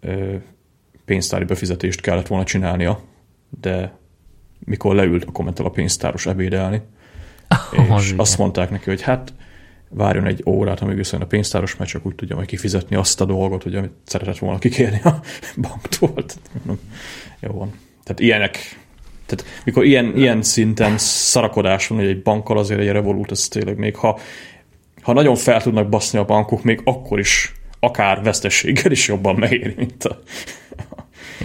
ö, 0.00 0.34
pénztári 1.04 1.44
befizetést 1.44 2.00
kellett 2.00 2.26
volna 2.26 2.44
csinálnia, 2.44 3.00
de 3.60 3.98
mikor 4.64 4.94
leült 4.94 5.24
a 5.24 5.32
kommentel 5.32 5.66
a 5.66 5.70
pénztáros 5.70 6.26
ebédelni, 6.26 6.82
oh, 7.90 7.98
és 7.98 8.14
azt 8.16 8.38
mondták 8.38 8.70
neki, 8.70 8.84
hogy 8.84 9.02
hát 9.02 9.32
várjon 9.94 10.26
egy 10.26 10.42
órát, 10.46 10.80
amíg 10.80 10.96
viszont 10.96 11.22
a 11.22 11.26
pénztáros, 11.26 11.76
mert 11.76 11.90
csak 11.90 12.06
úgy 12.06 12.14
tudja 12.14 12.36
majd 12.36 12.48
kifizetni 12.48 12.96
azt 12.96 13.20
a 13.20 13.24
dolgot, 13.24 13.62
hogy 13.62 13.74
amit 13.74 13.92
szeretett 14.04 14.38
volna 14.38 14.58
kikérni 14.58 15.00
a 15.04 15.20
banktól. 15.68 16.24
Jó 17.40 17.52
van. 17.52 17.72
Tehát 18.04 18.20
ilyenek, 18.20 18.80
tehát 19.26 19.44
mikor 19.64 19.84
ilyen, 19.84 20.16
ilyen 20.16 20.42
szinten 20.42 20.98
szarakodás 20.98 21.86
van, 21.86 21.98
hogy 21.98 22.08
egy 22.08 22.22
bankkal 22.22 22.58
azért 22.58 22.80
egy 22.80 22.88
revolút, 22.88 23.30
ez 23.30 23.48
tényleg 23.48 23.76
még 23.76 23.96
ha, 23.96 24.18
ha 25.02 25.12
nagyon 25.12 25.34
fel 25.34 25.62
tudnak 25.62 25.88
baszni 25.88 26.18
a 26.18 26.24
bankok, 26.24 26.62
még 26.62 26.80
akkor 26.84 27.18
is 27.18 27.54
akár 27.80 28.22
vesztességgel 28.22 28.90
is 28.90 29.08
jobban 29.08 29.34
megéri, 29.34 29.74
mint 29.76 30.04
a... 30.04 30.18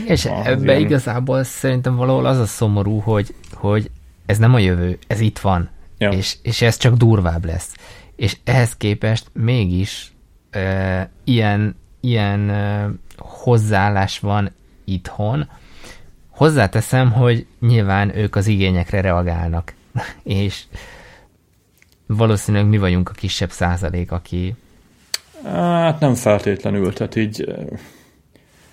És 0.06 0.26
ebbe 0.26 0.72
ilyen... 0.72 0.80
igazából 0.80 1.44
szerintem 1.44 1.96
valahol 1.96 2.26
az 2.26 2.38
a 2.38 2.46
szomorú, 2.46 3.00
hogy, 3.00 3.34
hogy 3.54 3.90
ez 4.26 4.38
nem 4.38 4.54
a 4.54 4.60
jövő, 4.60 4.98
ez 5.08 5.20
itt 5.20 5.40
van. 5.40 5.70
Ja. 5.98 6.10
És, 6.10 6.36
és 6.42 6.62
ez 6.62 6.78
csak 6.78 6.96
durvább 6.96 7.46
lesz. 7.46 7.74
És 8.18 8.38
ehhez 8.44 8.78
képest 8.78 9.30
mégis 9.34 10.12
e, 10.50 11.10
ilyen, 11.24 11.76
ilyen 12.00 12.50
e, 12.50 12.90
hozzáállás 13.18 14.20
van 14.20 14.52
itthon, 14.86 15.48
Hozzáteszem, 16.38 17.12
hogy 17.12 17.46
nyilván 17.60 18.18
ők 18.18 18.36
az 18.36 18.48
igényekre 18.48 19.02
reagálnak, 19.02 19.74
és 20.24 20.64
valószínűleg 22.06 22.68
mi 22.68 22.78
vagyunk 22.78 23.10
a 23.10 23.14
kisebb 23.14 23.52
százalék, 23.52 24.12
aki... 24.12 24.56
Hát 25.44 26.00
nem 26.00 26.14
feltétlenül, 26.14 26.94
tehát 26.94 27.16
így 27.16 27.56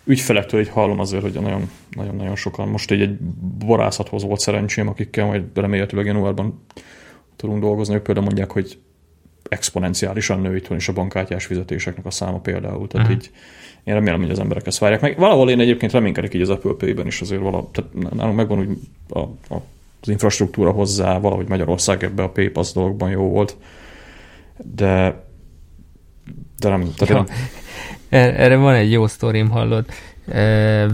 ügyfelektől 0.04 0.60
így 0.60 0.68
hallom 0.68 1.00
azért, 1.00 1.22
hogy 1.22 1.32
nagyon, 1.32 1.70
nagyon-nagyon 1.90 2.36
sokan. 2.36 2.68
Most 2.68 2.90
így 2.90 3.00
egy 3.00 3.18
borászathoz 3.66 4.22
volt 4.22 4.40
szerencsém, 4.40 4.88
akikkel 4.88 5.26
majd 5.26 5.44
remélhetőleg 5.54 6.06
januárban 6.06 6.64
tudunk 7.36 7.60
dolgozni. 7.60 7.94
Ők 7.94 8.02
például 8.02 8.26
mondják, 8.26 8.50
hogy 8.50 8.78
exponenciálisan 9.48 10.40
nő 10.40 10.56
itthon 10.56 10.76
is 10.76 10.88
a 10.88 10.92
bankkártyás 10.92 11.46
fizetéseknek 11.46 12.06
a 12.06 12.10
száma 12.10 12.38
például. 12.38 12.86
Tehát 12.86 13.06
uh-huh. 13.06 13.22
így 13.22 13.30
én 13.84 13.94
remélem, 13.94 14.20
hogy 14.20 14.30
az 14.30 14.38
emberek 14.38 14.66
ezt 14.66 14.78
várják 14.78 15.00
meg. 15.00 15.18
Valahol 15.18 15.50
én 15.50 15.60
egyébként 15.60 15.92
reménykedek 15.92 16.34
így 16.34 16.40
az 16.40 16.50
Apple 16.50 16.72
Pay-ben 16.78 17.06
is 17.06 17.20
azért 17.20 17.40
valahogy, 17.40 17.68
tehát 17.68 18.14
nálunk 18.14 18.36
megvan 18.36 18.58
úgy 18.58 18.68
a, 19.08 19.18
a, 19.18 19.62
az 20.00 20.08
infrastruktúra 20.08 20.70
hozzá, 20.70 21.18
valahogy 21.18 21.48
Magyarország 21.48 22.04
ebbe 22.04 22.22
a 22.22 22.30
PayPass 22.30 22.72
dologban 22.72 23.10
jó 23.10 23.28
volt, 23.28 23.56
de 24.74 25.22
de 26.58 26.68
nem, 26.68 26.94
tehát 26.96 27.14
nem. 27.14 27.36
Erre 28.40 28.56
van 28.56 28.74
egy 28.74 28.92
jó 28.92 29.06
sztorim, 29.06 29.50
hallod? 29.50 29.84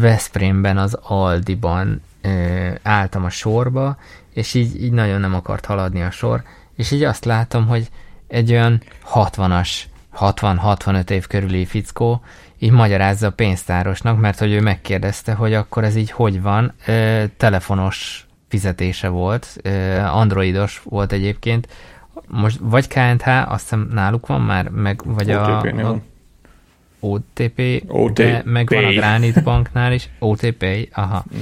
Veszprémben 0.00 0.78
az 0.78 0.98
Aldiban 1.02 2.02
álltam 2.82 3.24
a 3.24 3.30
sorba, 3.30 3.96
és 4.34 4.54
így, 4.54 4.82
így 4.82 4.92
nagyon 4.92 5.20
nem 5.20 5.34
akart 5.34 5.64
haladni 5.64 6.02
a 6.02 6.10
sor, 6.10 6.42
és 6.76 6.90
így 6.90 7.02
azt 7.02 7.24
látom, 7.24 7.66
hogy 7.66 7.88
egy 8.30 8.50
olyan 8.50 8.82
60-as, 9.14 9.70
60-65 10.18 11.10
év 11.10 11.26
körüli 11.26 11.64
fickó 11.64 12.22
így 12.58 12.70
magyarázza 12.70 13.26
a 13.26 13.30
pénztárosnak, 13.30 14.20
mert 14.20 14.38
hogy 14.38 14.52
ő 14.52 14.60
megkérdezte, 14.60 15.32
hogy 15.32 15.54
akkor 15.54 15.84
ez 15.84 15.96
így 15.96 16.10
hogy 16.10 16.42
van. 16.42 16.72
Ö, 16.86 17.24
telefonos 17.36 18.26
fizetése 18.48 19.08
volt, 19.08 19.56
ö, 19.62 19.98
androidos 19.98 20.82
volt 20.84 21.12
egyébként. 21.12 21.68
Most 22.26 22.58
vagy 22.60 22.88
KNH, 22.88 23.52
azt 23.52 23.62
hiszem 23.62 23.88
náluk 23.92 24.26
van 24.26 24.40
már, 24.40 24.68
meg 24.68 25.00
vagy 25.04 25.30
a, 25.30 25.58
a 25.58 25.98
OTP, 27.00 27.84
OTP, 27.86 28.12
de 28.12 28.42
meg 28.44 28.68
van 28.68 28.84
a 28.84 28.90
Granite 28.90 29.40
Banknál 29.40 29.92
is, 29.92 30.08
OTP, 30.18 30.88
aha. 30.92 31.24
Mm. 31.34 31.38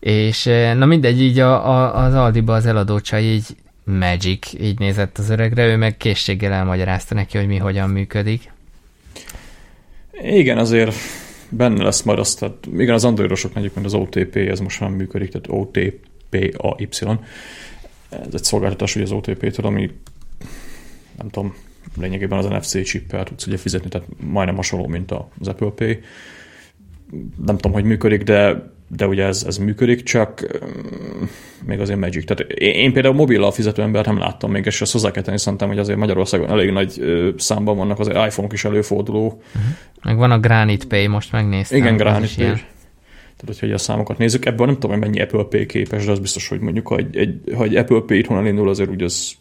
És 0.00 0.44
na 0.74 0.86
mindegy, 0.86 1.20
így 1.20 1.38
a, 1.38 1.68
a, 1.68 2.04
az 2.04 2.14
Aldiba 2.14 2.54
az 2.54 2.66
eladó 2.66 3.00
csaj 3.00 3.22
így 3.22 3.56
Magic, 3.88 4.52
így 4.52 4.78
nézett 4.78 5.18
az 5.18 5.30
öregre, 5.30 5.66
ő 5.66 5.76
meg 5.76 5.96
készséggel 5.96 6.52
elmagyarázta 6.52 7.14
neki, 7.14 7.38
hogy 7.38 7.46
mi 7.46 7.56
hogyan 7.56 7.90
működik. 7.90 8.52
Igen, 10.22 10.58
azért 10.58 10.94
benne 11.48 11.82
lesz 11.82 12.02
majd 12.02 12.18
azt, 12.18 12.38
tehát 12.38 12.66
igen, 12.72 12.94
az 12.94 13.04
androidosok 13.04 13.56
egyébként 13.56 13.86
az 13.86 13.94
OTP, 13.94 14.36
ez 14.36 14.60
most 14.60 14.80
már 14.80 14.90
működik, 14.90 15.30
tehát 15.30 15.46
OTP-AY. 15.48 16.88
Ez 18.10 18.32
egy 18.32 18.44
szolgáltatás, 18.44 18.92
hogy 18.92 19.02
az 19.02 19.12
OTP-től, 19.12 19.66
ami 19.66 19.90
nem 21.18 21.28
tudom, 21.28 21.54
lényegében 22.00 22.38
az 22.38 22.46
NFC 22.46 22.82
chippel 22.82 23.24
tudsz 23.24 23.46
ugye 23.46 23.56
fizetni, 23.56 23.88
tehát 23.88 24.08
majdnem 24.20 24.56
hasonló, 24.56 24.86
mint 24.86 25.10
az 25.38 25.48
Apple 25.48 25.70
Pay. 25.70 26.00
Nem 27.46 27.56
tudom, 27.56 27.72
hogy 27.72 27.84
működik, 27.84 28.22
de 28.22 28.70
de 28.88 29.06
ugye 29.06 29.24
ez, 29.24 29.44
ez 29.46 29.56
működik, 29.56 30.02
csak 30.02 30.46
még 31.66 31.80
azért 31.80 31.98
Magic. 31.98 32.24
Tehát 32.26 32.52
én, 32.52 32.74
én 32.74 32.92
például 32.92 33.14
mobillal 33.14 33.52
fizető 33.52 33.82
embert 33.82 34.06
nem 34.06 34.18
láttam 34.18 34.50
még, 34.50 34.66
és 34.66 34.80
ezt 34.80 34.92
hozzá 34.92 35.10
kell 35.10 35.22
tenni, 35.22 35.38
szerintem, 35.38 35.68
hogy 35.68 35.78
azért 35.78 35.98
Magyarországon 35.98 36.50
elég 36.50 36.70
nagy 36.70 37.02
számban 37.36 37.76
vannak, 37.76 37.98
azért 37.98 38.26
iPhone-ok 38.26 38.52
is 38.52 38.64
előforduló. 38.64 39.26
Uh-huh. 39.26 39.70
Meg 40.02 40.16
van 40.16 40.30
a 40.30 40.38
Granite 40.38 40.86
Pay, 40.86 41.06
most 41.06 41.32
megnéztem. 41.32 41.78
Igen, 41.78 41.96
Granite 41.96 42.34
Pay. 42.36 42.44
Ilyen. 42.44 42.60
Tehát, 43.36 43.60
hogyha 43.60 43.74
a 43.74 43.78
számokat 43.78 44.18
nézzük, 44.18 44.44
ebből 44.44 44.66
nem 44.66 44.74
tudom, 44.74 44.90
hogy 44.90 45.00
mennyi 45.00 45.20
Apple 45.20 45.44
Pay 45.44 45.66
képes, 45.66 46.04
de 46.04 46.10
az 46.10 46.18
biztos, 46.18 46.48
hogy 46.48 46.60
mondjuk, 46.60 46.88
ha 46.88 46.96
egy, 46.96 47.16
egy, 47.16 47.40
ha 47.54 47.62
egy 47.62 47.76
Apple 47.76 48.00
Pay 48.06 48.18
itthon 48.18 48.38
elindul, 48.38 48.68
azért 48.68 48.90
úgy 48.90 49.02
az 49.02 49.32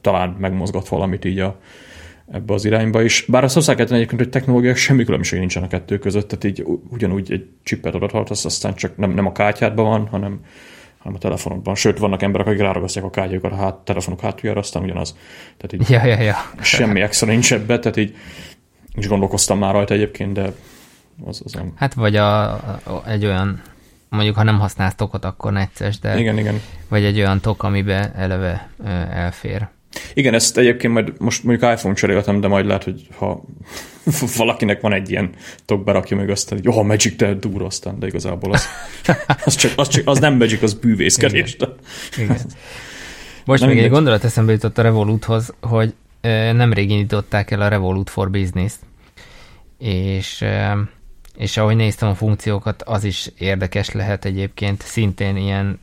talán 0.00 0.36
megmozgat 0.38 0.88
valamit 0.88 1.24
így 1.24 1.38
a, 1.38 1.60
ebbe 2.32 2.54
az 2.54 2.64
irányba 2.64 3.02
is. 3.02 3.24
Bár 3.28 3.44
azt 3.44 3.54
hozzá 3.54 3.74
kell 3.74 3.84
tenni 3.84 3.98
egyébként, 3.98 4.20
hogy 4.20 4.30
technológiák 4.30 4.76
semmi 4.76 5.04
különbség 5.04 5.38
nincsen 5.38 5.62
a 5.62 5.68
kettő 5.68 5.98
között, 5.98 6.28
tehát 6.28 6.44
így 6.44 6.64
ugyanúgy 6.88 7.32
egy 7.32 7.48
chipet 7.62 7.94
adathaltasz, 7.94 8.44
aztán 8.44 8.74
csak 8.74 8.96
nem, 8.96 9.10
nem 9.10 9.26
a 9.26 9.32
kártyádban 9.32 9.84
van, 9.84 10.06
hanem, 10.06 10.40
hanem 10.98 11.14
a 11.14 11.18
telefonodban. 11.18 11.74
Sőt, 11.74 11.98
vannak 11.98 12.22
emberek, 12.22 12.46
akik 12.46 12.60
ráragasztják 12.60 13.04
a 13.04 13.10
kártyájukat 13.10 13.52
a 13.52 13.56
hát, 13.56 13.74
telefonok 13.74 14.20
hátuljára, 14.20 14.60
aztán 14.60 14.82
ugyanaz. 14.82 15.16
Tehát 15.56 15.72
így 15.72 15.90
ja, 15.90 16.04
ja, 16.04 16.22
ja. 16.22 16.36
semmi 16.62 17.00
extra 17.00 17.26
nincs 17.26 17.52
ebbe, 17.52 17.78
tehát 17.78 17.96
így 17.96 18.16
is 18.94 19.08
gondolkoztam 19.08 19.58
már 19.58 19.72
rajta 19.72 19.94
egyébként, 19.94 20.32
de 20.32 20.52
az, 21.24 21.42
az 21.44 21.52
nem. 21.52 21.72
Hát 21.76 21.94
vagy 21.94 22.16
a, 22.16 22.52
a, 22.52 23.02
egy 23.06 23.24
olyan, 23.24 23.62
mondjuk 24.08 24.36
ha 24.36 24.42
nem 24.42 24.58
használsz 24.58 24.94
tokot, 24.94 25.24
akkor 25.24 25.52
necces, 25.52 25.98
de 25.98 26.18
igen, 26.18 26.38
igen. 26.38 26.60
vagy 26.88 27.04
egy 27.04 27.18
olyan 27.18 27.40
tok, 27.40 27.62
amiben 27.62 28.12
eleve 28.16 28.70
elfér. 29.10 29.68
Igen, 30.14 30.34
ezt 30.34 30.58
egyébként 30.58 30.92
majd 30.92 31.12
most 31.18 31.44
mondjuk 31.44 31.72
iPhone 31.72 31.94
cseréltem, 31.94 32.40
de 32.40 32.48
majd 32.48 32.66
lehet, 32.66 32.84
hogy 32.84 33.06
ha 33.16 33.44
valakinek 34.36 34.80
van 34.80 34.92
egy 34.92 35.10
ilyen 35.10 35.30
tok, 35.64 35.84
berakja 35.84 36.16
meg 36.16 36.30
azt, 36.30 36.48
hogy 36.48 36.64
jó, 36.64 36.78
a 36.78 36.82
Magic 36.82 37.16
te 37.16 37.34
durva 37.34 37.66
aztán, 37.66 37.98
de 37.98 38.06
igazából 38.06 38.52
az, 38.52 38.64
az, 39.44 39.54
csak, 39.54 39.72
az, 39.76 39.88
csak, 39.88 40.02
az 40.06 40.18
nem 40.18 40.36
Magic, 40.36 40.62
az 40.62 40.74
bűvészkedés. 40.74 41.54
Igen. 41.54 41.74
Igen. 42.18 42.38
Most 43.44 43.60
nem 43.60 43.70
még 43.70 43.78
egy 43.78 43.90
gondolat 43.90 44.24
eszembe 44.24 44.52
jutott 44.52 44.78
a 44.78 44.82
Revoluthoz, 44.82 45.54
hogy 45.60 45.94
nem 46.52 46.72
régen 46.72 46.96
nyitották 46.96 47.50
el 47.50 47.60
a 47.60 47.68
Revolut 47.68 48.10
for 48.10 48.30
Business-t, 48.30 48.78
és, 49.78 50.44
és 51.36 51.56
ahogy 51.56 51.76
néztem 51.76 52.08
a 52.08 52.14
funkciókat, 52.14 52.82
az 52.82 53.04
is 53.04 53.30
érdekes 53.38 53.90
lehet 53.90 54.24
egyébként, 54.24 54.82
szintén 54.82 55.36
ilyen 55.36 55.78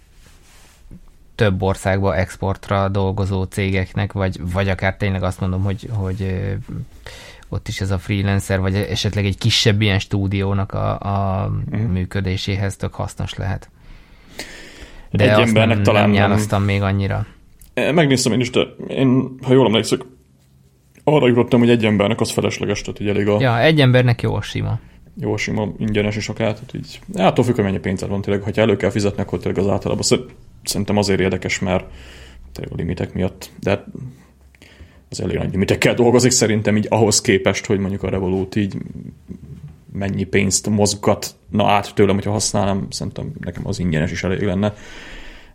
több 1.42 1.62
országba 1.62 2.16
exportra 2.16 2.90
dolgozó 2.90 3.44
cégeknek, 3.44 4.14
vagy, 4.14 4.40
vagy 4.54 4.70
akár 4.70 4.98
tényleg 4.98 5.24
azt 5.24 5.40
mondom, 5.40 5.64
hogy, 5.64 5.90
hogy 5.92 6.44
ott 7.50 7.68
is 7.68 7.82
ez 7.82 7.92
a 7.92 7.98
freelancer, 7.98 8.60
vagy 8.60 8.76
esetleg 8.76 9.26
egy 9.26 9.38
kisebb 9.38 9.82
ilyen 9.82 10.00
stúdiónak 10.00 10.74
a, 10.74 11.00
a 11.00 11.48
uh-huh. 11.72 11.92
működéséhez 11.92 12.76
tök 12.76 12.94
hasznos 12.94 13.34
lehet. 13.34 13.70
De 15.12 15.34
egy 15.34 15.42
azt 15.42 15.54
nem, 15.54 15.84
talán 15.84 16.02
nem 16.02 16.12
nyálasztam 16.12 16.64
még 16.64 16.82
annyira. 16.82 17.26
Megnéztem 17.74 18.32
én 18.32 18.40
is, 18.40 18.50
de 18.50 18.62
én, 18.88 19.36
ha 19.42 19.54
jól 19.54 19.66
emlékszek, 19.66 20.02
arra 21.04 21.28
jutottam, 21.28 21.60
hogy 21.60 21.70
egy 21.70 21.86
embernek 21.86 22.20
az 22.20 22.32
felesleges, 22.32 22.82
tehát 22.82 23.00
így 23.00 23.08
elég 23.08 23.28
a... 23.28 23.40
Ja, 23.40 23.60
egy 23.60 23.82
embernek 23.82 24.22
jó 24.22 24.42
sima. 24.42 24.80
Jó 25.20 25.38
sima, 25.38 25.68
ingyenes 25.78 26.16
is 26.16 26.30
akár, 26.30 26.54
tehát 26.54 26.74
így... 26.74 27.00
Hát 27.16 27.28
attól 27.28 27.46
függ, 27.46 27.56
hogy 27.56 27.64
mennyi 27.64 27.80
pénzed 27.80 28.10
van 28.10 28.22
tényleg, 28.22 28.44
ha 28.44 28.52
elő 28.54 28.76
kell 28.76 28.90
fizetni, 28.90 29.22
akkor 29.22 29.40
tényleg 29.40 29.64
az 29.64 29.70
általában 29.70 30.04
szerintem 30.64 30.98
azért 30.98 31.20
érdekes, 31.20 31.60
mert 31.60 31.86
a 32.56 32.76
limitek 32.76 33.14
miatt, 33.14 33.50
de 33.60 33.86
az 35.10 35.22
elég 35.22 35.38
nagy 35.38 35.52
limitekkel 35.52 35.94
dolgozik 35.94 36.32
szerintem 36.32 36.78
így 36.78 36.88
ahhoz 36.90 37.22
képest, 37.22 37.66
hogy 37.66 37.80
mondjuk 37.80 38.04
a 38.04 38.10
Revolut 38.10 38.56
így 38.56 38.78
mennyi 39.94 40.24
pénzt 40.24 40.70
mozgatna 40.70 41.72
át 41.72 41.94
tőlem, 41.94 42.16
hogyha 42.16 42.32
használnám, 42.32 42.88
szerintem 42.90 43.32
nekem 43.40 43.68
az 43.68 43.80
ingyenes 43.80 44.12
is 44.12 44.24
elég 44.24 44.42
lenne. 44.42 44.74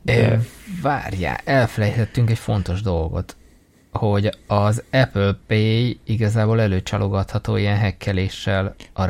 De... 0.02 0.40
Várjál, 0.82 1.40
elfelejthettünk 1.44 2.30
egy 2.30 2.38
fontos 2.38 2.82
dolgot 2.82 3.36
hogy 3.96 4.30
az 4.46 4.82
Apple 4.90 5.38
Pay 5.46 6.00
igazából 6.04 6.60
előcsalogatható 6.60 7.56
ilyen 7.56 7.76
hekkeléssel 7.76 8.74
a 8.92 9.04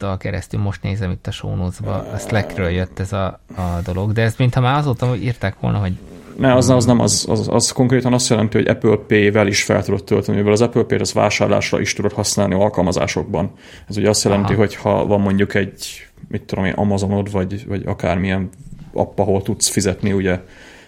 Revolut-tal 0.00 0.16
keresztül. 0.16 0.60
Most 0.60 0.82
nézem 0.82 1.10
itt 1.10 1.26
a 1.26 1.30
sónózba, 1.30 1.94
a 2.12 2.18
Slackről 2.18 2.68
jött 2.68 2.98
ez 2.98 3.12
a, 3.12 3.40
a 3.56 3.80
dolog, 3.84 4.12
de 4.12 4.22
ezt 4.22 4.38
mintha 4.38 4.60
már 4.60 4.78
azóta 4.78 5.16
írták 5.16 5.54
volna, 5.60 5.78
hogy 5.78 5.92
ne, 6.36 6.54
az, 6.54 6.70
az 6.70 6.84
nem, 6.84 7.00
az, 7.00 7.26
az, 7.28 7.48
az 7.48 7.72
konkrétan 7.72 8.12
azt 8.12 8.28
jelenti, 8.28 8.56
hogy 8.56 8.68
Apple 8.68 8.96
Pay-vel 9.06 9.46
is 9.46 9.62
fel 9.62 9.82
tudod 9.84 10.04
tölteni, 10.04 10.36
mivel 10.36 10.52
az 10.52 10.60
Apple 10.60 10.82
Pay-t 10.82 11.00
az 11.00 11.12
vásárlásra 11.12 11.80
is 11.80 11.92
tudod 11.92 12.12
használni 12.12 12.54
alkalmazásokban. 12.54 13.50
Ez 13.88 13.96
ugye 13.96 14.08
azt 14.08 14.24
jelenti, 14.24 14.54
hogy 14.54 14.74
ha 14.74 15.06
van 15.06 15.20
mondjuk 15.20 15.54
egy, 15.54 16.06
mit 16.28 16.42
tudom 16.42 16.64
én, 16.64 16.72
Amazonod, 16.72 17.30
vagy, 17.30 17.66
vagy 17.66 17.82
akármilyen 17.86 18.48
app, 18.92 19.18
ahol 19.18 19.42
tudsz 19.42 19.68
fizetni 19.68 20.12
ugye 20.12 20.40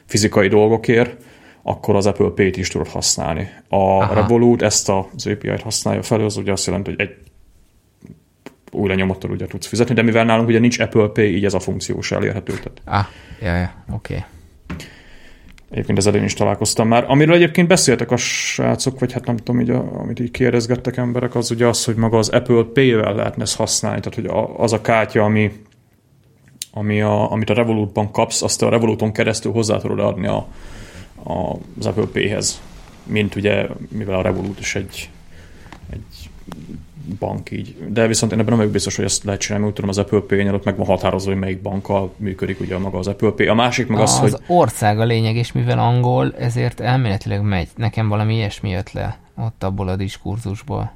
fizikai 0.05 0.49
dolgokért, 0.49 1.17
akkor 1.63 1.97
az 1.97 2.07
Apple 2.07 2.31
Pay-t 2.35 2.57
is 2.57 2.69
tudod 2.69 2.89
használni. 2.89 3.49
A 3.69 3.77
Aha. 3.77 4.15
Revolut 4.15 4.63
ezt 4.63 4.89
az 4.89 5.27
API-t 5.27 5.63
használja 5.63 6.03
fel, 6.03 6.21
az 6.21 6.37
ugye 6.37 6.53
azt 6.53 6.67
jelenti, 6.67 6.91
hogy 6.91 7.01
egy 7.01 7.17
új 8.73 8.89
lenyomattal 8.89 9.31
ugye 9.31 9.47
tudsz 9.47 9.67
fizetni, 9.67 9.95
de 9.95 10.03
mivel 10.03 10.25
nálunk 10.25 10.49
ugye 10.49 10.59
nincs 10.59 10.79
Apple 10.79 11.09
Pay, 11.09 11.37
így 11.37 11.45
ez 11.45 11.55
a 11.55 11.61
funkció 11.61 11.99
is 11.99 12.13
elérhető. 12.13 12.53
Tehát. 12.53 13.07
Ah, 13.07 13.13
ja, 13.41 13.57
ja, 13.57 13.85
oké. 13.93 14.15
Okay. 14.15 14.25
Egyébként 15.71 15.99
ezzel 15.99 16.15
én 16.15 16.25
is 16.25 16.35
találkoztam 16.35 16.89
már. 16.89 17.05
Amiről 17.09 17.35
egyébként 17.35 17.69
beszéltek 17.69 18.11
a 18.11 18.17
srácok, 18.17 18.99
vagy 18.99 19.13
hát 19.13 19.27
nem 19.27 19.37
tudom, 19.37 19.61
így 19.61 19.71
a, 19.71 19.99
amit 19.99 20.21
így 20.21 20.31
kérdezgettek 20.31 20.97
emberek, 20.97 21.35
az 21.35 21.51
ugye 21.51 21.67
az, 21.67 21.85
hogy 21.85 21.95
maga 21.95 22.19
az 22.19 22.29
Apple 22.29 22.65
Pay-vel 22.73 23.15
lehetne 23.15 23.43
ezt 23.43 23.57
használni, 23.57 24.01
tehát 24.01 24.15
hogy 24.15 24.27
a, 24.27 24.59
az 24.59 24.73
a 24.73 24.81
kártya, 24.81 25.23
ami, 25.23 25.53
ami 26.73 27.01
a, 27.01 27.31
amit 27.31 27.51
a 27.51 27.55
Revolutban 27.55 28.11
kapsz, 28.11 28.43
azt 28.43 28.63
a 28.63 28.69
Revoluton 28.69 29.13
keresztül 29.13 29.53
hozzá 29.53 29.79
tudod 29.79 29.99
adni 29.99 30.27
a, 30.27 30.47
az 31.79 31.87
Apple 31.87 32.07
Pay-hez, 32.13 32.61
mint 33.05 33.35
ugye, 33.35 33.67
mivel 33.89 34.19
a 34.19 34.23
Revolut 34.23 34.59
is 34.59 34.75
egy, 34.75 35.11
egy 35.91 36.31
bank 37.19 37.51
így. 37.51 37.75
De 37.89 38.07
viszont 38.07 38.33
én 38.33 38.39
ebben 38.39 38.51
nem 38.51 38.59
vagyok 38.59 38.73
biztos, 38.73 38.97
hogy 38.97 39.05
ezt 39.05 39.25
lehet 39.25 39.41
csinálni, 39.41 39.67
úgy 39.67 39.73
tudom 39.73 39.91
az 39.91 39.99
Apple 39.99 40.21
Pay-nél 40.21 40.55
ott 40.55 40.65
meg 40.65 40.77
van 40.77 40.87
határozva, 40.87 41.31
hogy 41.31 41.41
melyik 41.41 41.63
bankkal 41.63 42.13
működik 42.17 42.61
ugye 42.61 42.79
maga 42.79 42.99
az 42.99 43.07
Apple 43.07 43.31
Pay. 43.31 43.47
A 43.47 43.55
másik 43.55 43.87
meg 43.87 44.01
az, 44.01 44.13
az 44.13 44.19
hogy... 44.19 44.33
Az 44.33 44.43
ország 44.47 45.01
a 45.01 45.05
lényeg, 45.05 45.37
és 45.37 45.53
mivel 45.53 45.79
angol, 45.79 46.35
ezért 46.39 46.81
elméletileg 46.81 47.43
megy. 47.43 47.69
Nekem 47.77 48.09
valami 48.09 48.35
ilyesmi 48.35 48.71
jött 48.71 48.93
le 48.93 49.19
ott 49.37 49.63
abból 49.63 49.89
a 49.89 49.97
diskurzusból. 49.97 50.93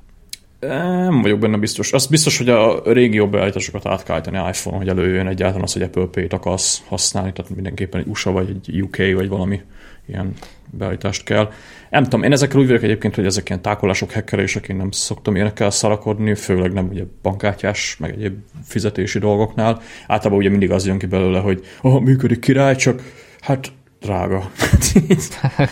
Nem 0.61 1.23
vagyok 1.23 1.39
benne 1.39 1.57
biztos. 1.57 1.93
Az 1.93 2.07
biztos, 2.07 2.39
hogy 2.39 2.49
a 2.49 2.83
régió 2.85 3.29
beállításokat 3.29 3.87
át 3.87 4.03
kell 4.03 4.15
állítani 4.15 4.49
iPhone, 4.49 4.77
hogy 4.77 4.89
előjön 4.89 5.27
egyáltalán 5.27 5.63
az, 5.63 5.73
hogy 5.73 5.83
Apple 5.83 6.07
Pay-t 6.07 6.33
akarsz 6.33 6.83
használni, 6.89 7.33
tehát 7.33 7.55
mindenképpen 7.55 8.01
egy 8.01 8.07
USA 8.07 8.31
vagy 8.31 8.49
egy 8.49 8.81
UK 8.81 8.97
vagy 8.97 9.29
valami 9.29 9.61
ilyen 10.07 10.33
beállítást 10.71 11.25
kell. 11.25 11.53
Nem 11.91 12.03
tudom, 12.03 12.23
én 12.23 12.33
ezekről 12.33 12.63
úgy 12.63 12.69
vagyok 12.69 12.83
egyébként, 12.83 13.15
hogy 13.15 13.27
ezek 13.27 13.49
ilyen 13.49 13.63
tákolások, 13.63 14.13
hackerések, 14.13 14.69
én 14.69 14.77
nem 14.77 14.91
szoktam 14.91 15.35
ilyenekkel 15.35 15.71
szarakodni, 15.71 16.35
főleg 16.35 16.73
nem 16.73 16.89
ugye 16.89 17.05
bankkártyás, 17.23 17.97
meg 17.99 18.11
egyéb 18.11 18.39
fizetési 18.65 19.19
dolgoknál. 19.19 19.81
Általában 20.07 20.39
ugye 20.39 20.51
mindig 20.51 20.71
az 20.71 20.87
jön 20.87 20.99
ki 20.99 21.07
belőle, 21.07 21.39
hogy 21.39 21.65
oh, 21.81 22.01
működik 22.01 22.41
király, 22.41 22.77
csak 22.77 23.03
hát 23.41 23.73
drága. 24.01 24.51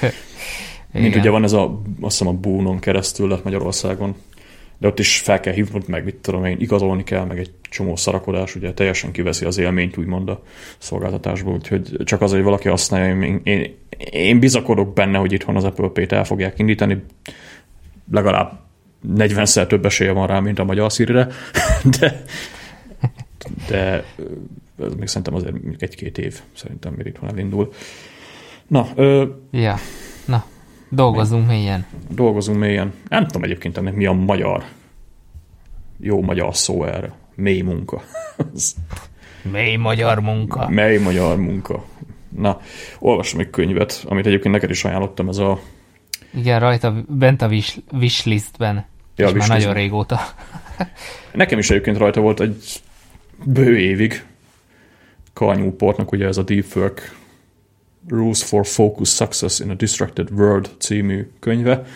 Mint 0.92 1.16
ugye 1.16 1.30
van 1.30 1.44
ez 1.44 1.52
a, 1.52 1.82
azt 2.00 2.18
hiszem 2.18 2.34
a 2.34 2.38
Boonon 2.38 2.78
keresztül 2.78 3.28
lett 3.28 3.44
Magyarországon 3.44 4.14
de 4.78 4.86
ott 4.86 4.98
is 4.98 5.20
fel 5.20 5.40
kell 5.40 5.52
hívnod, 5.52 5.88
meg 5.88 6.04
mit 6.04 6.16
tudom 6.16 6.44
én, 6.44 6.56
igazolni 6.60 7.04
kell, 7.04 7.24
meg 7.24 7.38
egy 7.38 7.50
csomó 7.62 7.96
szarakodás, 7.96 8.54
ugye 8.54 8.72
teljesen 8.72 9.12
kiveszi 9.12 9.44
az 9.44 9.58
élményt 9.58 9.96
úgymond 9.96 10.28
a 10.28 10.42
szolgáltatásból, 10.78 11.54
úgyhogy 11.54 11.96
csak 12.04 12.20
az, 12.20 12.30
hogy 12.30 12.42
valaki 12.42 12.68
használja, 12.68 13.24
én, 13.24 13.40
én, 13.44 13.74
én 14.10 14.38
bizakodok 14.38 14.94
benne, 14.94 15.18
hogy 15.18 15.32
itthon 15.32 15.56
az 15.56 15.64
Apple 15.64 15.88
Pay-t 15.88 16.12
el 16.12 16.24
fogják 16.24 16.58
indítani, 16.58 17.04
legalább 18.12 18.60
40-szer 19.16 19.66
több 19.66 19.84
esélye 19.84 20.12
van 20.12 20.26
rá, 20.26 20.40
mint 20.40 20.58
a 20.58 20.64
magyar 20.64 20.92
szírre, 20.92 21.28
de, 21.98 22.22
de 23.68 24.04
ez 24.78 24.94
még 24.98 25.06
szerintem 25.06 25.34
azért 25.34 25.54
egy-két 25.78 26.18
év, 26.18 26.40
szerintem 26.52 26.92
még 26.92 27.06
itthon 27.06 27.28
elindul. 27.28 27.72
Na, 28.66 28.88
ö, 28.94 29.24
ja. 29.50 29.76
Na, 30.24 30.44
Dolgozunk 30.94 31.46
mélyen. 31.46 31.86
Dolgozunk 32.08 32.58
mélyen. 32.58 32.92
Nem 33.08 33.26
tudom 33.26 33.42
egyébként 33.42 33.76
ennek 33.76 33.94
mi 33.94 34.06
a 34.06 34.12
magyar 34.12 34.64
jó 36.00 36.22
magyar 36.22 36.56
szó 36.56 36.84
erre. 36.84 37.12
Mély 37.34 37.60
munka. 37.60 38.02
Mély 39.52 39.76
magyar 39.76 40.20
munka. 40.20 40.68
Mély 40.68 40.98
magyar 40.98 41.36
munka. 41.36 41.84
Na, 42.28 42.60
olvasom 42.98 43.40
egy 43.40 43.50
könyvet, 43.50 44.04
amit 44.08 44.26
egyébként 44.26 44.54
neked 44.54 44.70
is 44.70 44.84
ajánlottam, 44.84 45.28
ez 45.28 45.38
a... 45.38 45.60
Igen, 46.34 46.60
rajta 46.60 47.04
bent 47.08 47.42
a 47.42 47.46
wish, 47.46 47.78
wishlistben. 47.92 48.86
Ja, 49.16 49.28
és 49.28 49.34
már 49.34 49.48
nagyon 49.48 49.72
régóta. 49.72 50.20
Nekem 51.32 51.58
is 51.58 51.70
egyébként 51.70 51.98
rajta 51.98 52.20
volt 52.20 52.40
egy 52.40 52.80
bő 53.44 53.78
évig. 53.78 54.24
Karnyúportnak 55.32 56.12
ugye 56.12 56.26
ez 56.26 56.36
a 56.36 56.42
Deep 56.42 56.76
Work 56.76 57.16
Rules 58.08 58.42
for 58.42 58.66
Focus 58.66 59.08
Success 59.08 59.58
in 59.58 59.70
a 59.70 59.74
Distracted 59.74 60.30
World 60.30 60.70
című 60.78 61.30
könyve, 61.40 61.86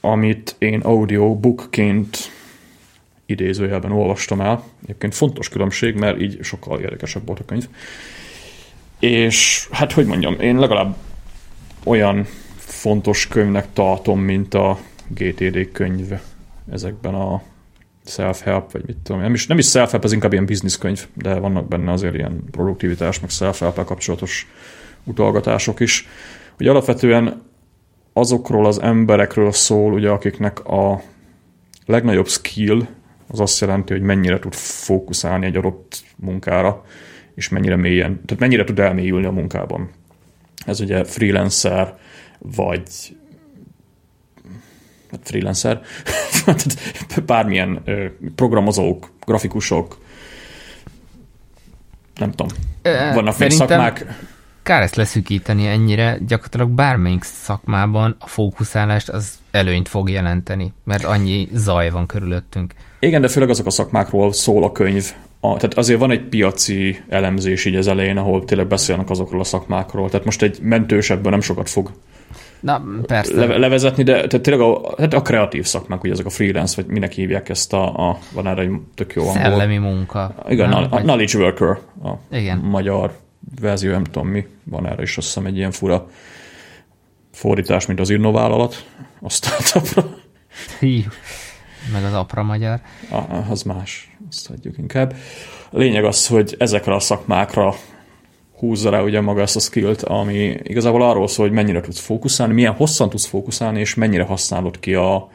amit 0.00 0.54
én 0.58 0.80
audiobookként 0.80 2.30
idézőjelben 3.26 3.92
olvastam 3.92 4.40
el. 4.40 4.64
Egyébként 4.82 5.14
fontos 5.14 5.48
különbség, 5.48 5.94
mert 5.94 6.20
így 6.20 6.38
sokkal 6.42 6.80
érdekesebb 6.80 7.26
volt 7.26 7.40
a 7.40 7.44
könyv. 7.44 7.68
És 8.98 9.68
hát, 9.70 9.92
hogy 9.92 10.06
mondjam, 10.06 10.40
én 10.40 10.58
legalább 10.58 10.96
olyan 11.84 12.26
fontos 12.56 13.28
könyvnek 13.28 13.66
tartom, 13.72 14.20
mint 14.20 14.54
a 14.54 14.78
GTD 15.08 15.72
könyv 15.72 16.12
ezekben 16.70 17.14
a 17.14 17.42
self-help, 18.04 18.72
vagy 18.72 18.82
mit 18.86 18.96
tudom, 18.96 19.20
nem 19.20 19.34
is, 19.34 19.46
nem 19.46 19.58
is 19.58 19.66
self-help, 19.66 20.04
ez 20.04 20.12
inkább 20.12 20.32
ilyen 20.32 20.46
business 20.46 20.78
könyv, 20.78 21.06
de 21.14 21.34
vannak 21.34 21.68
benne 21.68 21.92
azért 21.92 22.14
ilyen 22.14 22.44
produktivitás, 22.50 23.20
meg 23.20 23.30
self-help 23.30 23.84
kapcsolatos 23.84 24.46
utalgatások 25.04 25.80
is, 25.80 26.08
hogy 26.56 26.66
alapvetően 26.66 27.42
azokról 28.12 28.66
az 28.66 28.80
emberekről 28.80 29.52
szól, 29.52 29.92
ugye, 29.92 30.08
akiknek 30.08 30.64
a 30.64 31.02
legnagyobb 31.86 32.28
skill 32.28 32.86
az 33.28 33.40
azt 33.40 33.60
jelenti, 33.60 33.92
hogy 33.92 34.02
mennyire 34.02 34.38
tud 34.38 34.54
fókuszálni 34.54 35.46
egy 35.46 35.56
adott 35.56 36.04
munkára, 36.16 36.84
és 37.34 37.48
mennyire 37.48 37.76
mélyen, 37.76 38.20
tehát 38.24 38.38
mennyire 38.38 38.64
tud 38.64 38.78
elmélyülni 38.78 39.26
a 39.26 39.30
munkában. 39.30 39.90
Ez 40.66 40.80
ugye 40.80 41.04
freelancer, 41.04 41.96
vagy 42.38 43.16
hát 45.10 45.20
freelancer, 45.22 45.80
bármilyen 47.26 47.82
programozók, 48.34 49.10
grafikusok, 49.26 49.98
nem 52.14 52.30
tudom, 52.30 52.48
vannak 53.14 53.38
még 53.38 53.50
szakmák. 53.50 54.06
Kár 54.62 54.82
ezt 54.82 54.96
leszűkíteni 54.96 55.66
ennyire, 55.66 56.18
gyakorlatilag 56.26 56.68
bármelyik 56.68 57.22
szakmában 57.22 58.16
a 58.18 58.26
fókuszálást 58.26 59.08
az 59.08 59.38
előnyt 59.50 59.88
fog 59.88 60.10
jelenteni, 60.10 60.72
mert 60.84 61.04
annyi 61.04 61.48
zaj 61.52 61.90
van 61.90 62.06
körülöttünk. 62.06 62.74
Igen, 63.00 63.20
de 63.20 63.28
főleg 63.28 63.48
azok 63.48 63.66
a 63.66 63.70
szakmákról 63.70 64.32
szól 64.32 64.64
a 64.64 64.72
könyv. 64.72 65.12
A, 65.40 65.56
tehát 65.56 65.74
azért 65.74 66.00
van 66.00 66.10
egy 66.10 66.22
piaci 66.22 67.02
elemzés 67.08 67.64
így 67.64 67.76
az 67.76 67.86
elején, 67.86 68.16
ahol 68.16 68.44
tényleg 68.44 68.66
beszélnek 68.66 69.10
azokról 69.10 69.40
a 69.40 69.44
szakmákról. 69.44 70.10
Tehát 70.10 70.24
most 70.24 70.42
egy 70.42 70.58
mentős 70.60 71.10
ebből 71.10 71.30
nem 71.30 71.40
sokat 71.40 71.68
fog 71.68 71.90
Na, 72.60 72.82
persze. 73.06 73.46
Le, 73.46 73.58
levezetni, 73.58 74.02
de 74.02 74.12
tehát 74.12 74.40
tényleg 74.40 74.66
a, 74.66 74.94
hát 74.98 75.14
a 75.14 75.22
kreatív 75.22 75.64
szakmák, 75.64 76.02
ugye 76.02 76.12
ezek 76.12 76.26
a 76.26 76.30
freelance, 76.30 76.82
vagy 76.82 76.90
minek 76.90 77.12
hívják 77.12 77.48
ezt 77.48 77.72
a, 77.72 78.08
a 78.08 78.18
van 78.32 78.46
erre 78.46 78.62
egy 78.62 78.70
tök 78.94 79.14
jó 79.14 79.22
angol. 79.22 79.42
Szellemi 79.42 79.76
munka. 79.76 80.34
Igen, 80.48 80.68
nem, 80.68 80.88
knowledge 80.88 81.38
worker, 81.38 81.78
a 82.04 82.36
Igen. 82.36 82.58
magyar 82.58 83.12
verzió, 83.60 83.90
nem 83.90 84.04
tudom 84.04 84.28
mi, 84.28 84.46
van 84.64 84.86
erre 84.86 85.02
is 85.02 85.16
azt 85.16 85.26
hiszem 85.26 85.46
egy 85.46 85.56
ilyen 85.56 85.70
fura 85.70 86.08
fordítás, 87.32 87.86
mint 87.86 88.00
az 88.00 88.10
írnovállalat, 88.10 88.86
a 89.20 89.28
startupra. 89.30 90.16
Hí, 90.80 91.06
meg 91.92 92.04
az 92.04 92.12
apra 92.12 92.42
magyar. 92.42 92.80
Ah, 93.10 93.50
az 93.50 93.62
más, 93.62 94.16
azt 94.28 94.46
hagyjuk 94.46 94.78
inkább. 94.78 95.14
A 95.70 95.78
lényeg 95.78 96.04
az, 96.04 96.26
hogy 96.26 96.54
ezekre 96.58 96.94
a 96.94 97.00
szakmákra 97.00 97.74
húzza 98.58 98.90
rá 98.90 99.02
ugye 99.02 99.20
maga 99.20 99.40
ezt 99.40 99.56
a 99.56 99.60
skillt, 99.60 100.02
ami 100.02 100.56
igazából 100.62 101.02
arról 101.02 101.28
szól, 101.28 101.46
hogy 101.46 101.54
mennyire 101.54 101.80
tudsz 101.80 102.00
fókuszálni, 102.00 102.52
milyen 102.52 102.74
hosszan 102.74 103.10
tudsz 103.10 103.26
fókuszálni, 103.26 103.80
és 103.80 103.94
mennyire 103.94 104.22
használod 104.22 104.80
ki 104.80 104.94
a, 104.94 105.30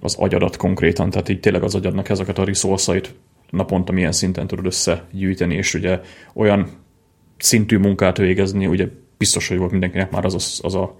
az 0.00 0.14
agyadat 0.14 0.56
konkrétan, 0.56 1.10
tehát 1.10 1.28
így 1.28 1.40
tényleg 1.40 1.62
az 1.62 1.74
agyadnak 1.74 2.08
ezeket 2.08 2.38
a 2.38 2.44
resource-ait 2.44 3.14
naponta 3.54 3.92
milyen 3.92 4.12
szinten 4.12 4.46
tudod 4.46 4.66
összegyűjteni, 4.66 5.54
és 5.54 5.74
ugye 5.74 6.00
olyan 6.34 6.68
szintű 7.38 7.78
munkát 7.78 8.16
végezni, 8.16 8.66
ugye 8.66 8.88
biztos, 9.18 9.48
hogy 9.48 9.58
volt 9.58 9.70
mindenkinek 9.70 10.10
már 10.10 10.24
az 10.24 10.34
az, 10.34 10.60
az 10.62 10.74
a 10.74 10.96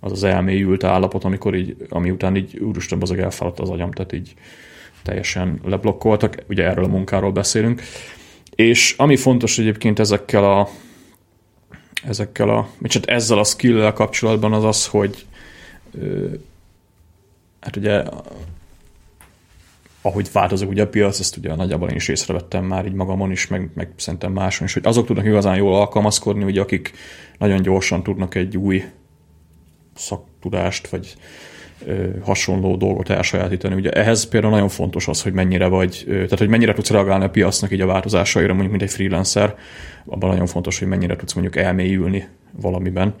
az 0.00 0.12
az 0.12 0.24
elmélyült 0.24 0.84
állapot, 0.84 1.24
amikor 1.24 1.54
így, 1.54 1.76
ami 1.88 2.10
után 2.10 2.36
így 2.36 2.58
úristen, 2.58 3.02
az 3.02 3.12
elfáradt 3.12 3.60
az 3.60 3.70
agyam, 3.70 3.90
tehát 3.90 4.12
így 4.12 4.34
teljesen 5.02 5.60
leblokkoltak, 5.64 6.42
ugye 6.48 6.64
erről 6.64 6.84
a 6.84 6.88
munkáról 6.88 7.32
beszélünk. 7.32 7.82
És 8.54 8.94
ami 8.96 9.16
fontos 9.16 9.58
egyébként 9.58 9.98
ezekkel 9.98 10.44
a 10.44 10.68
ezekkel 12.04 12.48
a, 12.48 12.68
csak 12.82 13.10
ezzel 13.10 13.38
a 13.38 13.44
skill 13.44 13.92
kapcsolatban 13.92 14.52
az 14.52 14.64
az, 14.64 14.86
hogy 14.86 15.26
hát 17.60 17.76
ugye 17.76 18.04
ahogy 20.06 20.28
változik 20.32 20.68
ugye 20.68 20.82
a 20.82 20.88
piac, 20.88 21.18
ezt 21.18 21.36
ugye 21.36 21.54
nagyjából 21.54 21.88
én 21.88 21.96
is 21.96 22.08
észrevettem 22.08 22.64
már 22.64 22.86
így 22.86 22.92
magamon 22.92 23.30
is, 23.30 23.46
meg, 23.46 23.70
meg 23.74 23.88
szerintem 23.96 24.32
máson 24.32 24.66
is, 24.66 24.74
hogy 24.74 24.86
azok 24.86 25.06
tudnak 25.06 25.24
igazán 25.24 25.56
jól 25.56 25.74
alkalmazkodni, 25.74 26.44
ugye, 26.44 26.60
akik 26.60 26.92
nagyon 27.38 27.62
gyorsan 27.62 28.02
tudnak 28.02 28.34
egy 28.34 28.56
új 28.56 28.84
szaktudást, 29.94 30.88
vagy 30.88 31.16
hasonló 32.22 32.76
dolgot 32.76 33.10
elsajátítani. 33.10 33.74
Ugye 33.74 33.90
ehhez 33.90 34.28
például 34.28 34.52
nagyon 34.52 34.68
fontos 34.68 35.08
az, 35.08 35.22
hogy 35.22 35.32
mennyire 35.32 35.66
vagy, 35.66 36.04
tehát 36.06 36.38
hogy 36.38 36.48
mennyire 36.48 36.72
tudsz 36.72 36.90
reagálni 36.90 37.24
a 37.24 37.30
piacnak 37.30 37.72
így 37.72 37.80
a 37.80 37.86
változásaira, 37.86 38.52
mondjuk 38.52 38.70
mint 38.70 38.82
egy 38.82 38.90
freelancer, 38.90 39.54
abban 40.06 40.30
nagyon 40.30 40.46
fontos, 40.46 40.78
hogy 40.78 40.88
mennyire 40.88 41.16
tudsz 41.16 41.32
mondjuk 41.32 41.56
elmélyülni 41.56 42.28
valamiben. 42.60 43.14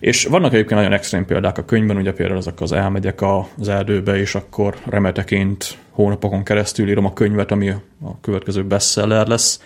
És 0.00 0.24
vannak 0.24 0.52
egyébként 0.52 0.80
nagyon 0.80 0.92
extrém 0.92 1.24
példák 1.24 1.58
a 1.58 1.64
könyvben, 1.64 1.96
ugye 1.96 2.12
például 2.12 2.38
ezek 2.38 2.60
az 2.60 2.72
elmegyek 2.72 3.22
az 3.22 3.68
erdőbe, 3.68 4.18
és 4.18 4.34
akkor 4.34 4.76
remeteként 4.84 5.78
hónapokon 5.90 6.42
keresztül 6.44 6.88
írom 6.88 7.04
a 7.04 7.12
könyvet, 7.12 7.50
ami 7.50 7.68
a 7.68 8.20
következő 8.20 8.64
bestseller 8.64 9.26
lesz. 9.26 9.60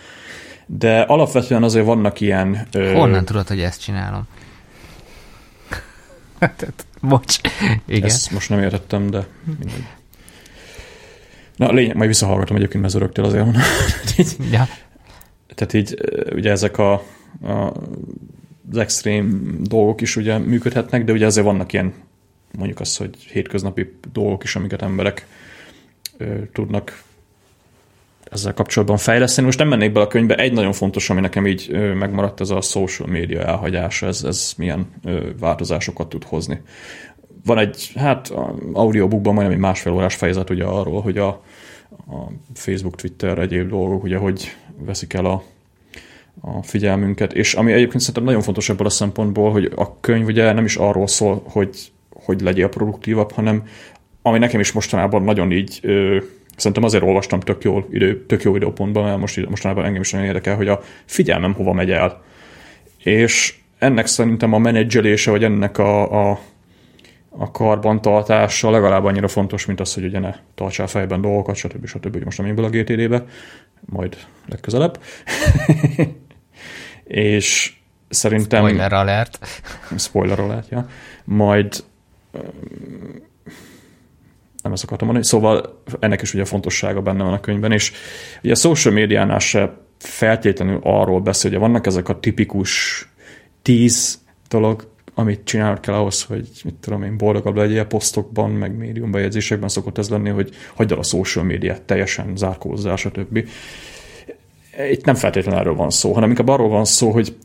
De 0.65 1.01
alapvetően 1.01 1.63
azért 1.63 1.85
vannak 1.85 2.19
ilyen... 2.19 2.67
Honnan 2.71 3.25
tudod, 3.25 3.47
hogy 3.47 3.61
ezt 3.61 3.81
csinálom? 3.81 4.27
Bocs. 7.01 7.39
Igen. 7.85 8.03
Ezt 8.03 8.31
most 8.31 8.49
nem 8.49 8.59
értettem, 8.59 9.09
de 9.09 9.27
mindegy. 9.43 9.85
Na, 11.55 11.71
lényeg, 11.71 11.95
majd 11.95 12.07
visszahallgatom 12.07 12.55
egyébként, 12.55 12.81
mert 12.81 12.95
öröktél 12.95 13.23
azért 13.23 13.43
van. 13.43 13.55
ja. 14.51 14.67
Tehát 15.55 15.73
így, 15.73 15.97
ugye 16.31 16.51
ezek 16.51 16.77
a, 16.77 16.93
a 17.41 17.71
az 18.71 18.77
extrém 18.77 19.57
dolgok 19.61 20.01
is 20.01 20.15
ugye 20.15 20.37
működhetnek, 20.37 21.03
de 21.03 21.11
ugye 21.11 21.25
azért 21.25 21.45
vannak 21.45 21.73
ilyen, 21.73 21.93
mondjuk 22.57 22.79
azt, 22.79 22.97
hogy 22.97 23.17
hétköznapi 23.17 23.93
dolgok 24.11 24.43
is, 24.43 24.55
amiket 24.55 24.81
emberek 24.81 25.27
ö, 26.17 26.25
tudnak 26.53 27.03
ezzel 28.31 28.53
kapcsolatban 28.53 28.97
fejleszteni. 28.97 29.45
Most 29.45 29.59
nem 29.59 29.67
mennék 29.67 29.91
bele 29.91 30.05
a 30.05 30.07
könyvbe, 30.07 30.35
egy 30.35 30.53
nagyon 30.53 30.73
fontos, 30.73 31.09
ami 31.09 31.21
nekem 31.21 31.47
így 31.47 31.67
ö, 31.71 31.93
megmaradt, 31.93 32.41
ez 32.41 32.49
a 32.49 32.61
social 32.61 33.07
media 33.07 33.41
elhagyása, 33.41 34.07
ez, 34.07 34.23
ez 34.23 34.53
milyen 34.57 34.87
ö, 35.03 35.29
változásokat 35.39 36.09
tud 36.09 36.23
hozni. 36.23 36.61
Van 37.45 37.57
egy, 37.57 37.91
hát 37.95 38.33
audiobookban 38.73 39.33
majdnem 39.33 39.55
egy 39.55 39.61
másfél 39.61 39.93
órás 39.93 40.15
fejezet 40.15 40.49
ugye 40.49 40.63
arról, 40.63 41.01
hogy 41.01 41.17
a, 41.17 41.27
a 42.07 42.31
Facebook, 42.53 42.95
Twitter, 42.95 43.37
egyéb 43.37 43.69
dolgok, 43.69 44.03
ugye 44.03 44.17
hogy 44.17 44.55
veszik 44.77 45.13
el 45.13 45.25
a 45.25 45.43
a 46.41 46.63
figyelmünket, 46.63 47.33
és 47.33 47.53
ami 47.53 47.71
egyébként 47.71 47.99
szerintem 47.99 48.23
nagyon 48.23 48.41
fontos 48.41 48.69
ebből 48.69 48.87
a 48.87 48.89
szempontból, 48.89 49.51
hogy 49.51 49.71
a 49.75 49.99
könyv 49.99 50.25
ugye 50.25 50.53
nem 50.53 50.65
is 50.65 50.75
arról 50.75 51.07
szól, 51.07 51.43
hogy, 51.45 51.91
hogy 52.09 52.41
legyél 52.41 52.67
produktívabb, 52.67 53.31
hanem 53.31 53.63
ami 54.21 54.37
nekem 54.37 54.59
is 54.59 54.71
mostanában 54.71 55.23
nagyon 55.23 55.51
így 55.51 55.79
ö, 55.81 56.17
szerintem 56.55 56.83
azért 56.83 57.03
olvastam 57.03 57.39
tök, 57.39 57.63
jól, 57.63 57.87
idő, 57.91 58.25
tök 58.25 58.43
jó 58.43 58.55
időpontban, 58.55 59.03
mert 59.03 59.19
most, 59.19 59.49
mostanában 59.49 59.85
engem 59.85 60.01
is 60.01 60.11
nagyon 60.11 60.27
érdekel, 60.27 60.55
hogy 60.55 60.67
a 60.67 60.81
figyelmem 61.05 61.53
hova 61.53 61.73
megy 61.73 61.91
el. 61.91 62.23
És 63.03 63.55
ennek 63.77 64.05
szerintem 64.05 64.53
a 64.53 64.57
menedzselése, 64.57 65.31
vagy 65.31 65.43
ennek 65.43 65.77
a, 65.77 66.29
a, 66.29 66.39
a 67.29 67.51
karbantartása 67.51 68.69
legalább 68.69 69.03
annyira 69.03 69.27
fontos, 69.27 69.65
mint 69.65 69.79
az, 69.79 69.93
hogy 69.93 70.03
ugye 70.03 70.19
ne 70.19 70.35
tartsál 70.55 70.87
fejben 70.87 71.21
dolgokat, 71.21 71.55
stb. 71.55 71.85
stb. 71.85 72.05
stb. 72.05 72.23
Most 72.23 72.37
nem 72.37 72.47
én 72.47 72.57
a 72.57 72.69
GTD-be, 72.69 73.25
majd 73.85 74.17
legközelebb. 74.47 74.99
és 77.07 77.73
szerintem... 78.09 78.65
Spoiler 78.65 78.93
alert. 78.93 79.39
Spoiler 79.97 80.39
alert, 80.39 80.69
ja. 80.69 80.87
Majd 81.23 81.83
nem 84.63 84.73
ezt 84.73 84.83
akartam 84.83 85.07
mondani, 85.07 85.27
szóval 85.27 85.83
ennek 85.99 86.21
is 86.21 86.33
ugye 86.33 86.45
fontossága 86.45 87.01
benne 87.01 87.23
van 87.23 87.33
a 87.33 87.39
könyvben, 87.39 87.71
és 87.71 87.91
ugye 88.43 88.51
a 88.51 88.55
social 88.55 88.93
médiánál 88.93 89.39
se 89.39 89.77
feltétlenül 89.99 90.79
arról 90.83 91.21
beszél, 91.21 91.51
hogy 91.51 91.59
vannak 91.59 91.85
ezek 91.85 92.09
a 92.09 92.19
tipikus 92.19 93.07
tíz 93.61 94.19
dolog, 94.49 94.95
amit 95.13 95.43
csinálni 95.43 95.79
kell 95.79 95.93
ahhoz, 95.93 96.23
hogy 96.23 96.49
mit 96.63 96.73
tudom 96.73 97.03
én, 97.03 97.17
boldogabb 97.17 97.55
legyél 97.55 97.85
posztokban, 97.85 98.51
meg 98.51 98.77
médium 98.77 99.11
bejegyzésekben 99.11 99.69
szokott 99.69 99.97
ez 99.97 100.09
lenni, 100.09 100.29
hogy 100.29 100.55
hagyd 100.75 100.91
el 100.91 100.97
a 100.97 101.03
social 101.03 101.45
médiát, 101.45 101.81
teljesen 101.81 102.35
zárkózzál, 102.35 102.95
stb 102.95 103.47
itt 104.91 105.05
nem 105.05 105.15
feltétlenül 105.15 105.59
erről 105.59 105.75
van 105.75 105.89
szó, 105.89 106.13
hanem 106.13 106.29
inkább 106.29 106.47
arról 106.47 106.69
van 106.69 106.85
szó, 106.85 107.11
hogy 107.11 107.35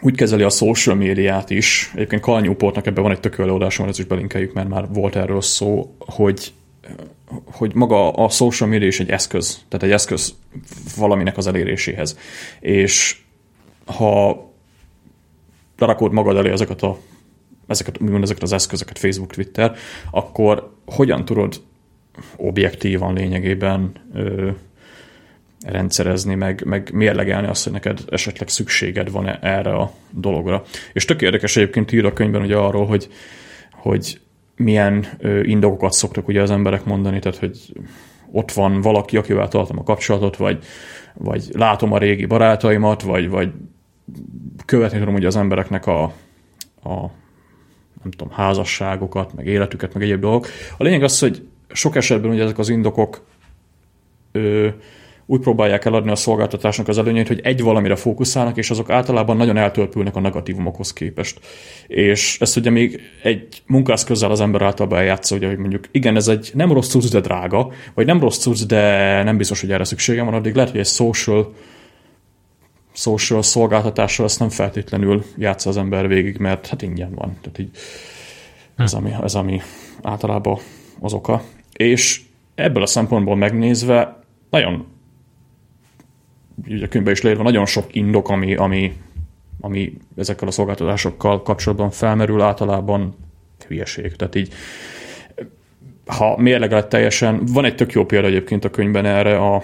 úgy 0.00 0.16
kezeli 0.16 0.42
a 0.42 0.48
social 0.48 0.96
médiát 0.96 1.50
is. 1.50 1.92
Egyébként 1.94 2.22
Carl 2.22 2.48
ebben 2.74 3.02
van 3.02 3.10
egy 3.10 3.20
tök 3.20 3.38
előadásom, 3.38 3.88
ez 3.88 3.98
is 3.98 4.04
belinkeljük, 4.04 4.52
mert 4.52 4.68
már 4.68 4.88
volt 4.92 5.16
erről 5.16 5.40
szó, 5.40 5.94
hogy 5.98 6.52
hogy 7.44 7.74
maga 7.74 8.10
a 8.10 8.28
social 8.28 8.68
media 8.68 8.86
is 8.86 9.00
egy 9.00 9.10
eszköz, 9.10 9.64
tehát 9.68 9.86
egy 9.86 9.92
eszköz 9.92 10.34
valaminek 10.96 11.36
az 11.36 11.46
eléréséhez. 11.46 12.18
És 12.60 13.18
ha 13.84 14.44
lerakod 15.78 16.12
magad 16.12 16.36
elé 16.36 16.50
ezeket, 16.50 16.82
a, 16.82 16.98
ezeket, 17.66 18.00
ezeket 18.22 18.42
az 18.42 18.52
eszközöket, 18.52 18.98
Facebook, 18.98 19.32
Twitter, 19.32 19.76
akkor 20.10 20.72
hogyan 20.86 21.24
tudod 21.24 21.60
objektívan 22.36 23.14
lényegében 23.14 23.92
ö, 24.14 24.50
rendszerezni, 25.64 26.34
meg, 26.34 26.62
meg 26.64 26.90
mérlegelni 26.92 27.46
azt, 27.46 27.64
hogy 27.64 27.72
neked 27.72 28.00
esetleg 28.08 28.48
szükséged 28.48 29.10
van-e 29.10 29.38
erre 29.42 29.74
a 29.74 29.92
dologra. 30.10 30.62
És 30.92 31.04
tök 31.04 31.22
érdekes 31.22 31.56
egyébként 31.56 31.92
ír 31.92 32.04
a 32.04 32.12
könyvben 32.12 32.42
ugye 32.42 32.56
arról, 32.56 32.86
hogy, 32.86 33.08
hogy 33.72 34.20
milyen 34.56 35.06
indokokat 35.42 35.92
szoktak 35.92 36.28
ugye 36.28 36.42
az 36.42 36.50
emberek 36.50 36.84
mondani, 36.84 37.18
tehát 37.18 37.38
hogy 37.38 37.58
ott 38.30 38.52
van 38.52 38.80
valaki, 38.80 39.16
akivel 39.16 39.48
tartom 39.48 39.78
a 39.78 39.82
kapcsolatot, 39.82 40.36
vagy, 40.36 40.64
vagy 41.14 41.48
látom 41.52 41.92
a 41.92 41.98
régi 41.98 42.26
barátaimat, 42.26 43.02
vagy, 43.02 43.28
vagy 43.28 43.52
követni 44.64 44.98
tudom 44.98 45.14
ugye 45.14 45.26
az 45.26 45.36
embereknek 45.36 45.86
a, 45.86 46.02
a 46.82 47.10
nem 48.02 48.12
tudom, 48.16 48.32
házasságokat, 48.32 49.34
meg 49.34 49.46
életüket, 49.46 49.94
meg 49.94 50.02
egyéb 50.02 50.20
dolgok. 50.20 50.46
A 50.76 50.82
lényeg 50.82 51.02
az, 51.02 51.18
hogy 51.18 51.46
sok 51.68 51.96
esetben 51.96 52.30
ugye 52.30 52.42
ezek 52.42 52.58
az 52.58 52.68
indokok 52.68 53.26
ö, 54.32 54.68
úgy 55.26 55.40
próbálják 55.40 55.84
eladni 55.84 56.10
a 56.10 56.16
szolgáltatásnak 56.16 56.88
az 56.88 56.98
előnyeit, 56.98 57.28
hogy 57.28 57.40
egy 57.42 57.62
valamire 57.62 57.96
fókuszálnak, 57.96 58.56
és 58.56 58.70
azok 58.70 58.90
általában 58.90 59.36
nagyon 59.36 59.56
eltörpülnek 59.56 60.16
a 60.16 60.20
negatívumokhoz 60.20 60.92
képest. 60.92 61.40
És 61.86 62.36
ezt 62.40 62.56
ugye 62.56 62.70
még 62.70 63.00
egy 63.22 63.62
munkászközzel 63.66 64.30
az 64.30 64.40
ember 64.40 64.62
általában 64.62 64.98
eljátsza, 64.98 65.36
ugye, 65.36 65.48
hogy 65.48 65.58
mondjuk 65.58 65.84
igen, 65.90 66.16
ez 66.16 66.28
egy 66.28 66.50
nem 66.54 66.72
rossz 66.72 66.88
cucc, 66.88 67.10
de 67.10 67.20
drága, 67.20 67.72
vagy 67.94 68.06
nem 68.06 68.20
rossz 68.20 68.38
cucc, 68.38 68.66
de 68.66 69.22
nem 69.22 69.36
biztos, 69.36 69.60
hogy 69.60 69.72
erre 69.72 69.84
szükségem 69.84 70.24
van, 70.24 70.34
addig 70.34 70.54
lehet, 70.54 70.70
hogy 70.70 70.80
egy 70.80 70.86
social 70.86 71.54
social 72.96 73.42
szolgáltatással 73.42 74.26
ezt 74.26 74.38
nem 74.38 74.48
feltétlenül 74.48 75.24
játsza 75.36 75.68
az 75.68 75.76
ember 75.76 76.08
végig, 76.08 76.38
mert 76.38 76.66
hát 76.66 76.82
ingyen 76.82 77.14
van. 77.14 77.36
Tehát 77.40 77.58
így 77.58 77.70
ez, 78.76 78.94
ami, 78.94 79.10
ez 79.22 79.34
ami 79.34 79.60
általában 80.02 80.58
az 81.00 81.12
oka. 81.12 81.42
És 81.72 82.20
ebből 82.54 82.82
a 82.82 82.86
szempontból 82.86 83.36
megnézve 83.36 84.18
nagyon 84.50 84.86
a 86.82 86.88
könyvben 86.88 87.12
is 87.12 87.22
leírva 87.22 87.42
nagyon 87.42 87.66
sok 87.66 87.94
indok, 87.94 88.28
ami, 88.28 88.54
ami, 88.54 88.92
ami 89.60 89.92
ezekkel 90.16 90.48
a 90.48 90.50
szolgáltatásokkal 90.50 91.42
kapcsolatban 91.42 91.90
felmerül, 91.90 92.40
általában 92.40 93.16
hülyeség. 93.66 94.16
Tehát 94.16 94.34
így 94.34 94.52
ha 96.06 96.36
mérlegelet 96.36 96.88
teljesen, 96.88 97.44
van 97.44 97.64
egy 97.64 97.74
tök 97.74 97.92
jó 97.92 98.04
példa 98.04 98.26
egyébként 98.26 98.64
a 98.64 98.70
könyvben 98.70 99.04
erre 99.04 99.36
a 99.36 99.62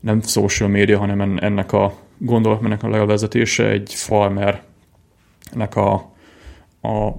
nem 0.00 0.20
social 0.22 0.68
media, 0.68 0.98
hanem 0.98 1.38
ennek 1.40 1.72
a 1.72 1.94
gondolatmenek 2.18 2.82
a 2.82 2.88
levezetése 2.88 3.68
egy 3.68 3.94
farmernek 3.94 5.76
a, 5.76 5.92
a 6.82 7.12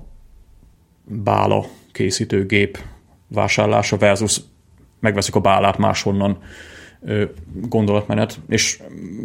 bála 1.03 1.65
készítőgép 1.91 2.79
vásárlása 3.27 3.97
versus 3.97 4.41
megveszik 4.99 5.35
a 5.35 5.39
bálát 5.39 5.77
máshonnan 5.77 6.37
gondolatmenet, 7.69 8.39
és 8.49 8.79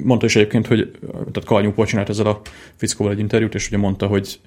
mondta 0.05 0.27
is 0.27 0.37
egyébként, 0.37 0.67
hogy 0.67 0.91
tehát 1.11 1.45
Kalnyúpol 1.45 1.87
csinált 1.87 2.09
ezzel 2.09 2.27
a 2.27 2.41
fickóval 2.77 3.13
egy 3.13 3.19
interjút, 3.19 3.55
és 3.55 3.67
ugye 3.67 3.77
mondta, 3.77 4.07
hogy 4.07 4.41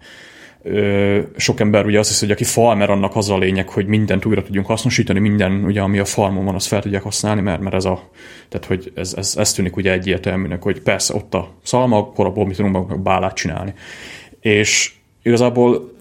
sok 1.36 1.60
ember 1.60 1.86
ugye 1.86 2.00
azt 2.00 2.10
hiszi, 2.10 2.26
hogy 2.26 2.34
aki 2.34 2.44
farmer, 2.44 2.90
annak 2.90 3.16
az 3.16 3.30
a 3.30 3.38
lényeg, 3.38 3.70
hogy 3.70 3.86
mindent 3.86 4.26
újra 4.26 4.44
tudjunk 4.44 4.68
hasznosítani, 4.68 5.20
minden, 5.20 5.64
ugye, 5.64 5.82
ami 5.82 6.00
a 6.00 6.06
farmon 6.06 6.46
van, 6.46 6.56
azt 6.56 6.68
fel 6.68 6.82
tudják 6.82 7.04
használni, 7.04 7.42
mert, 7.42 7.62
mert 7.62 7.76
ez 7.76 7.86
a, 7.86 8.10
tehát 8.50 8.68
hogy 8.68 8.92
ez, 8.96 9.14
ez, 9.18 9.36
ez 9.38 9.54
tűnik 9.54 9.76
ugye 9.76 9.92
egyértelműnek, 9.92 10.64
hogy 10.64 10.82
persze 10.82 11.16
ott 11.16 11.34
a 11.34 11.52
szalma, 11.64 11.98
akkor 11.98 12.26
abból 12.26 12.46
mi 12.46 12.54
tudunk 12.54 12.74
magunk 12.74 13.02
bálát 13.02 13.36
csinálni. 13.36 13.74
És 14.40 14.94
igazából 15.22 15.96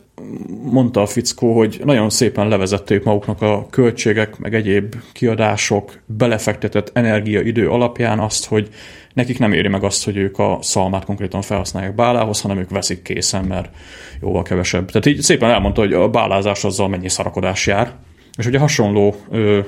mondta 0.63 1.03
a 1.03 1.07
fickó, 1.07 1.57
hogy 1.57 1.81
nagyon 1.85 2.11
szépen 2.11 2.49
levezették 2.49 3.05
maguknak 3.05 3.43
a 3.43 3.67
költségek, 3.71 4.39
meg 4.39 4.55
egyéb 4.55 4.95
kiadások, 5.13 6.01
belefektetett 6.07 6.91
energia, 6.93 7.41
idő 7.41 7.71
alapján 7.71 8.19
azt, 8.19 8.47
hogy 8.47 8.69
nekik 9.15 9.39
nem 9.39 9.53
éri 9.53 9.69
meg 9.69 9.85
azt, 9.85 10.05
hogy 10.05 10.17
ők 10.17 10.39
a 10.39 10.59
szalmát 10.61 11.05
konkrétan 11.05 11.43
felhasználják 11.43 11.95
bálához, 11.95 12.41
hanem 12.41 12.59
ők 12.59 12.71
veszik 12.71 13.03
készen, 13.03 13.45
mert 13.45 13.75
jóval 14.21 14.43
kevesebb. 14.43 14.91
Tehát 14.91 15.07
így 15.07 15.21
szépen 15.21 15.51
elmondta, 15.51 15.81
hogy 15.81 15.93
a 15.93 16.09
bálázás 16.09 16.65
azzal 16.65 16.89
mennyi 16.89 17.09
szarakodás 17.09 17.67
jár. 17.67 17.95
És 18.37 18.47
ugye 18.47 18.59
hasonló 18.59 19.15
ö, 19.31 19.61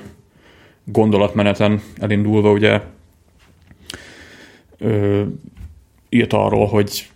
gondolatmeneten 0.84 1.82
elindulva 2.00 2.50
ugye 2.50 2.80
ö, 4.78 5.22
írt 6.08 6.32
arról, 6.32 6.66
hogy 6.66 7.08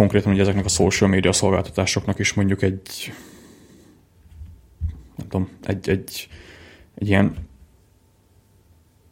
konkrétan 0.00 0.32
ugye 0.32 0.40
ezeknek 0.40 0.64
a 0.64 0.68
social 0.68 1.10
media 1.10 1.32
szolgáltatásoknak 1.32 2.18
is 2.18 2.32
mondjuk 2.32 2.62
egy 2.62 3.12
nem 5.16 5.28
tudom, 5.28 5.48
egy, 5.64 5.88
egy, 5.88 6.28
egy 6.94 7.08
ilyen 7.08 7.34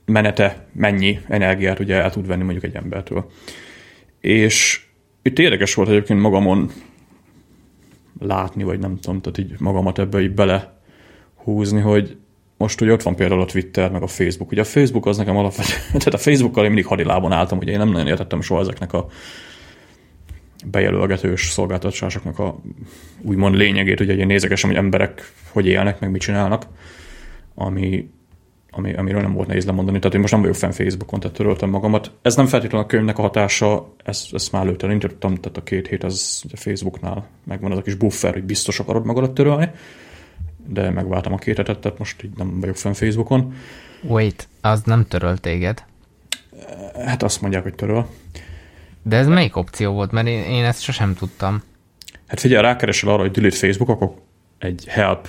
menete 0.05 0.67
mennyi 0.73 1.21
energiát 1.29 1.79
ugye 1.79 1.95
el 1.95 2.11
tud 2.11 2.27
venni 2.27 2.43
mondjuk 2.43 2.65
egy 2.65 2.75
embertől. 2.75 3.31
És 4.21 4.87
itt 5.23 5.39
érdekes 5.39 5.75
volt 5.75 5.89
egyébként 5.89 6.21
magamon 6.21 6.71
látni, 8.21 8.63
vagy 8.63 8.79
nem 8.79 8.99
tudom, 8.99 9.21
tehát 9.21 9.39
így 9.39 9.61
magamat 9.61 9.99
ebbe 9.99 10.21
így 10.21 10.35
bele 10.35 10.81
húzni, 11.35 11.81
hogy 11.81 12.17
most 12.57 12.81
ugye 12.81 12.93
ott 12.93 13.03
van 13.03 13.17
például 13.17 13.41
a 13.41 13.45
Twitter, 13.45 13.91
meg 13.91 14.03
a 14.03 14.07
Facebook. 14.07 14.51
Ugye 14.51 14.61
a 14.61 14.65
Facebook 14.65 15.07
az 15.07 15.17
nekem 15.17 15.37
alapvetően, 15.37 15.81
tehát 15.99 16.15
a 16.15 16.19
Facebookkal 16.19 16.65
én 16.65 16.71
mindig 16.71 16.89
hadilában 16.89 17.33
álltam, 17.33 17.59
ugye 17.59 17.73
én 17.73 17.79
nem 17.79 17.91
nagyon 17.91 18.07
értettem 18.07 18.41
soha 18.41 18.61
ezeknek 18.61 18.93
a 18.93 19.07
bejelölgetős 20.67 21.51
szolgáltatásoknak 21.51 22.39
a 22.39 22.61
úgymond 23.23 23.55
lényegét, 23.55 24.01
ugye 24.01 24.15
én 24.15 24.27
nézegesem, 24.27 24.71
hogy 24.71 24.79
emberek 24.79 25.33
hogy 25.53 25.67
élnek, 25.67 26.01
meg 26.01 26.11
mit 26.11 26.21
csinálnak, 26.21 26.67
ami, 27.55 28.11
ami, 28.71 28.95
amiről 28.95 29.21
nem 29.21 29.33
volt 29.33 29.49
nehéz 29.49 29.65
lemondani. 29.65 29.99
Tehát 29.99 30.15
én 30.15 30.21
most 30.21 30.33
nem 30.33 30.41
vagyok 30.41 30.57
fenn 30.57 30.71
Facebookon, 30.71 31.21
tehát 31.21 31.37
töröltem 31.37 31.71
magamat. 31.71 32.13
Ez 32.23 32.37
nem 32.37 32.47
feltétlenül 32.47 32.87
a 32.87 32.89
könyvnek 32.89 33.19
a 33.19 33.23
hatása, 33.23 33.95
ezt, 34.05 34.35
ezt 34.35 34.53
már 34.53 34.63
előtte 34.63 34.87
elindítottam, 34.87 35.35
tehát 35.35 35.57
a 35.57 35.63
két 35.63 35.89
hét 35.89 36.05
az 36.05 36.45
Facebooknál 36.55 37.27
megvan 37.45 37.73
az 37.73 37.79
a 37.79 37.83
kis 37.83 37.95
buffer, 37.95 38.33
hogy 38.33 38.45
biztos 38.45 38.81
akarod 38.81 39.05
magadat 39.05 39.35
törölni, 39.35 39.71
de 40.67 40.91
megváltam 40.91 41.33
a 41.33 41.39
két 41.39 41.57
hetet, 41.57 41.79
tehát 41.79 41.99
most 41.99 42.23
így 42.23 42.37
nem 42.37 42.61
vagyok 42.61 42.77
fenn 42.77 42.93
Facebookon. 42.93 43.55
Wait, 44.03 44.49
az 44.61 44.83
nem 44.83 45.07
töröl 45.07 45.39
téged? 45.39 45.85
Hát 47.05 47.23
azt 47.23 47.41
mondják, 47.41 47.63
hogy 47.63 47.75
töröl. 47.75 48.07
De 49.03 49.17
ez 49.17 49.27
melyik 49.27 49.57
opció 49.57 49.93
volt? 49.93 50.11
Mert 50.11 50.27
én, 50.27 50.43
én 50.43 50.65
ezt 50.65 50.83
sosem 50.83 51.15
tudtam. 51.15 51.63
Hát 52.27 52.41
figyelj, 52.41 52.63
rákeresel 52.63 53.09
arra, 53.09 53.21
hogy 53.21 53.31
delete 53.31 53.57
Facebook, 53.57 53.89
akkor 53.89 54.15
egy 54.59 54.85
help 54.89 55.29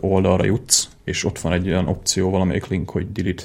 oldalra 0.00 0.44
jutsz, 0.44 0.88
és 1.04 1.24
ott 1.24 1.38
van 1.38 1.52
egy 1.52 1.68
olyan 1.68 1.86
opció, 1.88 2.30
valamelyik 2.30 2.66
link, 2.66 2.90
hogy 2.90 3.12
delete. 3.12 3.42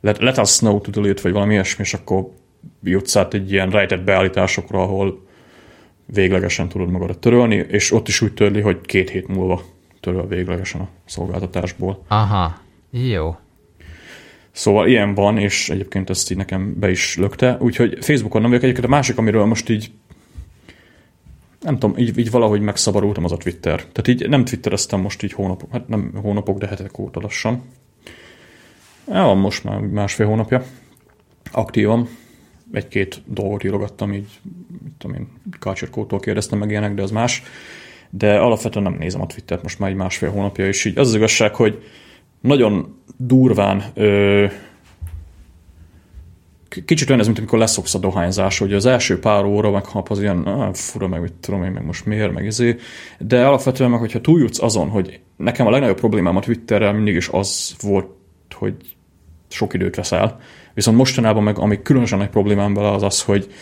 Let, 0.00 0.18
let 0.18 0.38
us 0.38 0.58
know 0.58 0.80
to 0.80 0.90
delete, 0.90 1.22
vagy 1.22 1.32
valami 1.32 1.52
ilyesmi, 1.52 1.84
és 1.84 1.94
akkor 1.94 2.30
jutsz 2.82 3.16
át 3.16 3.34
egy 3.34 3.52
ilyen 3.52 3.70
rejtett 3.70 4.04
beállításokra, 4.04 4.82
ahol 4.82 5.26
véglegesen 6.06 6.68
tudod 6.68 6.90
magadat 6.90 7.18
törölni, 7.18 7.54
és 7.54 7.92
ott 7.92 8.08
is 8.08 8.20
úgy 8.20 8.34
törli, 8.34 8.60
hogy 8.60 8.80
két 8.80 9.10
hét 9.10 9.28
múlva 9.28 9.62
töröl 10.00 10.26
véglegesen 10.26 10.80
a 10.80 10.88
szolgáltatásból. 11.04 12.04
Aha, 12.08 12.58
jó. 12.90 13.36
Szóval 14.54 14.88
ilyen 14.88 15.14
van, 15.14 15.38
és 15.38 15.70
egyébként 15.70 16.10
ezt 16.10 16.30
így 16.30 16.36
nekem 16.36 16.78
be 16.78 16.90
is 16.90 17.16
lökte. 17.16 17.56
Úgyhogy 17.60 17.98
Facebookon 18.00 18.40
nem 18.40 18.50
vagyok 18.50 18.64
egyébként. 18.64 18.86
A 18.86 18.94
másik, 18.96 19.18
amiről 19.18 19.44
most 19.44 19.68
így 19.68 19.90
nem 21.64 21.78
tudom, 21.78 21.98
így, 21.98 22.18
így 22.18 22.30
valahogy 22.30 22.60
megszabadultam, 22.60 23.24
az 23.24 23.32
a 23.32 23.36
Twitter. 23.36 23.76
Tehát 23.76 24.08
így 24.08 24.28
nem 24.28 24.44
Twittereztem 24.44 25.00
most 25.00 25.22
így 25.22 25.32
hónapok, 25.32 25.72
hát 25.72 25.88
nem 25.88 26.12
hónapok, 26.22 26.58
de 26.58 26.66
hetek 26.66 26.98
óta 26.98 27.20
lassan. 27.20 27.62
El 29.10 29.24
van 29.24 29.38
most 29.38 29.64
már 29.64 29.80
másfél 29.80 30.26
hónapja. 30.26 30.64
Aktívan. 31.52 32.08
Egy-két 32.72 33.22
dolgot 33.26 33.64
írogattam, 33.64 34.12
így, 34.12 34.40
mit 34.82 34.92
tudom 34.98 35.16
én, 35.16 35.28
Kácsirkótól 35.58 36.20
kérdeztem 36.20 36.58
meg 36.58 36.70
ilyenek, 36.70 36.94
de 36.94 37.02
az 37.02 37.10
más. 37.10 37.42
De 38.10 38.38
alapvetően 38.38 38.84
nem 38.84 38.96
nézem 38.98 39.20
a 39.20 39.26
Twittert 39.26 39.62
most 39.62 39.78
már 39.78 39.90
egy 39.90 39.96
másfél 39.96 40.30
hónapja, 40.30 40.66
és 40.66 40.84
így 40.84 40.98
az 40.98 41.08
az 41.08 41.14
igazság, 41.14 41.54
hogy 41.54 41.82
nagyon 42.44 43.00
durván 43.16 43.84
ö, 43.94 44.46
kicsit 46.84 47.08
olyan 47.08 47.20
ez, 47.20 47.26
mint 47.26 47.38
amikor 47.38 47.58
leszoksz 47.58 47.94
a 47.94 47.98
dohányzás, 47.98 48.58
hogy 48.58 48.72
az 48.72 48.86
első 48.86 49.18
pár 49.18 49.44
óra 49.44 49.70
meg 49.70 49.84
ha 49.84 50.02
az 50.08 50.20
ilyen, 50.20 50.42
ah, 50.42 50.74
fura, 50.74 51.08
meg 51.08 51.20
mit 51.20 51.32
tudom 51.32 51.64
én, 51.64 51.70
meg 51.70 51.84
most 51.84 52.06
miért, 52.06 52.32
meg 52.32 52.44
izé, 52.44 52.76
de 53.18 53.46
alapvetően 53.46 53.90
meg, 53.90 54.00
hogyha 54.00 54.20
túljutsz 54.20 54.62
azon, 54.62 54.88
hogy 54.88 55.20
nekem 55.36 55.66
a 55.66 55.70
legnagyobb 55.70 55.98
problémám 55.98 56.36
a 56.36 56.40
Twitterrel 56.40 56.92
mindig 56.92 57.14
is 57.14 57.28
az 57.28 57.76
volt, 57.80 58.08
hogy 58.50 58.74
sok 59.48 59.74
időt 59.74 59.96
veszel, 59.96 60.40
viszont 60.74 60.96
mostanában 60.96 61.42
meg, 61.42 61.58
ami 61.58 61.82
különösen 61.82 62.18
nagy 62.18 62.28
problémám 62.30 62.74
vele 62.74 62.90
az 62.90 63.02
az, 63.02 63.22
hogy 63.22 63.52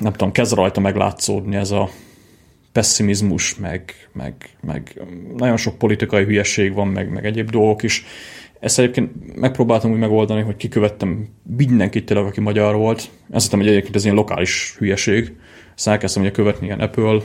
nem 0.00 0.12
tudom, 0.12 0.32
kezd 0.32 0.54
rajta 0.54 0.80
meglátszódni 0.80 1.56
ez 1.56 1.70
a 1.70 1.88
pessimizmus, 2.74 3.56
meg, 3.56 4.08
meg, 4.12 4.34
meg 4.60 5.02
nagyon 5.36 5.56
sok 5.56 5.78
politikai 5.78 6.24
hülyeség 6.24 6.72
van, 6.72 6.88
meg, 6.88 7.12
meg 7.12 7.26
egyéb 7.26 7.50
dolgok 7.50 7.82
is. 7.82 8.04
Ezt 8.60 8.78
egyébként 8.78 9.36
megpróbáltam 9.36 9.92
úgy 9.92 9.98
megoldani, 9.98 10.42
hogy 10.42 10.56
kikövettem 10.56 11.28
mindenkit 11.56 12.04
tényleg, 12.04 12.26
aki 12.26 12.40
magyar 12.40 12.74
volt. 12.74 13.10
Azt 13.30 13.44
hittem, 13.44 13.58
hogy 13.58 13.68
egyébként 13.68 13.96
ez 13.96 14.04
ilyen 14.04 14.16
lokális 14.16 14.74
hülyeség. 14.78 15.32
Aztán 15.76 15.94
elkezdtem 15.94 16.22
ugye 16.22 16.30
követni 16.32 16.66
ilyen 16.66 16.80
Apple 16.80 17.18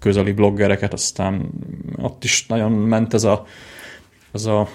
közeli 0.00 0.32
bloggereket, 0.32 0.92
aztán 0.92 1.50
ott 1.96 2.24
is 2.24 2.46
nagyon 2.46 2.72
ment 2.72 3.14
ez 3.14 3.24
a, 3.24 3.46
ez 4.32 4.44
a 4.44 4.68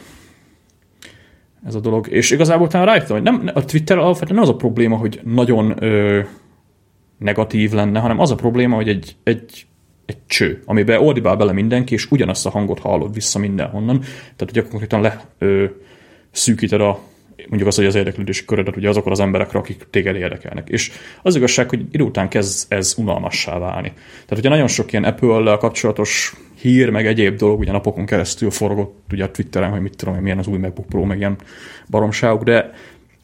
ez 1.65 1.75
a 1.75 1.79
dolog. 1.79 2.07
És 2.09 2.31
igazából 2.31 2.67
talán 2.67 2.85
rájöttem, 2.85 3.15
hogy 3.15 3.23
nem, 3.23 3.49
a 3.53 3.65
Twitter 3.65 3.97
alapvetően 3.97 4.35
nem 4.35 4.43
az 4.43 4.49
a 4.49 4.55
probléma, 4.55 4.97
hogy 4.97 5.19
nagyon 5.23 5.83
ö, 5.83 6.21
negatív 7.17 7.71
lenne, 7.71 7.99
hanem 7.99 8.19
az 8.19 8.31
a 8.31 8.35
probléma, 8.35 8.75
hogy 8.75 8.89
egy, 8.89 9.15
egy 9.23 9.67
egy 10.07 10.17
cső, 10.27 10.61
amiben 10.65 10.99
ordibál 10.99 11.35
bele 11.35 11.51
mindenki, 11.51 11.93
és 11.93 12.11
ugyanazt 12.11 12.45
a 12.45 12.49
hangot 12.49 12.79
hallod 12.79 13.13
vissza 13.13 13.39
mindenhonnan. 13.39 13.99
Tehát 14.35 14.49
ugye 14.49 14.61
konkrétan 14.61 15.01
le 15.01 15.25
ö, 15.37 15.65
szűkíted 16.31 16.81
a 16.81 16.99
mondjuk 17.47 17.67
az, 17.67 17.75
hogy 17.75 17.85
az 17.85 17.95
érdeklődési 17.95 18.45
körödet 18.45 18.75
ugye 18.75 18.89
azokra 18.89 19.11
az 19.11 19.19
emberekre, 19.19 19.59
akik 19.59 19.87
téged 19.89 20.15
érdekelnek. 20.15 20.69
És 20.69 20.91
az 21.21 21.35
igazság, 21.35 21.69
hogy 21.69 21.85
idő 21.91 22.03
után 22.03 22.29
kezd 22.29 22.65
ez 22.71 22.93
unalmassá 22.97 23.57
válni. 23.57 23.91
Tehát 23.95 24.37
ugye 24.37 24.49
nagyon 24.49 24.67
sok 24.67 24.91
ilyen 24.91 25.03
apple 25.03 25.57
kapcsolatos 25.57 26.35
hír, 26.61 26.89
meg 26.89 27.07
egyéb 27.07 27.35
dolog 27.35 27.59
ugye 27.59 27.71
napokon 27.71 28.05
keresztül 28.05 28.51
forgott 28.51 29.03
ugye 29.11 29.23
a 29.23 29.31
Twitteren, 29.31 29.69
hogy 29.69 29.81
mit 29.81 29.95
tudom 29.95 30.13
hogy 30.13 30.23
milyen 30.23 30.37
az 30.37 30.47
új 30.47 30.57
MacBook 30.57 30.87
Pro, 30.87 31.03
meg 31.03 31.17
ilyen 31.17 31.35
baromságok, 31.89 32.43
de, 32.43 32.73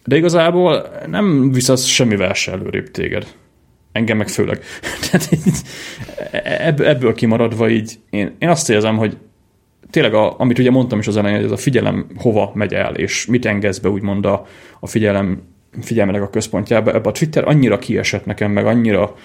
de 0.06 0.16
igazából 0.16 0.88
nem 1.08 1.52
visz 1.52 1.70
az 1.70 1.84
semmivel 1.84 2.34
se 2.34 2.52
előrébb 2.52 2.92
téged. 2.92 3.28
Engem 3.94 4.18
meg 4.18 4.28
főleg. 4.28 4.64
Tehát 5.10 5.30
így, 5.32 5.62
ebből 6.86 7.14
kimaradva 7.14 7.70
így, 7.70 8.00
én, 8.10 8.36
én 8.40 8.50
azt 8.50 8.70
érzem, 8.70 8.98
hogy 8.98 9.18
tényleg, 9.90 10.14
a, 10.14 10.40
amit 10.40 10.60
ugye 10.60 10.72
mondtam 10.72 11.00
is 11.00 11.08
az 11.08 11.18
elején, 11.18 11.38
hogy 11.38 11.46
ez 11.46 11.52
a 11.52 11.58
figyelem 11.58 12.08
hova 12.18 12.52
megy 12.54 12.74
el, 12.74 12.96
és 12.96 13.26
mit 13.26 13.46
engedsz 13.46 13.78
be 13.78 13.90
úgymond 13.90 14.26
a, 14.26 14.46
a 14.80 14.88
figyelem, 14.88 15.42
figyelmenek 15.82 16.22
a 16.22 16.30
központjába. 16.30 16.94
Ebbe 16.94 17.10
a 17.10 17.12
Twitter 17.12 17.48
annyira 17.48 17.80
kiesett 17.80 18.26
nekem, 18.26 18.52
meg 18.52 18.66
annyira 18.66 19.16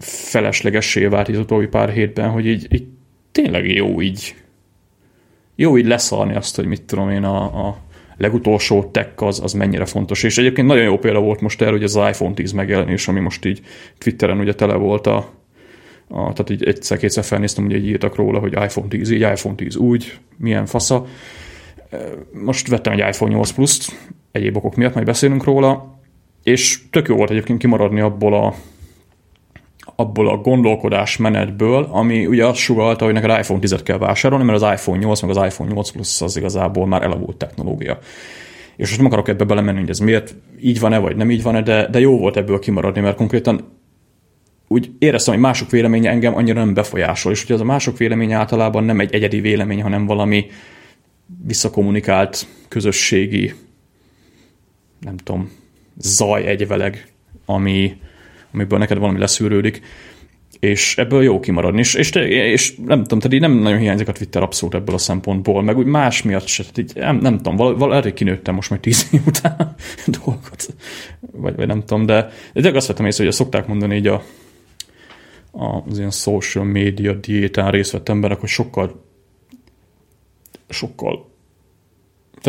feleslegessé 0.00 1.06
vált 1.06 1.28
az 1.28 1.38
utóbbi 1.38 1.66
pár 1.66 1.90
hétben, 1.90 2.30
hogy 2.30 2.46
így, 2.46 2.66
így 2.70 2.86
tényleg 3.32 3.70
jó 3.70 4.00
így 4.00 4.34
jó 5.56 5.78
így 5.78 5.86
leszalni 5.86 6.34
azt, 6.34 6.56
hogy 6.56 6.66
mit 6.66 6.82
tudom 6.82 7.10
én, 7.10 7.24
a, 7.24 7.66
a 7.68 7.76
legutolsó 8.16 8.84
tech 8.84 9.22
az, 9.22 9.40
az 9.42 9.52
mennyire 9.52 9.84
fontos. 9.84 10.22
És 10.22 10.38
egyébként 10.38 10.66
nagyon 10.66 10.84
jó 10.84 10.98
példa 10.98 11.20
volt 11.20 11.40
most 11.40 11.62
el, 11.62 11.70
hogy 11.70 11.82
az 11.82 11.94
iPhone 11.94 12.34
10 12.34 12.52
megjelenés, 12.52 13.08
ami 13.08 13.20
most 13.20 13.44
így 13.44 13.60
Twitteren 13.98 14.38
ugye 14.38 14.54
tele 14.54 14.74
volt 14.74 15.06
a, 15.06 15.16
a 16.08 16.32
tehát 16.32 16.50
így 16.50 16.64
egyszer-kétszer 16.64 17.24
felnéztem, 17.24 17.64
hogy 17.64 17.74
így 17.74 17.86
írtak 17.86 18.14
róla, 18.14 18.38
hogy 18.38 18.52
iPhone 18.52 18.88
10 18.88 19.10
így, 19.10 19.20
iPhone 19.20 19.54
10 19.54 19.76
úgy, 19.76 20.18
milyen 20.36 20.66
fasza. 20.66 21.06
Most 22.32 22.68
vettem 22.68 22.92
egy 22.92 22.98
iPhone 23.08 23.32
8 23.32 23.50
Plus-t, 23.50 23.84
egyéb 24.32 24.56
okok 24.56 24.74
miatt 24.74 24.94
majd 24.94 25.06
beszélünk 25.06 25.44
róla, 25.44 26.00
és 26.42 26.80
tök 26.90 27.08
jó 27.08 27.16
volt 27.16 27.30
egyébként 27.30 27.58
kimaradni 27.58 28.00
abból 28.00 28.34
a 28.34 28.54
abból 29.96 30.28
a 30.28 30.36
gondolkodás 30.36 31.16
menetből, 31.16 31.88
ami 31.90 32.26
ugye 32.26 32.46
azt 32.46 32.58
sugalta, 32.58 33.04
hogy 33.04 33.14
neked 33.14 33.38
iPhone 33.38 33.60
10-et 33.62 33.80
kell 33.84 33.98
vásárolni, 33.98 34.44
mert 34.44 34.62
az 34.62 34.72
iPhone 34.72 34.98
8 34.98 35.20
meg 35.20 35.30
az 35.36 35.44
iPhone 35.46 35.72
8 35.72 35.90
Plus 35.90 36.20
az 36.20 36.36
igazából 36.36 36.86
már 36.86 37.02
elavult 37.02 37.36
technológia. 37.36 37.98
És 38.76 38.86
most 38.86 38.96
nem 38.96 39.06
akarok 39.06 39.28
ebbe 39.28 39.44
belemenni, 39.44 39.80
hogy 39.80 39.90
ez 39.90 39.98
miért 39.98 40.34
így 40.60 40.80
van-e, 40.80 40.98
vagy 40.98 41.16
nem 41.16 41.30
így 41.30 41.42
van-e, 41.42 41.62
de, 41.62 41.88
de 41.90 42.00
jó 42.00 42.18
volt 42.18 42.36
ebből 42.36 42.58
kimaradni, 42.58 43.00
mert 43.00 43.16
konkrétan 43.16 43.60
úgy 44.68 44.90
éreztem, 44.98 45.34
hogy 45.34 45.42
mások 45.42 45.70
véleménye 45.70 46.10
engem 46.10 46.34
annyira 46.34 46.64
nem 46.64 46.74
befolyásol, 46.74 47.32
és 47.32 47.44
hogy 47.44 47.54
az 47.54 47.60
a 47.60 47.64
mások 47.64 47.96
véleménye 47.98 48.36
általában 48.36 48.84
nem 48.84 49.00
egy 49.00 49.14
egyedi 49.14 49.40
vélemény, 49.40 49.82
hanem 49.82 50.06
valami 50.06 50.46
visszakommunikált 51.46 52.46
közösségi, 52.68 53.54
nem 55.00 55.16
tudom, 55.16 55.52
zaj 55.98 56.46
egyveleg, 56.46 57.12
ami, 57.44 57.96
amiből 58.56 58.78
neked 58.78 58.98
valami 58.98 59.18
leszűrődik, 59.18 59.80
és 60.60 60.98
ebből 60.98 61.22
jó 61.22 61.40
kimaradni. 61.40 61.78
És, 61.78 61.94
és, 61.94 62.10
és 62.10 62.76
nem 62.76 63.02
tudom, 63.02 63.18
tehát 63.18 63.34
így 63.34 63.40
nem 63.40 63.52
nagyon 63.52 63.78
hiányzik 63.78 64.08
a 64.08 64.12
Twitter 64.12 64.42
abszolút 64.42 64.74
ebből 64.74 64.94
a 64.94 64.98
szempontból, 64.98 65.62
meg 65.62 65.76
úgy 65.76 65.86
más 65.86 66.22
miatt 66.22 66.46
se, 66.46 66.62
tehát 66.62 66.78
így, 66.78 66.92
nem, 66.94 67.16
nem 67.16 67.36
tudom, 67.36 67.56
val, 67.56 67.76
val, 67.76 68.02
hogy 68.02 68.12
kinőttem 68.12 68.54
most 68.54 68.70
majd 68.70 68.82
tíz 68.82 69.08
év 69.12 69.20
után 69.26 69.74
dolgot, 70.22 70.74
vagy, 71.32 71.56
vagy 71.56 71.66
nem 71.66 71.80
tudom, 71.80 72.06
de, 72.06 72.28
de 72.52 72.70
azt 72.70 72.86
vettem 72.86 73.06
észre, 73.06 73.24
hogy 73.24 73.32
szokták 73.32 73.66
mondani 73.66 73.96
így 73.96 74.06
a, 74.06 74.22
az 75.52 75.98
ilyen 75.98 76.10
social 76.10 76.64
media 76.64 77.12
diétán 77.12 77.70
részt 77.70 77.92
vett 77.92 78.08
emberek, 78.08 78.40
hogy 78.40 78.48
sokkal 78.48 79.04
sokkal 80.68 81.35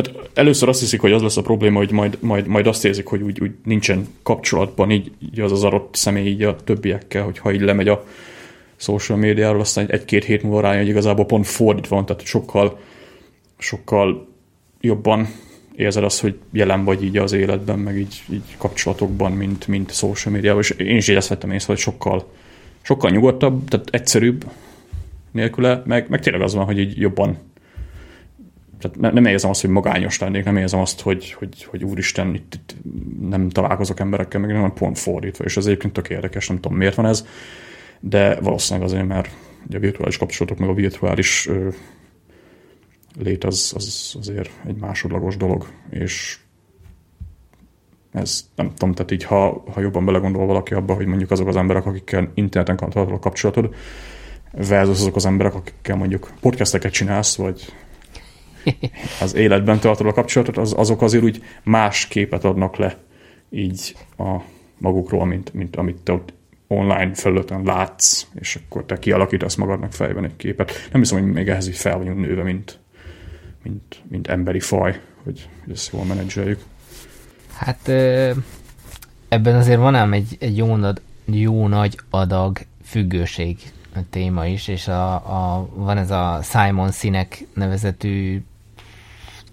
tehát 0.02 0.30
először 0.34 0.70
azt 0.70 0.80
hiszik, 0.80 1.02
hogy 1.02 1.12
az 1.12 1.22
lesz 1.22 1.38
a 1.38 1.42
probléma, 1.42 1.78
hogy 1.78 1.92
majd, 1.92 2.18
majd, 2.22 2.48
majd 2.48 2.68
azt 2.68 2.86
érzik, 2.86 3.06
hogy 3.06 3.22
úgy, 3.22 3.42
úgy 3.42 3.52
nincsen 3.64 4.08
kapcsolatban 4.24 4.92
így, 4.92 5.12
így 5.32 5.40
az 5.40 5.52
az 5.52 5.64
adott 5.64 5.96
személy 5.96 6.28
így 6.28 6.44
a 6.44 6.56
többiekkel, 6.56 7.24
hogy 7.24 7.38
ha 7.38 7.52
így 7.52 7.62
lemegy 7.62 7.88
a 7.88 8.04
social 8.76 9.18
médiáról, 9.18 9.60
aztán 9.60 9.90
egy-két 9.90 10.24
hét 10.24 10.44
múlva 10.44 10.62
rájön, 10.62 10.80
hogy 10.80 10.90
igazából 10.90 11.26
pont 11.26 11.48
fordítva 11.48 11.96
van, 11.96 12.06
tehát 12.06 12.26
sokkal, 12.26 12.80
sokkal 13.58 14.28
jobban 14.82 15.28
érzed 15.76 16.04
azt, 16.04 16.22
hogy 16.22 16.36
jelen 16.52 16.84
vagy 16.84 17.04
így 17.04 17.18
az 17.18 17.32
életben, 17.32 17.80
meg 17.80 17.98
így, 17.98 18.24
így 18.32 18.56
kapcsolatokban, 18.58 19.32
mint, 19.32 19.68
mint 19.68 19.94
social 19.94 20.34
médiában, 20.34 20.62
és 20.62 20.70
én 20.70 20.96
is 20.96 21.08
így 21.08 21.16
ezt 21.16 21.30
vettem 21.30 21.52
észre, 21.52 21.74
hogy 21.74 21.82
sokkal, 21.82 22.32
sokkal 22.82 23.10
nyugodtabb, 23.10 23.68
tehát 23.68 23.90
egyszerűbb 23.92 24.46
nélküle, 25.32 25.82
meg, 25.86 26.10
meg 26.10 26.22
tényleg 26.22 26.42
az 26.42 26.54
van, 26.54 26.66
hogy 26.66 26.80
így 26.80 27.00
jobban 27.00 27.38
tehát 28.80 29.14
nem 29.14 29.26
érzem 29.26 29.50
azt, 29.50 29.62
hogy 29.62 29.70
magányos 29.70 30.20
lennék, 30.20 30.44
nem 30.44 30.58
érzem 30.58 30.80
azt, 30.80 31.02
hogy, 31.02 31.32
hogy, 31.32 31.64
hogy 31.64 31.84
úristen, 31.84 32.34
itt, 32.34 32.54
itt 32.54 32.76
nem 33.30 33.50
találkozok 33.50 34.00
emberekkel, 34.00 34.40
meg 34.40 34.52
nem 34.52 34.74
pont 34.74 34.98
fordítva, 35.00 35.44
és 35.44 35.58
ez 35.58 35.66
egyébként 35.66 35.94
tök 35.94 36.10
érdekes, 36.10 36.48
nem 36.48 36.60
tudom 36.60 36.78
miért 36.78 36.96
van 36.96 37.06
ez, 37.06 37.26
de 38.00 38.40
valószínűleg 38.40 38.88
azért, 38.88 39.08
mert 39.08 39.30
ugye 39.68 39.78
a 39.78 39.82
virtuális 39.82 40.18
kapcsolatok, 40.18 40.60
meg 40.60 40.70
a 40.70 40.74
virtuális 40.74 41.48
ö, 41.48 41.70
lét 43.20 43.44
az, 43.44 43.74
az 43.76 44.16
azért 44.20 44.50
egy 44.66 44.76
másodlagos 44.76 45.38
dolog, 45.38 45.68
és 45.90 46.40
ez 48.12 48.50
nem 48.56 48.74
tudom, 48.74 48.94
tehát 48.94 49.12
így 49.12 49.24
ha, 49.24 49.64
ha 49.74 49.82
jobban 49.82 50.06
belegondol 50.06 50.46
valaki 50.46 50.74
abba, 50.74 50.94
hogy 50.94 51.06
mondjuk 51.06 51.32
azok 51.32 51.48
az 51.48 51.56
emberek, 51.56 51.86
akikkel 51.86 52.32
interneten 52.34 52.90
tartod 52.90 53.12
a 53.14 53.20
kapcsolatod, 53.20 53.76
versus 54.52 55.00
azok 55.00 55.16
az 55.16 55.26
emberek, 55.26 55.56
akikkel 55.56 55.96
mondjuk 55.96 56.32
podcasteket 56.40 56.92
csinálsz, 56.92 57.36
vagy 57.36 57.74
az 59.22 59.36
életben 59.36 59.80
tartod 59.80 60.08
a 60.08 60.14
kapcsolatot, 60.14 60.58
az, 60.58 60.74
azok 60.78 61.02
azért 61.02 61.24
úgy 61.24 61.44
más 61.64 62.08
képet 62.08 62.44
adnak 62.44 62.76
le 62.76 62.98
így 63.50 63.96
a 64.18 64.38
magukról, 64.78 65.26
mint, 65.26 65.54
mint 65.54 65.76
amit 65.76 66.02
te 66.02 66.12
ott 66.12 66.34
online 66.68 67.14
felületen 67.14 67.64
látsz, 67.64 68.26
és 68.40 68.60
akkor 68.66 68.86
te 68.86 69.00
kialakítasz 69.00 69.56
magadnak 69.56 69.94
fejben 69.94 70.24
egy 70.24 70.36
képet. 70.36 70.72
Nem 70.92 71.02
hiszem, 71.02 71.22
hogy 71.22 71.32
még 71.32 71.48
ehhez 71.48 71.68
így 71.68 71.76
fel 71.76 71.98
vagyunk 71.98 72.20
nőve, 72.20 72.44
mint, 72.44 72.80
mint, 73.64 74.04
mint 74.10 74.28
emberi 74.28 74.60
faj, 74.60 75.00
hogy, 75.24 75.50
hogy 75.64 75.74
ezt 75.74 75.94
jól 75.94 76.06
menedzseljük. 76.06 76.60
Hát 77.54 77.88
ebben 79.30 79.56
azért 79.56 79.80
van 79.80 79.96
ám 79.96 80.14
egy, 80.14 80.38
egy 80.40 80.58
jó, 80.58 80.78
jó 81.26 81.68
nagy 81.68 82.00
adag 82.10 82.60
függőség 82.84 83.58
téma 84.10 84.46
is, 84.46 84.68
és 84.68 84.88
a, 84.88 85.14
a, 85.14 85.70
van 85.74 85.98
ez 85.98 86.12
a 86.12 86.40
Simon 86.44 86.92
Sinek 86.92 87.46
nevezetű 87.54 88.42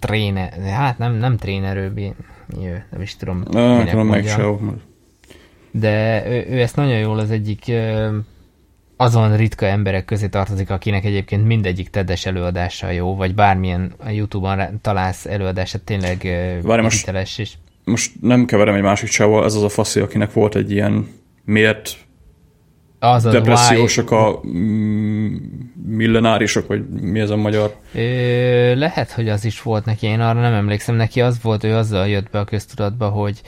tréner, 0.05 0.53
hát 0.59 0.97
nem, 0.97 1.13
nem 1.13 1.37
tréner, 1.37 1.77
ő, 1.77 2.15
nem 2.91 3.01
is 3.01 3.15
tudom, 3.15 3.43
Na, 3.51 3.77
minek 3.77 3.95
mondja. 3.95 4.57
De 5.71 6.23
ő, 6.27 6.45
ő, 6.49 6.61
ezt 6.61 6.75
nagyon 6.75 6.97
jól 6.97 7.19
az 7.19 7.31
egyik 7.31 7.71
azon 8.97 9.37
ritka 9.37 9.65
emberek 9.65 10.05
közé 10.05 10.27
tartozik, 10.27 10.69
akinek 10.69 11.05
egyébként 11.05 11.45
mindegyik 11.45 11.89
tedes 11.89 12.25
előadása 12.25 12.89
jó, 12.89 13.15
vagy 13.15 13.35
bármilyen 13.35 13.93
a 13.97 14.09
Youtube-on 14.09 14.79
találsz 14.81 15.25
előadását 15.25 15.81
tényleg 15.81 16.27
Várj, 16.61 16.81
most, 16.81 17.11
és... 17.37 17.53
most 17.83 18.11
nem 18.21 18.45
keverem 18.45 18.75
egy 18.75 18.81
másik 18.81 19.09
csával, 19.09 19.45
ez 19.45 19.53
az 19.55 19.63
a 19.63 19.69
faszi, 19.69 19.99
akinek 19.99 20.33
volt 20.33 20.55
egy 20.55 20.71
ilyen 20.71 21.07
miért 21.45 22.04
az 23.11 23.23
depressziósok 23.23 24.11
a 24.11 24.41
mm, 24.47 25.35
millenárisok, 25.87 26.67
vagy 26.67 26.89
mi 26.89 27.19
ez 27.19 27.29
a 27.29 27.35
magyar? 27.35 27.75
Ö, 27.93 28.75
lehet, 28.75 29.11
hogy 29.11 29.29
az 29.29 29.45
is 29.45 29.61
volt 29.61 29.85
neki, 29.85 30.07
én 30.07 30.19
arra 30.19 30.39
nem 30.39 30.53
emlékszem. 30.53 30.95
Neki 30.95 31.21
az 31.21 31.37
volt, 31.41 31.63
ő 31.63 31.75
azzal 31.75 32.07
jött 32.07 32.29
be 32.29 32.39
a 32.39 32.43
köztudatba, 32.43 33.09
hogy 33.09 33.41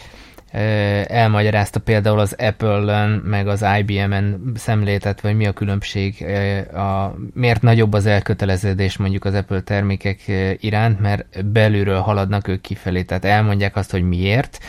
ö, 0.54 0.60
elmagyarázta 1.08 1.80
például 1.80 2.20
az 2.20 2.36
Apple-en, 2.38 3.10
meg 3.10 3.48
az 3.48 3.66
IBM-en 3.80 4.52
szemlétet, 4.56 5.22
vagy 5.22 5.36
mi 5.36 5.48
a 5.48 5.52
különbség, 5.52 6.26
ö, 6.28 6.78
a, 6.78 7.16
miért 7.34 7.62
nagyobb 7.62 7.94
az 7.94 8.06
elköteleződés 8.06 8.98
mondjuk 8.98 9.26
az 9.26 9.34
Apple 9.34 9.62
termékek 9.62 10.20
iránt, 10.60 11.00
mert 11.00 11.46
belülről 11.46 12.00
haladnak 12.00 12.48
ők 12.48 12.62
kifelé, 12.62 13.04
tehát 13.04 13.26
elmondják 13.26 13.76
azt, 13.76 13.92
hogy 13.92 14.04
miért, 14.08 14.60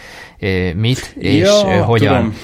mit, 0.74 1.14
és 1.18 1.41
ja, 1.41 1.84
hogyan. 1.84 2.16
Tudom 2.16 2.34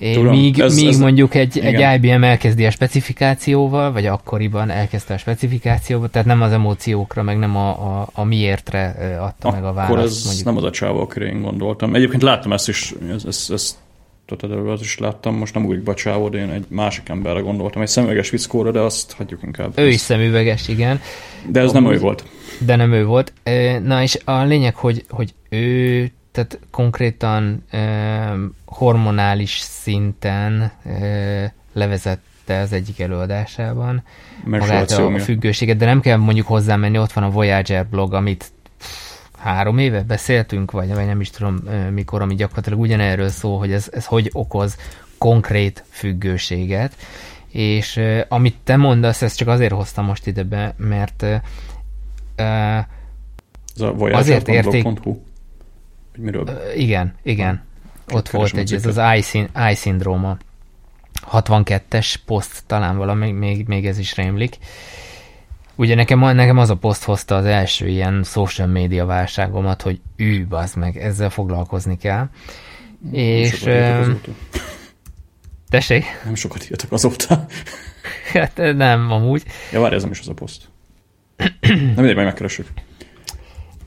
Tudom, 0.00 0.36
míg, 0.36 0.60
ez, 0.60 0.74
míg 0.74 0.88
ez, 0.88 0.98
mondjuk 0.98 1.34
egy, 1.34 1.58
egy 1.58 1.94
IBM 1.94 2.22
elkezdi 2.22 2.66
a 2.66 2.70
specifikációval, 2.70 3.92
vagy 3.92 4.06
akkoriban 4.06 4.70
elkezdte 4.70 5.14
a 5.14 5.18
specifikációval, 5.18 6.08
tehát 6.08 6.26
nem 6.26 6.42
az 6.42 6.52
emóciókra, 6.52 7.22
meg 7.22 7.38
nem 7.38 7.56
a, 7.56 7.68
a, 7.68 8.08
a 8.12 8.24
miértre 8.24 8.96
adta 9.20 9.48
Akkor 9.48 9.60
meg 9.60 9.70
a 9.70 9.72
választ. 9.72 9.92
Akkor 9.92 10.04
ez 10.04 10.24
mondjuk. 10.24 10.46
nem 10.46 10.56
az 10.56 10.64
a 10.64 10.70
csávó, 10.70 11.00
akire 11.00 11.24
én 11.24 11.40
gondoltam. 11.40 11.94
Egyébként 11.94 12.22
láttam 12.22 12.52
ezt 12.52 12.68
is, 12.68 12.94
ezt, 13.14 13.26
ezt, 13.26 13.52
ezt 13.52 13.76
tehát 14.36 14.80
is 14.80 14.98
láttam, 14.98 15.34
most 15.34 15.54
nem 15.54 15.66
úgy 15.66 15.82
bacsávó, 15.82 16.28
de 16.28 16.38
én 16.38 16.50
egy 16.50 16.64
másik 16.68 17.08
emberre 17.08 17.40
gondoltam, 17.40 17.82
egy 17.82 17.88
szemüveges 17.88 18.30
vickóra, 18.30 18.70
de 18.70 18.80
azt 18.80 19.12
hagyjuk 19.12 19.40
inkább. 19.42 19.72
Ő 19.78 19.88
is 19.88 20.00
szemüveges, 20.00 20.68
igen. 20.68 21.00
De 21.46 21.60
ez 21.60 21.70
Amúgy, 21.70 21.82
nem 21.82 21.92
ő 21.92 21.98
volt. 21.98 22.24
De 22.58 22.76
nem 22.76 22.92
ő 22.92 23.04
volt. 23.04 23.32
Na 23.82 24.02
és 24.02 24.18
a 24.24 24.42
lényeg, 24.42 24.74
hogy, 24.74 25.04
hogy 25.08 25.34
ő 25.48 26.12
tehát 26.32 26.58
konkrétan 26.70 27.64
e, 27.70 28.34
hormonális 28.64 29.58
szinten 29.58 30.72
e, 30.84 31.52
levezette 31.72 32.58
az 32.58 32.72
egyik 32.72 33.00
előadásában 33.00 34.02
magát 34.44 34.90
a, 34.90 35.06
a 35.06 35.18
függőséget, 35.18 35.76
de 35.76 35.84
nem 35.84 36.00
kell 36.00 36.16
mondjuk 36.16 36.46
hozzámenni, 36.46 36.98
ott 36.98 37.12
van 37.12 37.24
a 37.24 37.30
Voyager 37.30 37.86
blog, 37.86 38.14
amit 38.14 38.50
három 39.38 39.78
éve 39.78 40.02
beszéltünk, 40.02 40.70
vagy, 40.70 40.94
vagy 40.94 41.06
nem 41.06 41.20
is 41.20 41.30
tudom 41.30 41.54
mikor, 41.90 42.22
ami 42.22 42.34
gyakorlatilag 42.34 42.80
ugyanerről 42.80 43.28
szól, 43.28 43.58
hogy 43.58 43.72
ez, 43.72 43.88
ez 43.92 44.06
hogy 44.06 44.30
okoz 44.32 44.76
konkrét 45.18 45.84
függőséget, 45.88 46.96
és 47.48 47.96
uh, 47.96 48.20
amit 48.28 48.56
te 48.64 48.76
mondasz, 48.76 49.22
ezt 49.22 49.36
csak 49.36 49.48
azért 49.48 49.72
hoztam 49.72 50.04
most 50.04 50.26
ide 50.26 50.42
be, 50.42 50.74
mert 50.76 51.22
uh, 51.22 52.78
ez 53.74 53.80
a 53.80 53.94
azért 53.96 54.48
érték... 54.48 54.86
Miről? 56.20 56.60
Igen, 56.76 57.14
igen. 57.22 57.62
Ott 58.12 58.28
volt 58.28 58.56
egy, 58.56 58.74
ez 58.74 58.86
az 58.86 58.98
eye, 58.98 59.48
eye 59.52 59.74
szindróma. 59.74 60.36
62-es 61.32 62.14
poszt, 62.26 62.62
talán 62.66 62.96
valami, 62.96 63.30
még, 63.30 63.66
még 63.66 63.86
ez 63.86 63.98
is 63.98 64.16
rémlik. 64.16 64.56
Ugye 65.74 65.94
nekem, 65.94 66.18
nekem 66.18 66.58
az 66.58 66.70
a 66.70 66.76
poszt 66.76 67.04
hozta 67.04 67.36
az 67.36 67.44
első 67.44 67.88
ilyen 67.88 68.22
social 68.24 68.68
media 68.68 69.06
válságomat, 69.06 69.82
hogy 69.82 70.00
ű, 70.16 70.46
az 70.48 70.74
meg, 70.74 70.96
ezzel 70.96 71.30
foglalkozni 71.30 71.96
kell. 71.96 72.28
Nem 73.00 73.14
és... 73.14 73.68
Tessék? 75.68 76.04
Nem 76.24 76.34
sokat 76.34 76.64
írtak 76.64 76.92
azóta. 76.92 77.46
hát 78.32 78.56
nem, 78.56 79.10
amúgy. 79.10 79.42
Ja, 79.72 79.80
várj, 79.80 79.94
ez 79.94 80.02
nem 80.02 80.10
is 80.10 80.20
az 80.20 80.28
a 80.28 80.34
poszt. 80.34 80.68
nem 81.60 81.78
mindegy, 81.78 82.14
majd 82.14 82.26
megkeressük. 82.26 82.68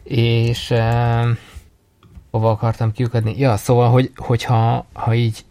És 0.04 0.70
uh, 0.70 1.30
hova 2.34 2.50
akartam 2.50 2.92
kiukadni? 2.92 3.36
Ja, 3.38 3.58
szóval, 3.58 3.90
hogy, 3.90 4.12
hogyha 4.16 4.86
ha 4.94 5.14
így 5.14 5.46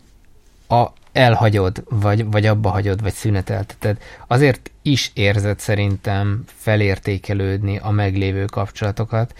a, 0.68 0.86
elhagyod, 1.12 1.84
vagy, 1.90 2.30
vagy 2.30 2.46
abba 2.46 2.70
hagyod, 2.70 3.02
vagy 3.02 3.12
szünetelteted, 3.12 3.98
azért 4.26 4.70
is 4.82 5.10
érzed 5.14 5.58
szerintem 5.58 6.44
felértékelődni 6.46 7.78
a 7.82 7.90
meglévő 7.90 8.44
kapcsolatokat, 8.44 9.34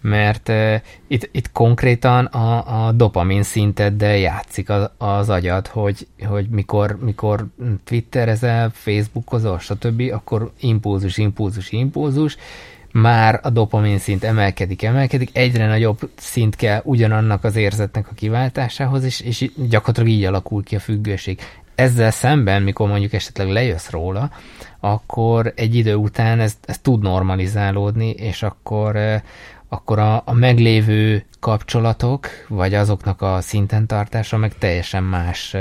mert 0.00 0.48
uh, 0.48 0.74
itt, 1.06 1.28
itt 1.32 1.52
konkrétan 1.52 2.24
a, 2.24 2.86
a 2.86 2.92
dopamin 2.92 3.42
szinteddel 3.42 4.16
játszik 4.16 4.70
az, 4.70 4.90
az 4.98 5.28
agyad, 5.28 5.66
hogy, 5.66 6.06
hogy 6.26 6.48
mikor, 6.48 6.98
mikor 7.00 7.46
twitterezel, 7.84 8.70
facebookozol, 8.74 9.58
stb., 9.58 10.02
akkor 10.12 10.52
impulzus, 10.60 11.18
impulzus, 11.18 11.72
impulzus, 11.72 12.36
már 12.94 13.40
a 13.42 13.50
dopamin 13.50 13.98
szint 13.98 14.24
emelkedik, 14.24 14.82
emelkedik, 14.82 15.30
egyre 15.32 15.66
nagyobb 15.66 15.98
szint 16.16 16.56
kell 16.56 16.80
ugyanannak 16.84 17.44
az 17.44 17.56
érzetnek 17.56 18.08
a 18.10 18.14
kiváltásához, 18.14 19.04
és, 19.04 19.20
és 19.20 19.50
gyakorlatilag 19.68 20.08
így 20.08 20.24
alakul 20.24 20.62
ki 20.62 20.76
a 20.76 20.78
függőség. 20.78 21.40
Ezzel 21.74 22.10
szemben, 22.10 22.62
mikor 22.62 22.88
mondjuk 22.88 23.12
esetleg 23.12 23.48
lejössz 23.48 23.90
róla, 23.90 24.30
akkor 24.80 25.52
egy 25.56 25.74
idő 25.74 25.94
után 25.94 26.40
ez, 26.40 26.56
ez 26.66 26.78
tud 26.78 27.02
normalizálódni, 27.02 28.10
és 28.10 28.42
akkor, 28.42 28.98
akkor 29.68 29.98
a, 29.98 30.22
a 30.26 30.32
meglévő 30.32 31.24
kapcsolatok, 31.40 32.28
vagy 32.48 32.74
azoknak 32.74 33.22
a 33.22 33.40
szinten 33.40 33.86
tartása 33.86 34.36
meg 34.36 34.58
teljesen 34.58 35.02
más 35.02 35.56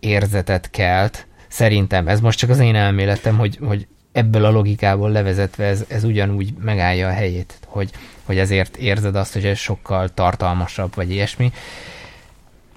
érzetet 0.00 0.70
kelt. 0.70 1.26
Szerintem, 1.48 2.08
ez 2.08 2.20
most 2.20 2.38
csak 2.38 2.50
az 2.50 2.58
én 2.58 2.74
elméletem, 2.74 3.38
hogy, 3.38 3.58
hogy 3.66 3.86
ebből 4.14 4.44
a 4.44 4.50
logikából 4.50 5.10
levezetve 5.10 5.64
ez, 5.64 5.84
ez 5.88 6.04
ugyanúgy 6.04 6.52
megállja 6.60 7.08
a 7.08 7.12
helyét, 7.12 7.58
hogy, 7.66 7.90
hogy 8.24 8.38
ezért 8.38 8.76
érzed 8.76 9.16
azt, 9.16 9.32
hogy 9.32 9.44
ez 9.44 9.58
sokkal 9.58 10.08
tartalmasabb, 10.08 10.94
vagy 10.94 11.10
ilyesmi. 11.10 11.52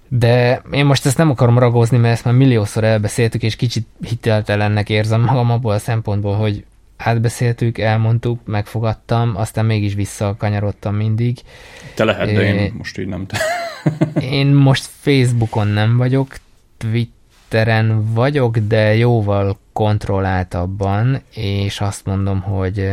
De 0.07 0.61
én 0.71 0.85
most 0.85 1.05
ezt 1.05 1.17
nem 1.17 1.29
akarom 1.29 1.59
ragozni, 1.59 1.97
mert 1.97 2.13
ezt 2.13 2.25
már 2.25 2.33
milliószor 2.33 2.83
elbeszéltük, 2.83 3.43
és 3.43 3.55
kicsit 3.55 3.87
hiteltelennek 4.01 4.89
érzem 4.89 5.21
magam 5.21 5.51
abból 5.51 5.73
a 5.73 5.79
szempontból, 5.79 6.35
hogy 6.35 6.65
átbeszéltük, 6.97 7.77
elmondtuk, 7.77 8.39
megfogadtam, 8.45 9.35
aztán 9.35 9.65
mégis 9.65 9.93
visszakanyarodtam 9.93 10.95
mindig. 10.95 11.37
Te 11.95 12.03
lehet, 12.03 12.33
de 12.33 12.43
én 12.43 12.73
most 12.77 12.97
így 12.97 13.07
nem 13.07 13.25
te. 13.25 13.37
én 14.19 14.47
most 14.47 14.89
Facebookon 14.99 15.67
nem 15.67 15.97
vagyok, 15.97 16.35
Twitteren 17.49 18.13
vagyok, 18.13 18.57
de 18.57 18.95
jóval 18.95 19.57
kontrolláltabban, 19.73 21.21
és 21.33 21.81
azt 21.81 22.05
mondom, 22.05 22.41
hogy 22.41 22.89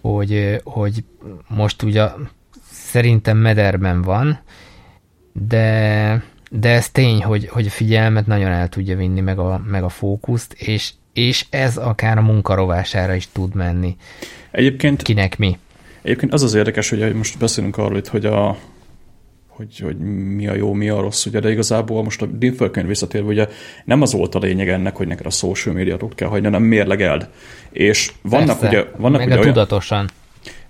hogy, 0.00 0.60
hogy 0.64 1.04
most 1.48 1.82
ugye 1.82 2.04
szerintem 2.70 3.36
mederben 3.36 4.02
van, 4.02 4.38
de, 5.32 6.22
de 6.50 6.68
ez 6.68 6.90
tény, 6.90 7.22
hogy, 7.22 7.48
hogy 7.48 7.66
a 7.66 7.70
figyelmet 7.70 8.26
nagyon 8.26 8.50
el 8.50 8.68
tudja 8.68 8.96
vinni, 8.96 9.20
meg 9.20 9.38
a, 9.38 9.62
meg 9.66 9.82
a 9.82 9.88
fókuszt, 9.88 10.52
és, 10.52 10.92
és 11.12 11.46
ez 11.50 11.76
akár 11.76 12.18
a 12.18 12.22
munkarovására 12.22 13.14
is 13.14 13.28
tud 13.32 13.54
menni. 13.54 13.96
Egyébként... 14.50 15.02
Kinek 15.02 15.38
mi? 15.38 15.58
Egyébként 16.02 16.32
az 16.32 16.42
az 16.42 16.54
érdekes, 16.54 16.90
hogy 16.90 17.14
most 17.14 17.38
beszélünk 17.38 17.76
arról 17.76 17.96
itt, 17.96 18.08
hogy 18.08 18.26
a, 18.26 18.56
hogy, 19.62 19.78
hogy 19.78 19.96
mi 20.36 20.46
a 20.48 20.54
jó, 20.54 20.72
mi 20.72 20.88
a 20.88 21.00
rossz, 21.00 21.26
ugye, 21.26 21.40
de 21.40 21.50
igazából 21.50 22.02
most 22.02 22.22
a 22.22 22.26
Dinfölkönyv 22.26 22.86
visszatérve, 22.86 23.28
ugye 23.28 23.48
nem 23.84 24.02
az 24.02 24.12
volt 24.12 24.34
a 24.34 24.38
lényeg 24.38 24.68
ennek, 24.68 24.96
hogy 24.96 25.06
neked 25.06 25.26
a 25.26 25.30
social 25.30 25.74
media 25.74 25.96
ott 26.00 26.14
kell 26.14 26.28
hagyni, 26.28 26.44
hanem 26.46 26.62
mérlegeld. 26.62 27.28
És 27.70 28.12
vannak 28.22 28.58
Persze, 28.58 28.68
ugye... 28.68 28.84
Vannak 28.96 29.18
meg 29.18 29.26
ugye 29.26 29.36
a 29.36 29.40
olyan, 29.40 29.52
tudatosan. 29.52 30.08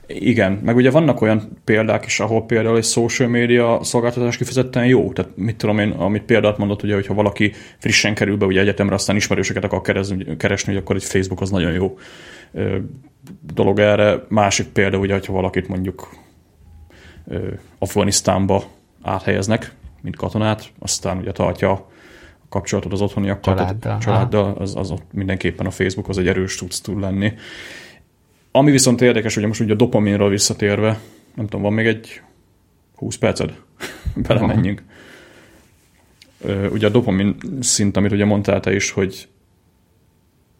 Igen, 0.06 0.52
meg 0.52 0.76
ugye 0.76 0.90
vannak 0.90 1.20
olyan 1.20 1.58
példák 1.64 2.04
is, 2.06 2.20
ahol 2.20 2.46
például 2.46 2.76
egy 2.76 2.84
social 2.84 3.28
media 3.28 3.78
szolgáltatás 3.82 4.36
kifejezetten 4.36 4.86
jó. 4.86 5.12
Tehát 5.12 5.36
mit 5.36 5.56
tudom 5.56 5.78
én, 5.78 5.90
amit 5.90 6.22
példát 6.22 6.58
mondott, 6.58 6.82
ugye, 6.82 6.94
hogyha 6.94 7.14
valaki 7.14 7.52
frissen 7.78 8.14
kerül 8.14 8.36
be 8.36 8.46
ugye 8.46 8.60
egyetemre, 8.60 8.94
aztán 8.94 9.16
ismerősöket 9.16 9.64
akar 9.64 9.80
keresni, 9.80 10.36
keresni, 10.36 10.72
hogy 10.72 10.82
akkor 10.82 10.96
egy 10.96 11.04
Facebook 11.04 11.40
az 11.40 11.50
nagyon 11.50 11.72
jó 11.72 11.98
dolog 13.54 13.78
erre. 13.78 14.24
Másik 14.28 14.66
példa, 14.66 14.98
ugye, 14.98 15.12
hogyha 15.12 15.32
valakit 15.32 15.68
mondjuk 15.68 16.08
Afganisztánba 17.78 18.64
áthelyeznek, 19.02 19.74
mint 20.00 20.16
katonát, 20.16 20.72
aztán 20.78 21.18
ugye 21.18 21.32
tartja 21.32 21.70
a 21.70 21.86
kapcsolatot 22.48 22.92
az 22.92 23.00
otthoniakkal, 23.00 23.54
családdal, 23.54 23.98
családdal 23.98 24.54
az, 24.58 24.76
az 24.76 24.90
ott 24.90 25.12
mindenképpen 25.12 25.66
a 25.66 25.70
Facebook 25.70 26.08
az 26.08 26.18
egy 26.18 26.28
erős 26.28 26.56
tudsz 26.56 26.80
tud 26.80 27.00
lenni. 27.00 27.32
Ami 28.50 28.70
viszont 28.70 29.00
érdekes, 29.00 29.34
hogy 29.34 29.46
most 29.46 29.60
ugye 29.60 29.72
a 29.72 29.76
dopaminról 29.76 30.28
visszatérve, 30.28 30.98
nem 31.34 31.44
tudom, 31.44 31.62
van 31.62 31.72
még 31.72 31.86
egy 31.86 32.22
20 32.96 33.16
perced? 33.16 33.54
Belemenjünk. 34.28 34.82
Ugye 36.70 36.86
a 36.86 36.90
dopamin 36.90 37.36
szint, 37.60 37.96
amit 37.96 38.12
ugye 38.12 38.24
mondtál 38.24 38.60
te 38.60 38.74
is, 38.74 38.90
hogy 38.90 39.28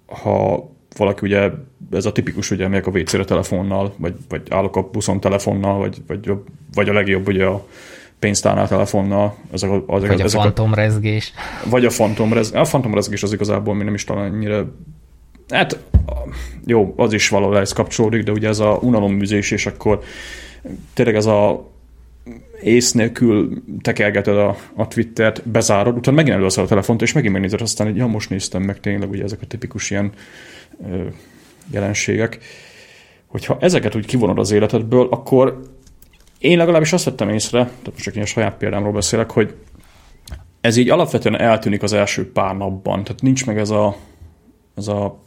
ha 0.06 0.70
valaki 0.96 1.26
ugye, 1.26 1.50
ez 1.90 2.04
a 2.04 2.12
tipikus, 2.12 2.50
ugye 2.50 2.68
megyek 2.68 2.86
a 2.86 2.90
WC-re 2.90 3.24
telefonnal, 3.24 3.94
vagy, 3.96 4.14
vagy 4.28 4.42
állok 4.50 4.76
a 4.76 4.88
buszon 4.90 5.20
telefonnal, 5.20 5.78
vagy, 5.78 6.02
vagy, 6.06 6.32
vagy 6.74 6.88
a 6.88 6.92
legjobb 6.92 7.28
ugye 7.28 7.44
a 7.44 7.66
pénztárnál 8.22 8.68
telefonnal. 8.68 9.36
Ezek 9.52 9.70
a, 9.70 9.74
ezek, 9.74 10.08
vagy 10.08 10.20
a 10.20 10.24
ezek 10.24 10.40
fantomrezgés. 10.40 11.32
Vagy 11.70 11.84
a 11.84 11.90
fantomrezgés. 11.90 12.60
A 12.60 12.64
fantomrezgés 12.64 13.22
az 13.22 13.32
igazából 13.32 13.74
mi 13.74 13.84
nem 13.84 13.94
is 13.94 14.04
talán 14.04 14.32
annyira 14.32 14.72
Hát 15.48 15.78
jó, 16.66 16.94
az 16.96 17.12
is 17.12 17.28
valahol 17.28 17.58
ez 17.58 17.72
kapcsolódik, 17.72 18.22
de 18.22 18.32
ugye 18.32 18.48
ez 18.48 18.58
a 18.58 18.78
unalomműzés, 18.82 19.50
és 19.50 19.66
akkor 19.66 20.00
tényleg 20.94 21.14
ez 21.14 21.26
a 21.26 21.70
ész 22.62 22.92
nélkül 22.92 23.62
tekergeted 23.80 24.36
a, 24.36 24.56
a 24.76 24.88
Twittert, 24.88 25.48
bezárod, 25.48 25.96
utána 25.96 26.16
megint 26.16 26.36
először 26.36 26.64
a 26.64 26.66
telefont, 26.66 27.02
és 27.02 27.12
megint 27.12 27.32
megnézed, 27.32 27.60
aztán 27.60 27.86
hogy 27.86 27.96
ja, 27.96 28.06
most 28.06 28.30
néztem 28.30 28.62
meg 28.62 28.80
tényleg, 28.80 29.10
ugye 29.10 29.22
ezek 29.22 29.38
a 29.42 29.46
tipikus 29.46 29.90
ilyen 29.90 30.12
ö, 30.90 31.02
jelenségek. 31.70 32.38
Hogyha 33.26 33.56
ezeket 33.60 33.94
úgy 33.94 34.06
kivonod 34.06 34.38
az 34.38 34.50
életedből, 34.50 35.08
akkor 35.10 35.60
én 36.42 36.56
legalábbis 36.56 36.92
azt 36.92 37.04
vettem 37.04 37.28
észre, 37.28 37.58
tehát 37.58 37.90
most 37.92 38.02
csak 38.02 38.14
ilyen 38.14 38.26
saját 38.26 38.56
példámról 38.56 38.92
beszélek, 38.92 39.30
hogy 39.30 39.54
ez 40.60 40.76
így 40.76 40.90
alapvetően 40.90 41.40
eltűnik 41.40 41.82
az 41.82 41.92
első 41.92 42.32
pár 42.32 42.56
napban, 42.56 43.04
tehát 43.04 43.22
nincs 43.22 43.46
meg 43.46 43.58
ez 43.58 43.70
a, 43.70 43.96
ez 44.76 44.88
a 44.88 45.20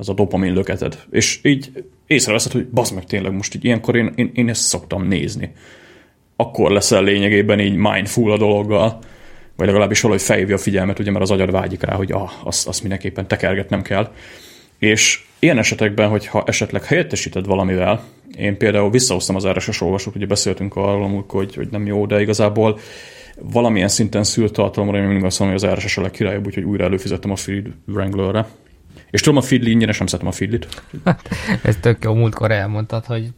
az 0.00 0.08
a 0.08 0.12
dopamin 0.12 0.52
löketed. 0.52 0.98
És 1.10 1.40
így 1.42 1.84
észreveszed, 2.06 2.52
hogy 2.52 2.68
bazd 2.68 2.94
meg 2.94 3.04
tényleg 3.04 3.32
most 3.32 3.54
így 3.54 3.64
ilyenkor 3.64 3.96
én, 3.96 4.12
én, 4.14 4.30
én 4.34 4.48
ezt 4.48 4.62
szoktam 4.62 5.06
nézni. 5.06 5.52
Akkor 6.36 6.70
leszel 6.70 7.02
lényegében 7.02 7.60
így 7.60 7.76
mindful 7.76 8.32
a 8.32 8.38
dologgal, 8.38 8.98
vagy 9.56 9.66
legalábbis 9.66 10.00
valahogy 10.00 10.22
felhívja 10.22 10.54
a 10.54 10.58
figyelmet, 10.58 10.98
ugye, 10.98 11.10
mert 11.10 11.22
az 11.22 11.30
agyad 11.30 11.50
vágyik 11.50 11.82
rá, 11.82 11.94
hogy 11.94 12.12
ah, 12.12 12.30
azt, 12.46 12.68
azt 12.68 12.80
mindenképpen 12.80 13.28
tekergetnem 13.28 13.82
kell. 13.82 14.12
És 14.80 15.22
ilyen 15.38 15.58
esetekben, 15.58 16.08
hogyha 16.08 16.42
esetleg 16.46 16.84
helyettesíted 16.84 17.46
valamivel, 17.46 18.04
én 18.36 18.56
például 18.56 18.90
visszahoztam 18.90 19.36
az 19.36 19.46
RSS 19.46 19.80
olvasót, 19.80 20.16
ugye 20.16 20.26
beszéltünk 20.26 20.76
arról 20.76 21.24
hogy, 21.28 21.54
hogy 21.54 21.68
nem 21.70 21.86
jó, 21.86 22.06
de 22.06 22.20
igazából 22.20 22.78
valamilyen 23.40 23.88
szinten 23.88 24.24
szült 24.24 24.52
tartalomra, 24.52 24.98
én 24.98 25.04
mindig 25.04 25.24
azt 25.24 25.38
mondom, 25.38 25.58
hogy 25.58 25.68
az 25.68 25.76
RSS 25.78 25.96
a 25.96 26.00
legkirályabb, 26.00 26.46
úgyhogy 26.46 26.62
újra 26.62 26.84
előfizettem 26.84 27.30
a 27.30 27.36
Feed 27.36 27.66
Wrangler-re, 27.86 28.46
és 29.10 29.20
tudom, 29.20 29.38
a 29.38 29.42
Fidli 29.42 29.70
ingyenes, 29.70 29.98
nem 29.98 30.06
szeretem 30.06 30.28
a 30.28 30.32
Fidlit. 30.32 30.68
Ez 31.62 31.76
tök 31.80 32.04
jó, 32.04 32.14
múltkor 32.14 32.50
elmondtad, 32.50 33.04
hogy 33.04 33.28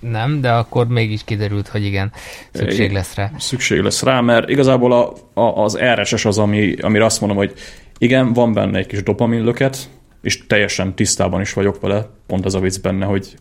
nem, 0.00 0.40
de 0.40 0.50
akkor 0.50 0.88
mégis 0.88 1.24
kiderült, 1.24 1.68
hogy 1.68 1.84
igen, 1.84 2.12
szükség 2.52 2.92
lesz 2.92 3.14
rá. 3.14 3.30
Szükség 3.38 3.80
lesz 3.80 4.02
rá, 4.02 4.20
mert 4.20 4.48
igazából 4.48 4.92
a, 4.92 5.12
a, 5.40 5.62
az 5.62 5.78
RSS 5.94 6.24
az, 6.24 6.38
ami, 6.38 6.74
amire 6.80 7.04
azt 7.04 7.20
mondom, 7.20 7.38
hogy 7.38 7.52
igen, 7.98 8.32
van 8.32 8.52
benne 8.52 8.78
egy 8.78 8.86
kis 8.86 9.02
dopamin 9.02 9.44
löket, 9.44 9.88
és 10.28 10.46
teljesen 10.46 10.94
tisztában 10.94 11.40
is 11.40 11.52
vagyok 11.52 11.80
vele, 11.80 12.08
pont 12.26 12.44
az 12.44 12.54
a 12.54 12.60
vicc 12.60 12.80
benne, 12.80 13.04
hogy 13.04 13.34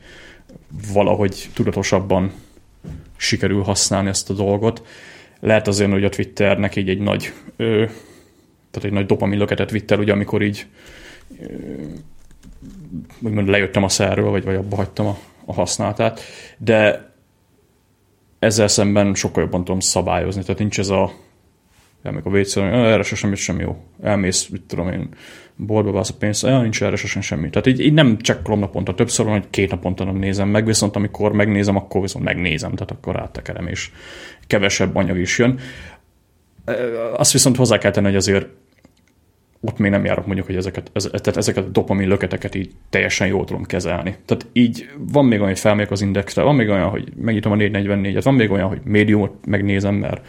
valahogy 0.94 1.50
tudatosabban 1.54 2.32
sikerül 3.18 3.62
használni 3.62 4.10
ezt 4.10 4.30
a 4.30 4.34
dolgot. 4.34 4.86
Lehet 5.40 5.68
azért, 5.68 5.92
hogy 5.92 6.04
a 6.04 6.10
Twitternek 6.10 6.76
így 6.76 6.90
egy 6.90 7.00
nagy, 7.00 7.34
ö, 7.56 7.86
tehát 8.72 8.88
egy 8.88 8.92
nagy 8.92 9.06
dopamin 9.06 9.38
löketet 9.38 9.72
vitt 9.72 9.92
ugye, 9.92 10.12
amikor 10.12 10.42
így 10.42 10.66
ö, 11.40 11.84
úgymond 13.22 13.48
lejöttem 13.48 13.84
a 13.84 13.90
szerről, 13.90 14.30
vagy, 14.30 14.44
vagy 14.44 14.56
abba 14.56 14.76
hagytam 14.76 15.06
a, 15.06 15.18
a 15.46 15.54
használatát, 15.54 16.22
de 16.58 17.10
ezzel 18.40 18.68
szemben 18.68 19.14
sokkal 19.14 19.44
jobban 19.44 19.64
tudom 19.64 19.80
szabályozni, 19.80 20.42
tehát 20.42 20.60
nincs 20.60 20.80
ez 20.80 20.90
a 20.90 21.12
elmegyek 22.04 22.26
a 22.26 22.38
wc 22.38 22.56
erre 22.58 23.04
sosem 23.04 23.36
sem 23.36 23.60
jó. 23.60 23.78
Elmész, 24.02 24.48
mit 24.48 24.62
tudom 24.62 24.92
én, 24.92 25.10
boltba 25.56 25.92
válsz 25.92 26.10
a 26.10 26.18
pénzt, 26.20 26.44
olyan 26.44 26.62
nincs 26.62 26.84
erre 26.84 26.96
sosem 26.96 27.22
semmi. 27.22 27.50
Tehát 27.50 27.68
így, 27.68 27.80
így 27.80 27.94
nem 27.94 28.18
csekkolom 28.18 28.60
naponta 28.60 28.94
többször, 28.94 29.26
hogy 29.26 29.50
két 29.50 29.70
naponta 29.72 30.04
nem 30.04 30.16
nézem 30.16 30.50
meg, 30.50 30.66
viszont 30.66 30.96
amikor 30.96 31.32
megnézem, 31.32 31.76
akkor 31.76 32.02
viszont 32.02 32.26
megnézem, 32.26 32.72
tehát 32.72 32.92
akkor 32.92 33.20
áttekerem, 33.20 33.68
és 33.68 33.92
kevesebb 34.48 34.96
anyag 34.96 35.18
is 35.18 35.38
jön. 35.38 35.60
Azt 37.16 37.32
viszont 37.32 37.56
hozzá 37.56 37.78
kell 37.78 37.92
tenni, 37.92 38.08
hogy 38.08 38.16
azért 38.16 38.48
ott 39.62 39.78
még 39.78 39.92
nem 39.92 40.06
járok 40.06 40.26
mondjuk, 40.26 40.46
hogy 40.46 40.56
ezeket, 40.56 40.92
ez, 40.94 41.04
tehát 41.04 41.38
ezeket 41.38 41.64
a 41.64 41.70
dopamin 41.70 42.08
löketeket 42.08 42.56
így 42.56 42.72
teljesen 42.90 43.28
jól 43.28 43.46
tudom 43.46 43.64
kezelni. 43.64 44.16
Tehát 44.26 44.46
így 44.54 44.90
van 44.98 45.26
még 45.26 45.38
olyan, 45.38 45.52
hogy 45.52 45.60
felmegyek 45.60 45.92
az 45.92 46.02
indexre, 46.02 46.42
van 46.42 46.56
még 46.56 46.70
olyan, 46.70 46.90
hogy 46.90 47.14
megnyitom 47.16 47.52
a 47.52 47.56
444-et, 47.56 48.22
van 48.24 48.34
még 48.34 48.52
olyan, 48.52 48.68
hogy 48.68 48.82
médiumot 48.84 49.46
megnézem, 49.46 49.96
mert 49.96 50.28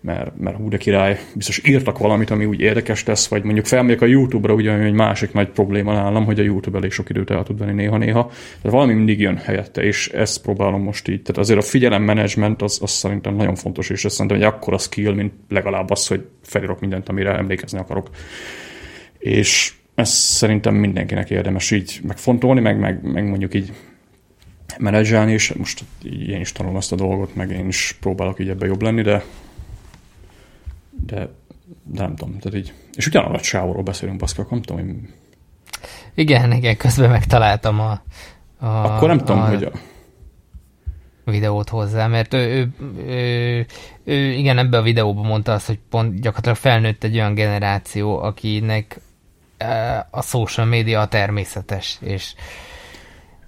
mert, 0.00 0.38
mert 0.38 0.56
hú 0.56 0.68
de 0.68 0.76
király, 0.76 1.18
biztos 1.34 1.60
írtak 1.64 1.98
valamit, 1.98 2.30
ami 2.30 2.44
úgy 2.44 2.60
érdekes 2.60 3.02
tesz, 3.02 3.28
vagy 3.28 3.42
mondjuk 3.42 3.66
felmegyek 3.66 4.00
a 4.00 4.06
YouTube-ra, 4.06 4.54
ugye 4.54 4.72
egy 4.72 4.92
másik 4.92 5.32
nagy 5.32 5.48
probléma 5.48 5.92
nálam, 5.92 6.24
hogy 6.24 6.40
a 6.40 6.42
YouTube 6.42 6.78
elég 6.78 6.90
sok 6.90 7.10
időt 7.10 7.30
el 7.30 7.42
tud 7.42 7.58
venni 7.58 7.72
néha-néha. 7.72 8.26
Tehát 8.26 8.76
valami 8.76 8.92
mindig 8.92 9.20
jön 9.20 9.36
helyette, 9.36 9.82
és 9.82 10.08
ezt 10.08 10.42
próbálom 10.42 10.82
most 10.82 11.08
így. 11.08 11.22
Tehát 11.22 11.40
azért 11.40 11.58
a 11.58 11.62
figyelem-menedzsment 11.62 12.62
az, 12.62 12.78
az 12.82 12.90
szerintem 12.90 13.34
nagyon 13.34 13.54
fontos, 13.54 13.90
és 13.90 14.04
ez 14.04 14.12
szerintem 14.12 14.36
egy 14.36 14.46
akkora 14.46 14.78
skill, 14.78 15.14
mint 15.14 15.32
legalább 15.48 15.90
az, 15.90 16.06
hogy 16.06 16.26
felírok 16.42 16.80
mindent, 16.80 17.08
amire 17.08 17.36
emlékezni 17.36 17.78
akarok. 17.78 18.10
És 19.18 19.72
ezt 19.94 20.12
szerintem 20.12 20.74
mindenkinek 20.74 21.30
érdemes 21.30 21.70
így 21.70 22.00
megfontolni, 22.02 22.60
meg, 22.60 22.78
meg, 22.78 23.02
meg 23.02 23.28
mondjuk 23.28 23.54
így 23.54 23.72
menedzselni, 24.78 25.32
és 25.32 25.52
most 25.52 25.84
én 26.28 26.40
is 26.40 26.52
tanulom 26.52 26.76
ezt 26.76 26.92
a 26.92 26.96
dolgot, 26.96 27.34
meg 27.34 27.50
én 27.50 27.66
is 27.66 27.96
próbálok 28.00 28.40
így 28.40 28.48
ebbe 28.48 28.66
jobb 28.66 28.82
lenni, 28.82 29.02
de 29.02 29.22
de, 31.06 31.28
de 31.84 32.02
nem 32.02 32.16
tudom, 32.16 32.38
tehát 32.38 32.58
így. 32.58 32.72
És 32.94 33.06
ugyanarra 33.06 33.34
a 33.34 33.42
sávról 33.42 33.82
beszélünk, 33.82 34.18
baszka, 34.18 34.46
nem 34.50 34.62
tudom, 34.62 34.86
hogy... 34.86 34.96
Igen, 36.14 36.52
igen, 36.52 36.76
közben 36.76 37.10
megtaláltam 37.10 37.80
a... 37.80 37.90
a 38.58 38.66
Akkor 38.66 39.08
nem 39.08 39.18
tudom, 39.18 39.38
a... 39.38 39.46
hogy 39.46 39.70
a 41.24 41.30
videót 41.30 41.68
hozzá, 41.68 42.06
mert 42.06 42.34
ő, 42.34 42.38
ő, 42.38 42.70
ő, 43.06 43.66
ő 44.04 44.32
igen, 44.32 44.58
ebbe 44.58 44.78
a 44.78 44.82
videóban 44.82 45.24
mondta 45.24 45.52
azt, 45.52 45.66
hogy 45.66 45.78
pont 45.90 46.14
gyakorlatilag 46.14 46.56
felnőtt 46.56 47.04
egy 47.04 47.14
olyan 47.14 47.34
generáció, 47.34 48.18
akinek 48.18 49.00
a 50.10 50.22
social 50.22 50.66
media 50.66 51.00
a 51.00 51.08
természetes, 51.08 51.98
és 52.00 52.34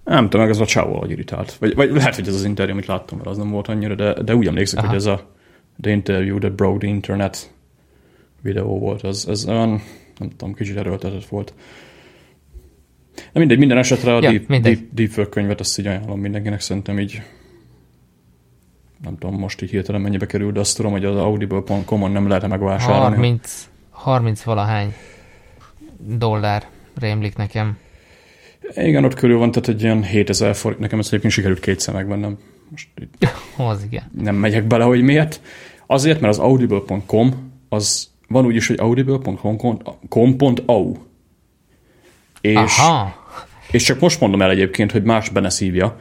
nem 0.04 0.24
tudom, 0.24 0.40
meg 0.40 0.50
ez 0.50 0.60
a 0.60 0.66
csávó 0.66 0.98
vagy 0.98 1.10
irritált. 1.10 1.52
Vagy, 1.54 1.74
vagy 1.74 1.90
lehet, 1.90 2.14
hogy 2.14 2.28
ez 2.28 2.34
az 2.34 2.44
interjú, 2.44 2.72
amit 2.72 2.86
láttam, 2.86 3.16
mert 3.16 3.30
az 3.30 3.36
nem 3.36 3.50
volt 3.50 3.68
annyira, 3.68 3.94
de, 3.94 4.22
de 4.22 4.34
úgy 4.34 4.46
emlékszem, 4.46 4.78
Aha. 4.78 4.88
hogy 4.88 4.96
ez 4.96 5.06
a 5.06 5.30
The 5.80 5.90
Interview 5.90 6.38
That 6.38 6.52
Broke 6.52 6.78
the 6.78 6.88
Internet 6.88 7.52
videó 8.42 8.78
volt. 8.78 9.04
Ez, 9.04 9.24
ez 9.28 9.48
olyan, 9.48 9.68
nem 10.18 10.28
tudom, 10.36 10.54
kicsit 10.54 10.76
erőltetett 10.76 11.24
volt. 11.24 11.54
De 13.32 13.38
mindegy, 13.38 13.58
minden 13.58 13.78
esetre 13.78 14.14
a 14.14 14.22
ja, 14.22 14.30
Deep, 14.30 14.62
Deep, 14.62 14.78
Deep 14.92 15.28
könyvet 15.28 15.60
azt 15.60 15.78
így 15.78 15.86
ajánlom 15.86 16.20
mindenkinek, 16.20 16.60
szerintem 16.60 16.98
így 16.98 17.22
nem 19.02 19.18
tudom 19.18 19.38
most 19.38 19.62
így 19.62 19.70
hirtelen 19.70 20.00
mennyibe 20.00 20.26
kerül, 20.26 20.52
de 20.52 20.60
azt 20.60 20.76
tudom, 20.76 20.92
hogy 20.92 21.04
az 21.04 21.16
audible.com-on 21.16 22.10
nem 22.10 22.28
lehet 22.28 22.48
megvásárolni. 22.48 23.16
30, 23.16 23.68
30 23.90 24.42
valahány 24.42 24.94
dollár 25.98 26.66
rémlik 27.00 27.36
nekem. 27.36 27.78
Igen, 28.74 29.04
ott 29.04 29.14
körül 29.14 29.38
van, 29.38 29.50
tehát 29.50 29.68
egy 29.68 29.82
ilyen 29.82 30.02
7000 30.02 30.54
forint. 30.54 30.80
Nekem 30.80 30.98
ez 30.98 31.06
egyébként 31.06 31.32
sikerült 31.32 31.60
kétszer 31.60 31.94
megvennem. 31.94 32.38
Most 32.70 32.88
így 33.00 33.28
az 33.66 33.84
igen. 33.84 34.10
Nem 34.22 34.34
megyek 34.34 34.66
bele, 34.66 34.84
hogy 34.84 35.02
miért. 35.02 35.40
Azért, 35.92 36.20
mert 36.20 36.32
az 36.32 36.38
audible.com 36.38 37.52
az 37.68 38.10
van 38.28 38.46
úgy 38.46 38.54
is, 38.54 38.66
hogy 38.66 38.78
audible.com.au 38.80 40.96
és, 42.40 42.78
Aha. 42.78 43.14
és 43.70 43.82
csak 43.82 44.00
most 44.00 44.20
mondom 44.20 44.42
el 44.42 44.50
egyébként, 44.50 44.92
hogy 44.92 45.02
más 45.02 45.28
benne 45.28 45.50
szívja. 45.50 45.96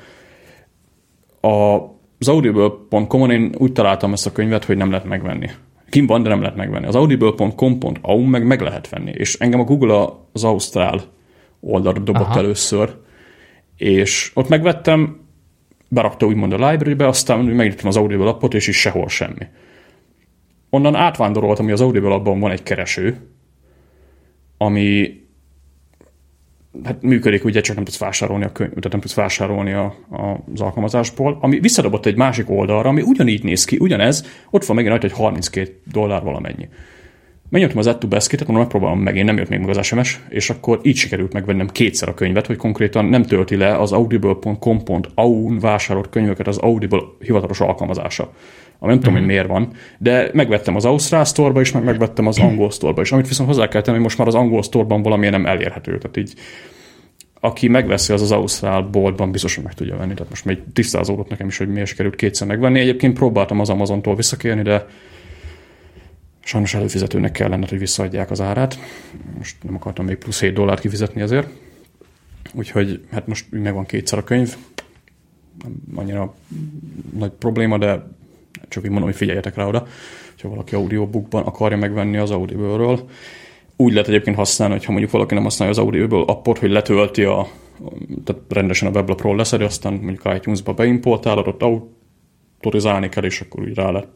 A, 1.42 1.76
az 2.20 2.28
audible.com-on 2.28 3.32
én 3.32 3.56
úgy 3.58 3.72
találtam 3.72 4.14
ezt 4.14 4.26
a 4.26 4.32
könyvet, 4.32 4.66
hogy 4.66 4.78
nem 4.78 4.90
lehet 4.90 5.06
megvenni. 5.06 5.50
Kim 5.90 6.06
van, 6.06 6.24
de 6.24 6.30
nem 6.30 6.42
lehet 6.42 6.56
megvenni. 6.56 6.86
Az 6.86 6.96
audible.com.au 6.96 8.24
meg 8.24 8.46
meg 8.46 8.62
lehet 8.62 8.90
venni. 8.90 9.12
És 9.12 9.36
engem 9.36 9.60
a 9.60 9.64
Google 9.64 10.08
az 10.34 10.44
Ausztrál 10.44 11.02
oldalra 11.60 12.00
dobott 12.00 12.22
Aha. 12.22 12.40
először, 12.40 12.96
és 13.78 14.32
ott 14.34 14.50
megvettem, 14.50 15.20
berakta 15.88 16.26
úgymond 16.26 16.54
a 16.54 16.70
library-be, 16.70 17.08
aztán 17.08 17.40
megnyitottam 17.40 17.88
az 17.88 17.98
Audible 17.98 18.28
appot, 18.28 18.54
és 18.54 18.68
is 18.68 18.80
sehol 18.80 19.08
semmi. 19.08 19.48
Onnan 20.70 20.96
átvándoroltam, 20.96 21.66
hogy 21.66 21.74
az 21.74 21.82
Audible 21.82 22.14
appban 22.14 22.40
van 22.40 22.52
egy 22.52 22.64
kereső, 22.64 23.18
ami 24.58 25.20
hát 26.84 27.02
működik, 27.02 27.46
ugye 27.46 27.62
csak 27.62 27.76
nem 27.76 27.84
tudsz 27.84 28.00
vásárolni 28.00 28.44
a 28.44 28.52
könyv, 28.52 28.70
tehát 28.70 28.92
nem 28.92 29.00
tudsz 29.00 29.14
vásárolni 29.14 29.74
a, 29.74 29.96
a, 30.10 30.44
az 30.54 30.62
alkalmazásból, 30.62 31.38
ami 31.42 31.60
visszadobott 31.60 32.06
egy 32.06 32.16
másik 32.16 32.50
oldalra, 32.50 32.90
ami 32.90 33.02
ugyanígy 33.02 33.44
néz 33.44 33.66
ki, 33.66 33.78
ugyanez, 33.80 34.26
ott 34.50 34.66
van 34.66 34.76
megint 34.76 34.94
rajta, 34.94 35.16
hogy 35.16 35.26
32 35.26 35.82
dollár 35.92 36.24
valamennyi. 36.24 36.70
Megnyomtam 37.50 37.80
az 37.80 37.88
Add 37.88 38.00
to 38.00 38.08
Basket-et, 38.08 38.48
mondom, 38.48 38.64
megpróbálom 38.64 39.00
meg, 39.00 39.16
én 39.16 39.26
nem 39.26 39.38
jött 39.38 39.50
még 39.50 39.60
meg 39.60 39.78
az 39.78 39.86
SMS, 39.86 40.20
és 40.30 40.50
akkor 40.50 40.80
így 40.84 40.96
sikerült 40.96 41.34
megvennem 41.34 41.68
kétszer 41.68 42.10
a 42.10 42.14
könyvet, 42.14 42.46
hogy 42.46 42.58
konkrétan 42.58 43.06
nem 43.06 43.24
tölti 43.24 43.56
le 43.56 43.78
az 43.78 43.92
audible.com.au-n 43.92 45.60
vásárolt 45.60 46.10
könyveket 46.10 46.48
az 46.48 46.58
Audible 46.58 47.02
hivatalos 47.20 47.60
alkalmazása. 47.60 48.34
Ami 48.80 48.92
nem 48.92 49.00
tudom, 49.00 49.14
hogy 49.14 49.24
mhm. 49.24 49.32
miért 49.32 49.48
van, 49.48 49.72
de 49.98 50.30
megvettem 50.34 50.76
az 50.76 50.86
Ausztrál 50.86 51.24
store 51.24 51.60
is, 51.60 51.72
meg 51.72 51.84
megvettem 51.84 52.28
az 52.28 52.40
angol 52.40 52.72
store 52.72 53.02
is, 53.02 53.12
amit 53.12 53.28
viszont 53.28 53.50
hozzá 53.50 53.68
kell 53.68 53.82
tenni, 53.82 53.96
hogy 53.96 54.06
most 54.06 54.18
már 54.18 54.28
az 54.28 54.36
angol 54.36 54.62
store-ban 54.62 55.02
valamilyen 55.02 55.34
nem 55.34 55.46
elérhető. 55.46 55.98
Tehát 55.98 56.18
így 56.18 56.34
aki 57.42 57.68
megveszi, 57.68 58.14
az 58.14 58.22
az 58.22 58.32
Ausztrál 58.32 58.82
boltban 58.82 59.32
biztosan 59.32 59.64
meg 59.64 59.74
tudja 59.74 59.98
venni. 59.98 60.14
Tehát 60.14 60.30
most 60.30 60.46
még 60.46 60.58
tisztázódott 60.74 61.30
nekem 61.30 61.48
is, 61.48 61.58
hogy 61.58 61.68
miért 61.68 61.96
került 61.96 62.16
kétszer 62.16 62.48
megvenni. 62.48 62.80
Egyébként 62.80 63.14
próbáltam 63.14 63.60
az 63.60 63.70
Amazontól 63.70 64.16
visszakérni, 64.16 64.62
de 64.62 64.86
Sajnos 66.50 66.74
előfizetőnek 66.74 67.32
kellene, 67.32 67.66
hogy 67.70 67.80
visszaadják 67.80 68.32
az 68.32 68.42
árát. 68.42 68.80
Most 69.38 69.64
nem 69.64 69.76
akartam 69.76 70.06
még 70.06 70.16
plusz 70.16 70.40
7 70.40 70.54
dollárt 70.54 70.80
kifizetni 70.80 71.22
ezért. 71.22 71.50
Úgyhogy 72.54 73.06
hát 73.12 73.28
most 73.28 73.46
megvan 73.50 73.86
kétszer 73.86 74.18
a 74.18 74.24
könyv. 74.24 74.56
Nem 75.64 75.82
annyira 75.96 76.34
nagy 77.18 77.32
probléma, 77.32 77.78
de 77.78 78.08
csak 78.70 78.84
így 78.84 78.90
mondom, 78.90 79.10
hogy 79.10 79.18
figyeljetek 79.18 79.56
rá 79.56 79.66
oda, 79.66 79.88
ha 80.42 80.50
valaki 80.50 80.76
audiobookban 80.76 81.44
akarja 81.44 81.78
megvenni 81.78 82.18
az 82.18 82.32
Audible-ről. 82.32 83.10
Úgy 83.76 83.92
lehet 83.92 84.08
egyébként 84.08 84.36
használni, 84.36 84.74
hogyha 84.74 84.92
mondjuk 84.92 85.12
valaki 85.12 85.34
nem 85.34 85.44
használja 85.44 85.74
az 85.74 85.80
Audible 85.80 86.24
appot, 86.26 86.58
hogy 86.58 86.74
a, 86.74 87.48
tehát 88.24 88.42
rendesen 88.50 88.88
a 88.88 88.92
weblapról 88.92 89.36
leszedi, 89.36 89.64
aztán 89.64 89.94
mondjuk 89.94 90.36
iTunes-ba 90.36 90.74
beimportálod, 90.74 91.48
ott 91.48 91.64
autorizálni 92.62 93.10
kell, 93.10 93.24
és 93.24 93.42
akkor 93.42 93.62
úgy 93.62 93.74
rá 93.74 93.92
lehet 93.92 94.08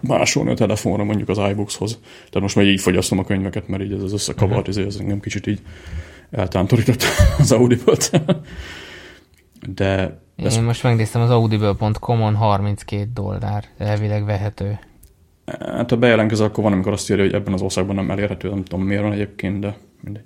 másolni 0.00 0.50
a 0.50 0.54
telefonra 0.54 1.04
mondjuk 1.04 1.28
az 1.28 1.38
iBooks-hoz. 1.50 1.98
Tehát 2.02 2.40
most 2.40 2.56
már 2.56 2.64
így 2.64 2.80
fogyasztom 2.80 3.18
a 3.18 3.24
könyveket, 3.24 3.68
mert 3.68 3.82
így 3.82 3.92
ez 3.92 4.02
az 4.02 4.12
összekavart, 4.12 4.68
uh-huh. 4.68 4.86
ez 4.86 4.96
engem 4.96 5.20
kicsit 5.20 5.46
így 5.46 5.60
eltántorított 6.30 7.04
az 7.38 7.52
Audible-t. 7.52 8.22
De, 9.74 10.20
Én 10.36 10.62
most 10.62 10.82
megnéztem 10.82 11.20
az 11.20 11.30
audible.com-on 11.30 12.34
32 12.34 13.10
dollár, 13.14 13.64
elvileg 13.78 14.24
vehető. 14.24 14.78
Hát 15.46 15.92
a 15.92 15.96
bejelentkező 15.96 16.44
akkor 16.44 16.64
van, 16.64 16.72
amikor 16.72 16.92
azt 16.92 17.10
írja, 17.10 17.24
hogy 17.24 17.34
ebben 17.34 17.52
az 17.52 17.62
országban 17.62 17.94
nem 17.94 18.10
elérhető, 18.10 18.48
nem 18.48 18.64
tudom 18.64 18.86
miért 18.86 19.02
van 19.02 19.12
egyébként, 19.12 19.58
de 19.58 19.76
mindegy. 20.00 20.24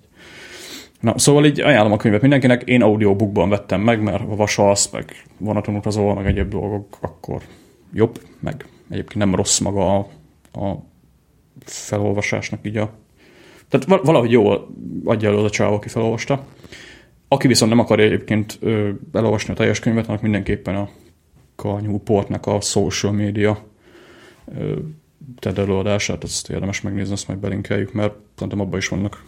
Na, 1.00 1.18
szóval 1.18 1.44
így 1.44 1.60
ajánlom 1.60 1.92
a 1.92 1.96
könyvet 1.96 2.20
mindenkinek. 2.20 2.62
Én 2.62 2.82
audiobookban 2.82 3.48
vettem 3.48 3.80
meg, 3.80 4.02
mert 4.02 4.22
a 4.30 4.36
vasalsz, 4.36 4.90
meg 4.90 5.24
vonaton 5.38 5.74
utazol, 5.74 6.14
meg 6.14 6.26
egyéb 6.26 6.48
dolgok, 6.48 6.96
akkor 7.00 7.42
jobb, 7.92 8.20
meg 8.40 8.64
egyébként 8.90 9.18
nem 9.18 9.34
rossz 9.34 9.58
maga 9.58 9.96
a, 9.96 10.06
a 10.52 10.82
felolvasásnak 11.64 12.60
így 12.62 12.76
a... 12.76 12.90
Tehát 13.68 14.04
valahogy 14.04 14.30
jól 14.30 14.68
adja 15.04 15.28
elő 15.28 15.38
az 15.38 15.44
a 15.44 15.50
csáv, 15.50 15.72
aki 15.72 15.88
felolvasta. 15.88 16.44
Aki 17.32 17.46
viszont 17.46 17.70
nem 17.70 17.80
akarja 17.80 18.04
egyébként 18.04 18.58
elolvasni 19.12 19.52
a 19.52 19.56
teljes 19.56 19.78
könyvet, 19.78 20.08
annak 20.08 20.22
mindenképpen 20.22 20.74
a 20.74 20.88
Kanyú 21.56 21.98
Portnak 21.98 22.46
a 22.46 22.60
social 22.60 23.12
media 23.12 23.66
TED 25.38 25.58
előadását, 25.58 26.22
azt 26.22 26.50
érdemes 26.50 26.80
megnézni, 26.80 27.12
azt 27.12 27.28
majd 27.28 27.40
belinkeljük, 27.40 27.92
mert 27.92 28.14
szerintem 28.34 28.60
abban 28.60 28.78
is 28.78 28.88
vannak 28.88 29.24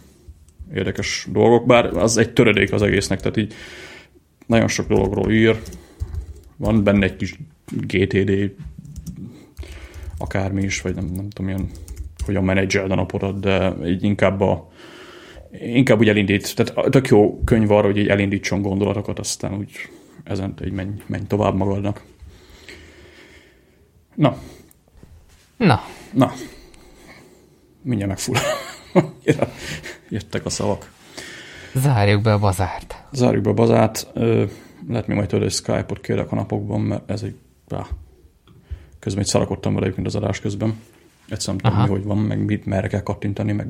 érdekes 0.74 1.26
dolgok, 1.30 1.66
bár 1.66 1.84
az 1.86 2.16
egy 2.16 2.32
töredék 2.32 2.72
az 2.72 2.82
egésznek, 2.82 3.18
tehát 3.18 3.36
így 3.36 3.54
nagyon 4.46 4.68
sok 4.68 4.88
dologról 4.88 5.32
ír, 5.32 5.62
Van 6.56 6.84
benne 6.84 7.04
egy 7.04 7.16
kis 7.16 7.38
GTD 7.70 8.54
akármi 10.18 10.62
is, 10.62 10.80
vagy 10.80 10.94
nem, 10.94 11.04
nem 11.04 11.28
tudom, 11.28 11.48
ilyen, 11.48 11.68
hogyan 12.24 12.44
menedzseld 12.44 12.90
a 12.90 12.94
napodat, 12.94 13.40
de 13.40 13.74
így 13.84 14.02
inkább 14.02 14.40
a 14.40 14.70
inkább 15.60 15.98
úgy 15.98 16.08
elindít, 16.08 16.56
tehát 16.56 16.90
tök 16.90 17.08
jó 17.08 17.40
könyv 17.44 17.70
arra, 17.70 17.86
hogy 17.86 17.96
így 17.96 18.08
elindítson 18.08 18.62
gondolatokat, 18.62 19.18
aztán 19.18 19.54
úgy 19.54 19.70
ezen 20.24 20.54
így 20.64 20.72
menj, 20.72 20.90
menj 21.06 21.24
tovább 21.26 21.54
magadnak. 21.54 22.02
Na. 24.14 24.36
Na. 25.56 25.80
Na. 26.12 26.32
Mindjárt 27.82 28.10
megfull. 28.10 28.40
Jöttek 30.08 30.44
a 30.44 30.50
szavak. 30.50 30.92
Zárjuk 31.74 32.22
be 32.22 32.32
a 32.32 32.38
bazárt. 32.38 33.04
Zárjuk 33.12 33.42
be 33.42 33.50
a 33.50 33.54
bazárt. 33.54 34.10
Lehet 34.88 35.06
még 35.06 35.16
majd 35.16 35.28
tőle 35.28 35.44
egy 35.44 35.52
Skype-ot 35.52 36.00
kérek 36.00 36.32
a 36.32 36.34
napokban, 36.34 36.80
mert 36.80 37.10
ez 37.10 37.22
egy... 37.22 37.34
Bá. 37.68 37.86
Közben 38.98 39.22
egy 39.22 39.28
szarakodtam 39.28 39.72
vele 39.72 39.84
egyébként 39.84 40.06
az 40.06 40.14
adás 40.14 40.40
közben. 40.40 40.80
Egyszerűen 41.28 41.60
nem 41.62 41.72
tudom, 41.72 41.88
hogy 41.88 42.04
van, 42.04 42.18
meg 42.18 42.44
mit, 42.44 42.66
merre 42.66 42.88
kell 42.88 43.02
kattintani, 43.02 43.52
meg 43.52 43.68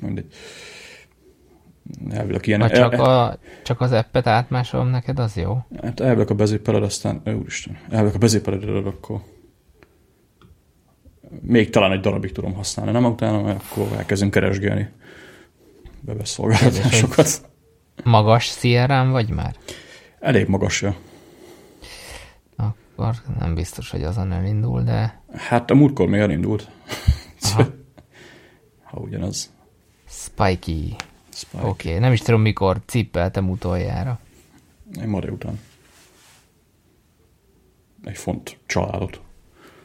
mindegy. 0.00 0.26
Elvileg 2.10 2.46
ilyen... 2.46 2.60
Ha 2.60 2.70
csak, 2.70 2.92
a, 3.08 3.38
csak 3.62 3.80
az 3.80 3.92
appet 3.92 4.26
átmásolom 4.26 4.88
neked, 4.88 5.18
az 5.18 5.36
jó? 5.36 5.58
Hát 5.82 6.00
elvileg 6.00 6.30
a 6.30 6.34
bezépeled, 6.34 6.82
aztán... 6.82 7.20
Úristen, 7.24 7.78
elvileg 7.90 8.14
a 8.14 8.18
bezépeled, 8.18 8.86
akkor 8.86 9.20
még 11.40 11.70
talán 11.70 11.92
egy 11.92 12.00
darabig 12.00 12.32
tudom 12.32 12.54
használni, 12.54 12.92
nem 12.92 13.04
utána, 13.04 13.42
mert 13.42 13.62
akkor 13.70 13.86
elkezdünk 13.96 14.30
keresgélni 14.30 14.88
webes 16.06 16.40
Magas 18.04 18.56
CRM 18.56 19.10
vagy 19.10 19.28
már? 19.28 19.54
Elég 20.20 20.48
magas, 20.48 20.82
ja. 20.82 20.96
Akkor 22.56 23.14
nem 23.38 23.54
biztos, 23.54 23.90
hogy 23.90 24.02
azon 24.02 24.32
elindul, 24.32 24.82
de... 24.82 25.22
Hát 25.32 25.70
a 25.70 25.74
múltkor 25.74 26.08
még 26.08 26.20
elindult. 26.20 26.68
ha 28.84 28.98
ugyanaz. 28.98 29.52
Spiky. 30.08 30.96
Oké, 31.52 31.66
okay. 31.66 31.98
nem 31.98 32.12
is 32.12 32.20
tudom, 32.20 32.40
mikor 32.40 32.80
cippeltem 32.86 33.50
utoljára. 33.50 34.18
Én 35.00 35.08
ma 35.08 35.18
után. 35.18 35.60
Egy 38.04 38.16
font 38.16 38.58
családot. 38.66 39.20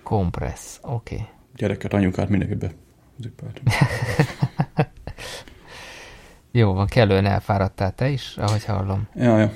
Compress, 0.04 0.78
oké. 0.82 1.16
Okay. 1.16 1.28
Gyereket, 1.56 1.94
anyukát 1.94 2.30
mindenkibe 2.30 2.72
zippeltem. 3.20 3.64
Jó 6.52 6.74
van, 6.74 6.88
kellően 6.88 7.26
elfáradtál 7.26 7.96
te 7.96 8.10
is, 8.10 8.38
ahogy 8.38 8.66
hallom. 8.66 9.08
Ja, 9.16 9.38
ja. 9.38 9.52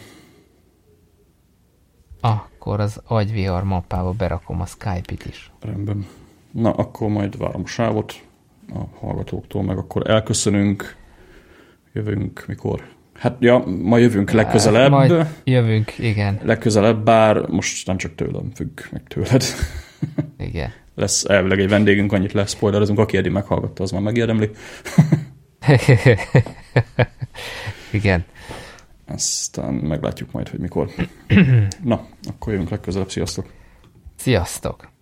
Akkor 2.21 2.79
az 2.79 3.01
agyvihar 3.05 3.63
mappába 3.63 4.11
berakom 4.11 4.61
a 4.61 4.65
Skype-it 4.65 5.25
is. 5.25 5.51
Rendben. 5.59 6.07
Na, 6.51 6.71
akkor 6.71 7.09
majd 7.09 7.37
várom 7.37 7.61
a 7.63 7.67
sávot 7.67 8.23
a 8.73 8.97
hallgatóktól, 8.99 9.63
meg 9.63 9.77
akkor 9.77 10.09
elköszönünk, 10.09 10.95
jövünk 11.95 12.43
mikor? 12.47 12.83
Hát 13.13 13.35
ja, 13.39 13.63
ma 13.81 13.97
jövünk 13.97 14.31
legközelebb. 14.31 14.91
Majd 14.91 15.27
jövünk, 15.43 15.97
igen. 15.97 16.39
Legközelebb, 16.43 17.03
bár 17.03 17.47
most 17.47 17.87
nem 17.87 17.97
csak 17.97 18.15
tőlem 18.15 18.51
függ, 18.55 18.79
meg 18.91 19.03
tőled. 19.07 19.43
Igen. 20.37 20.71
Lesz 20.95 21.23
elvileg 21.23 21.59
egy 21.59 21.69
vendégünk, 21.69 22.11
annyit 22.11 22.31
lesz 22.33 22.51
spoilerezünk, 22.51 22.99
aki 22.99 23.17
eddig 23.17 23.31
meghallgatta, 23.31 23.83
az 23.83 23.91
már 23.91 24.01
megérdemli. 24.01 24.49
Igen. 27.91 28.25
Aztán 29.07 29.73
meglátjuk 29.73 30.31
majd, 30.31 30.49
hogy 30.49 30.59
mikor. 30.59 30.89
Na, 31.83 32.07
akkor 32.23 32.51
jövünk 32.51 32.69
legközelebb. 32.69 33.09
Sziasztok! 33.09 33.45
Sziasztok! 34.15 34.93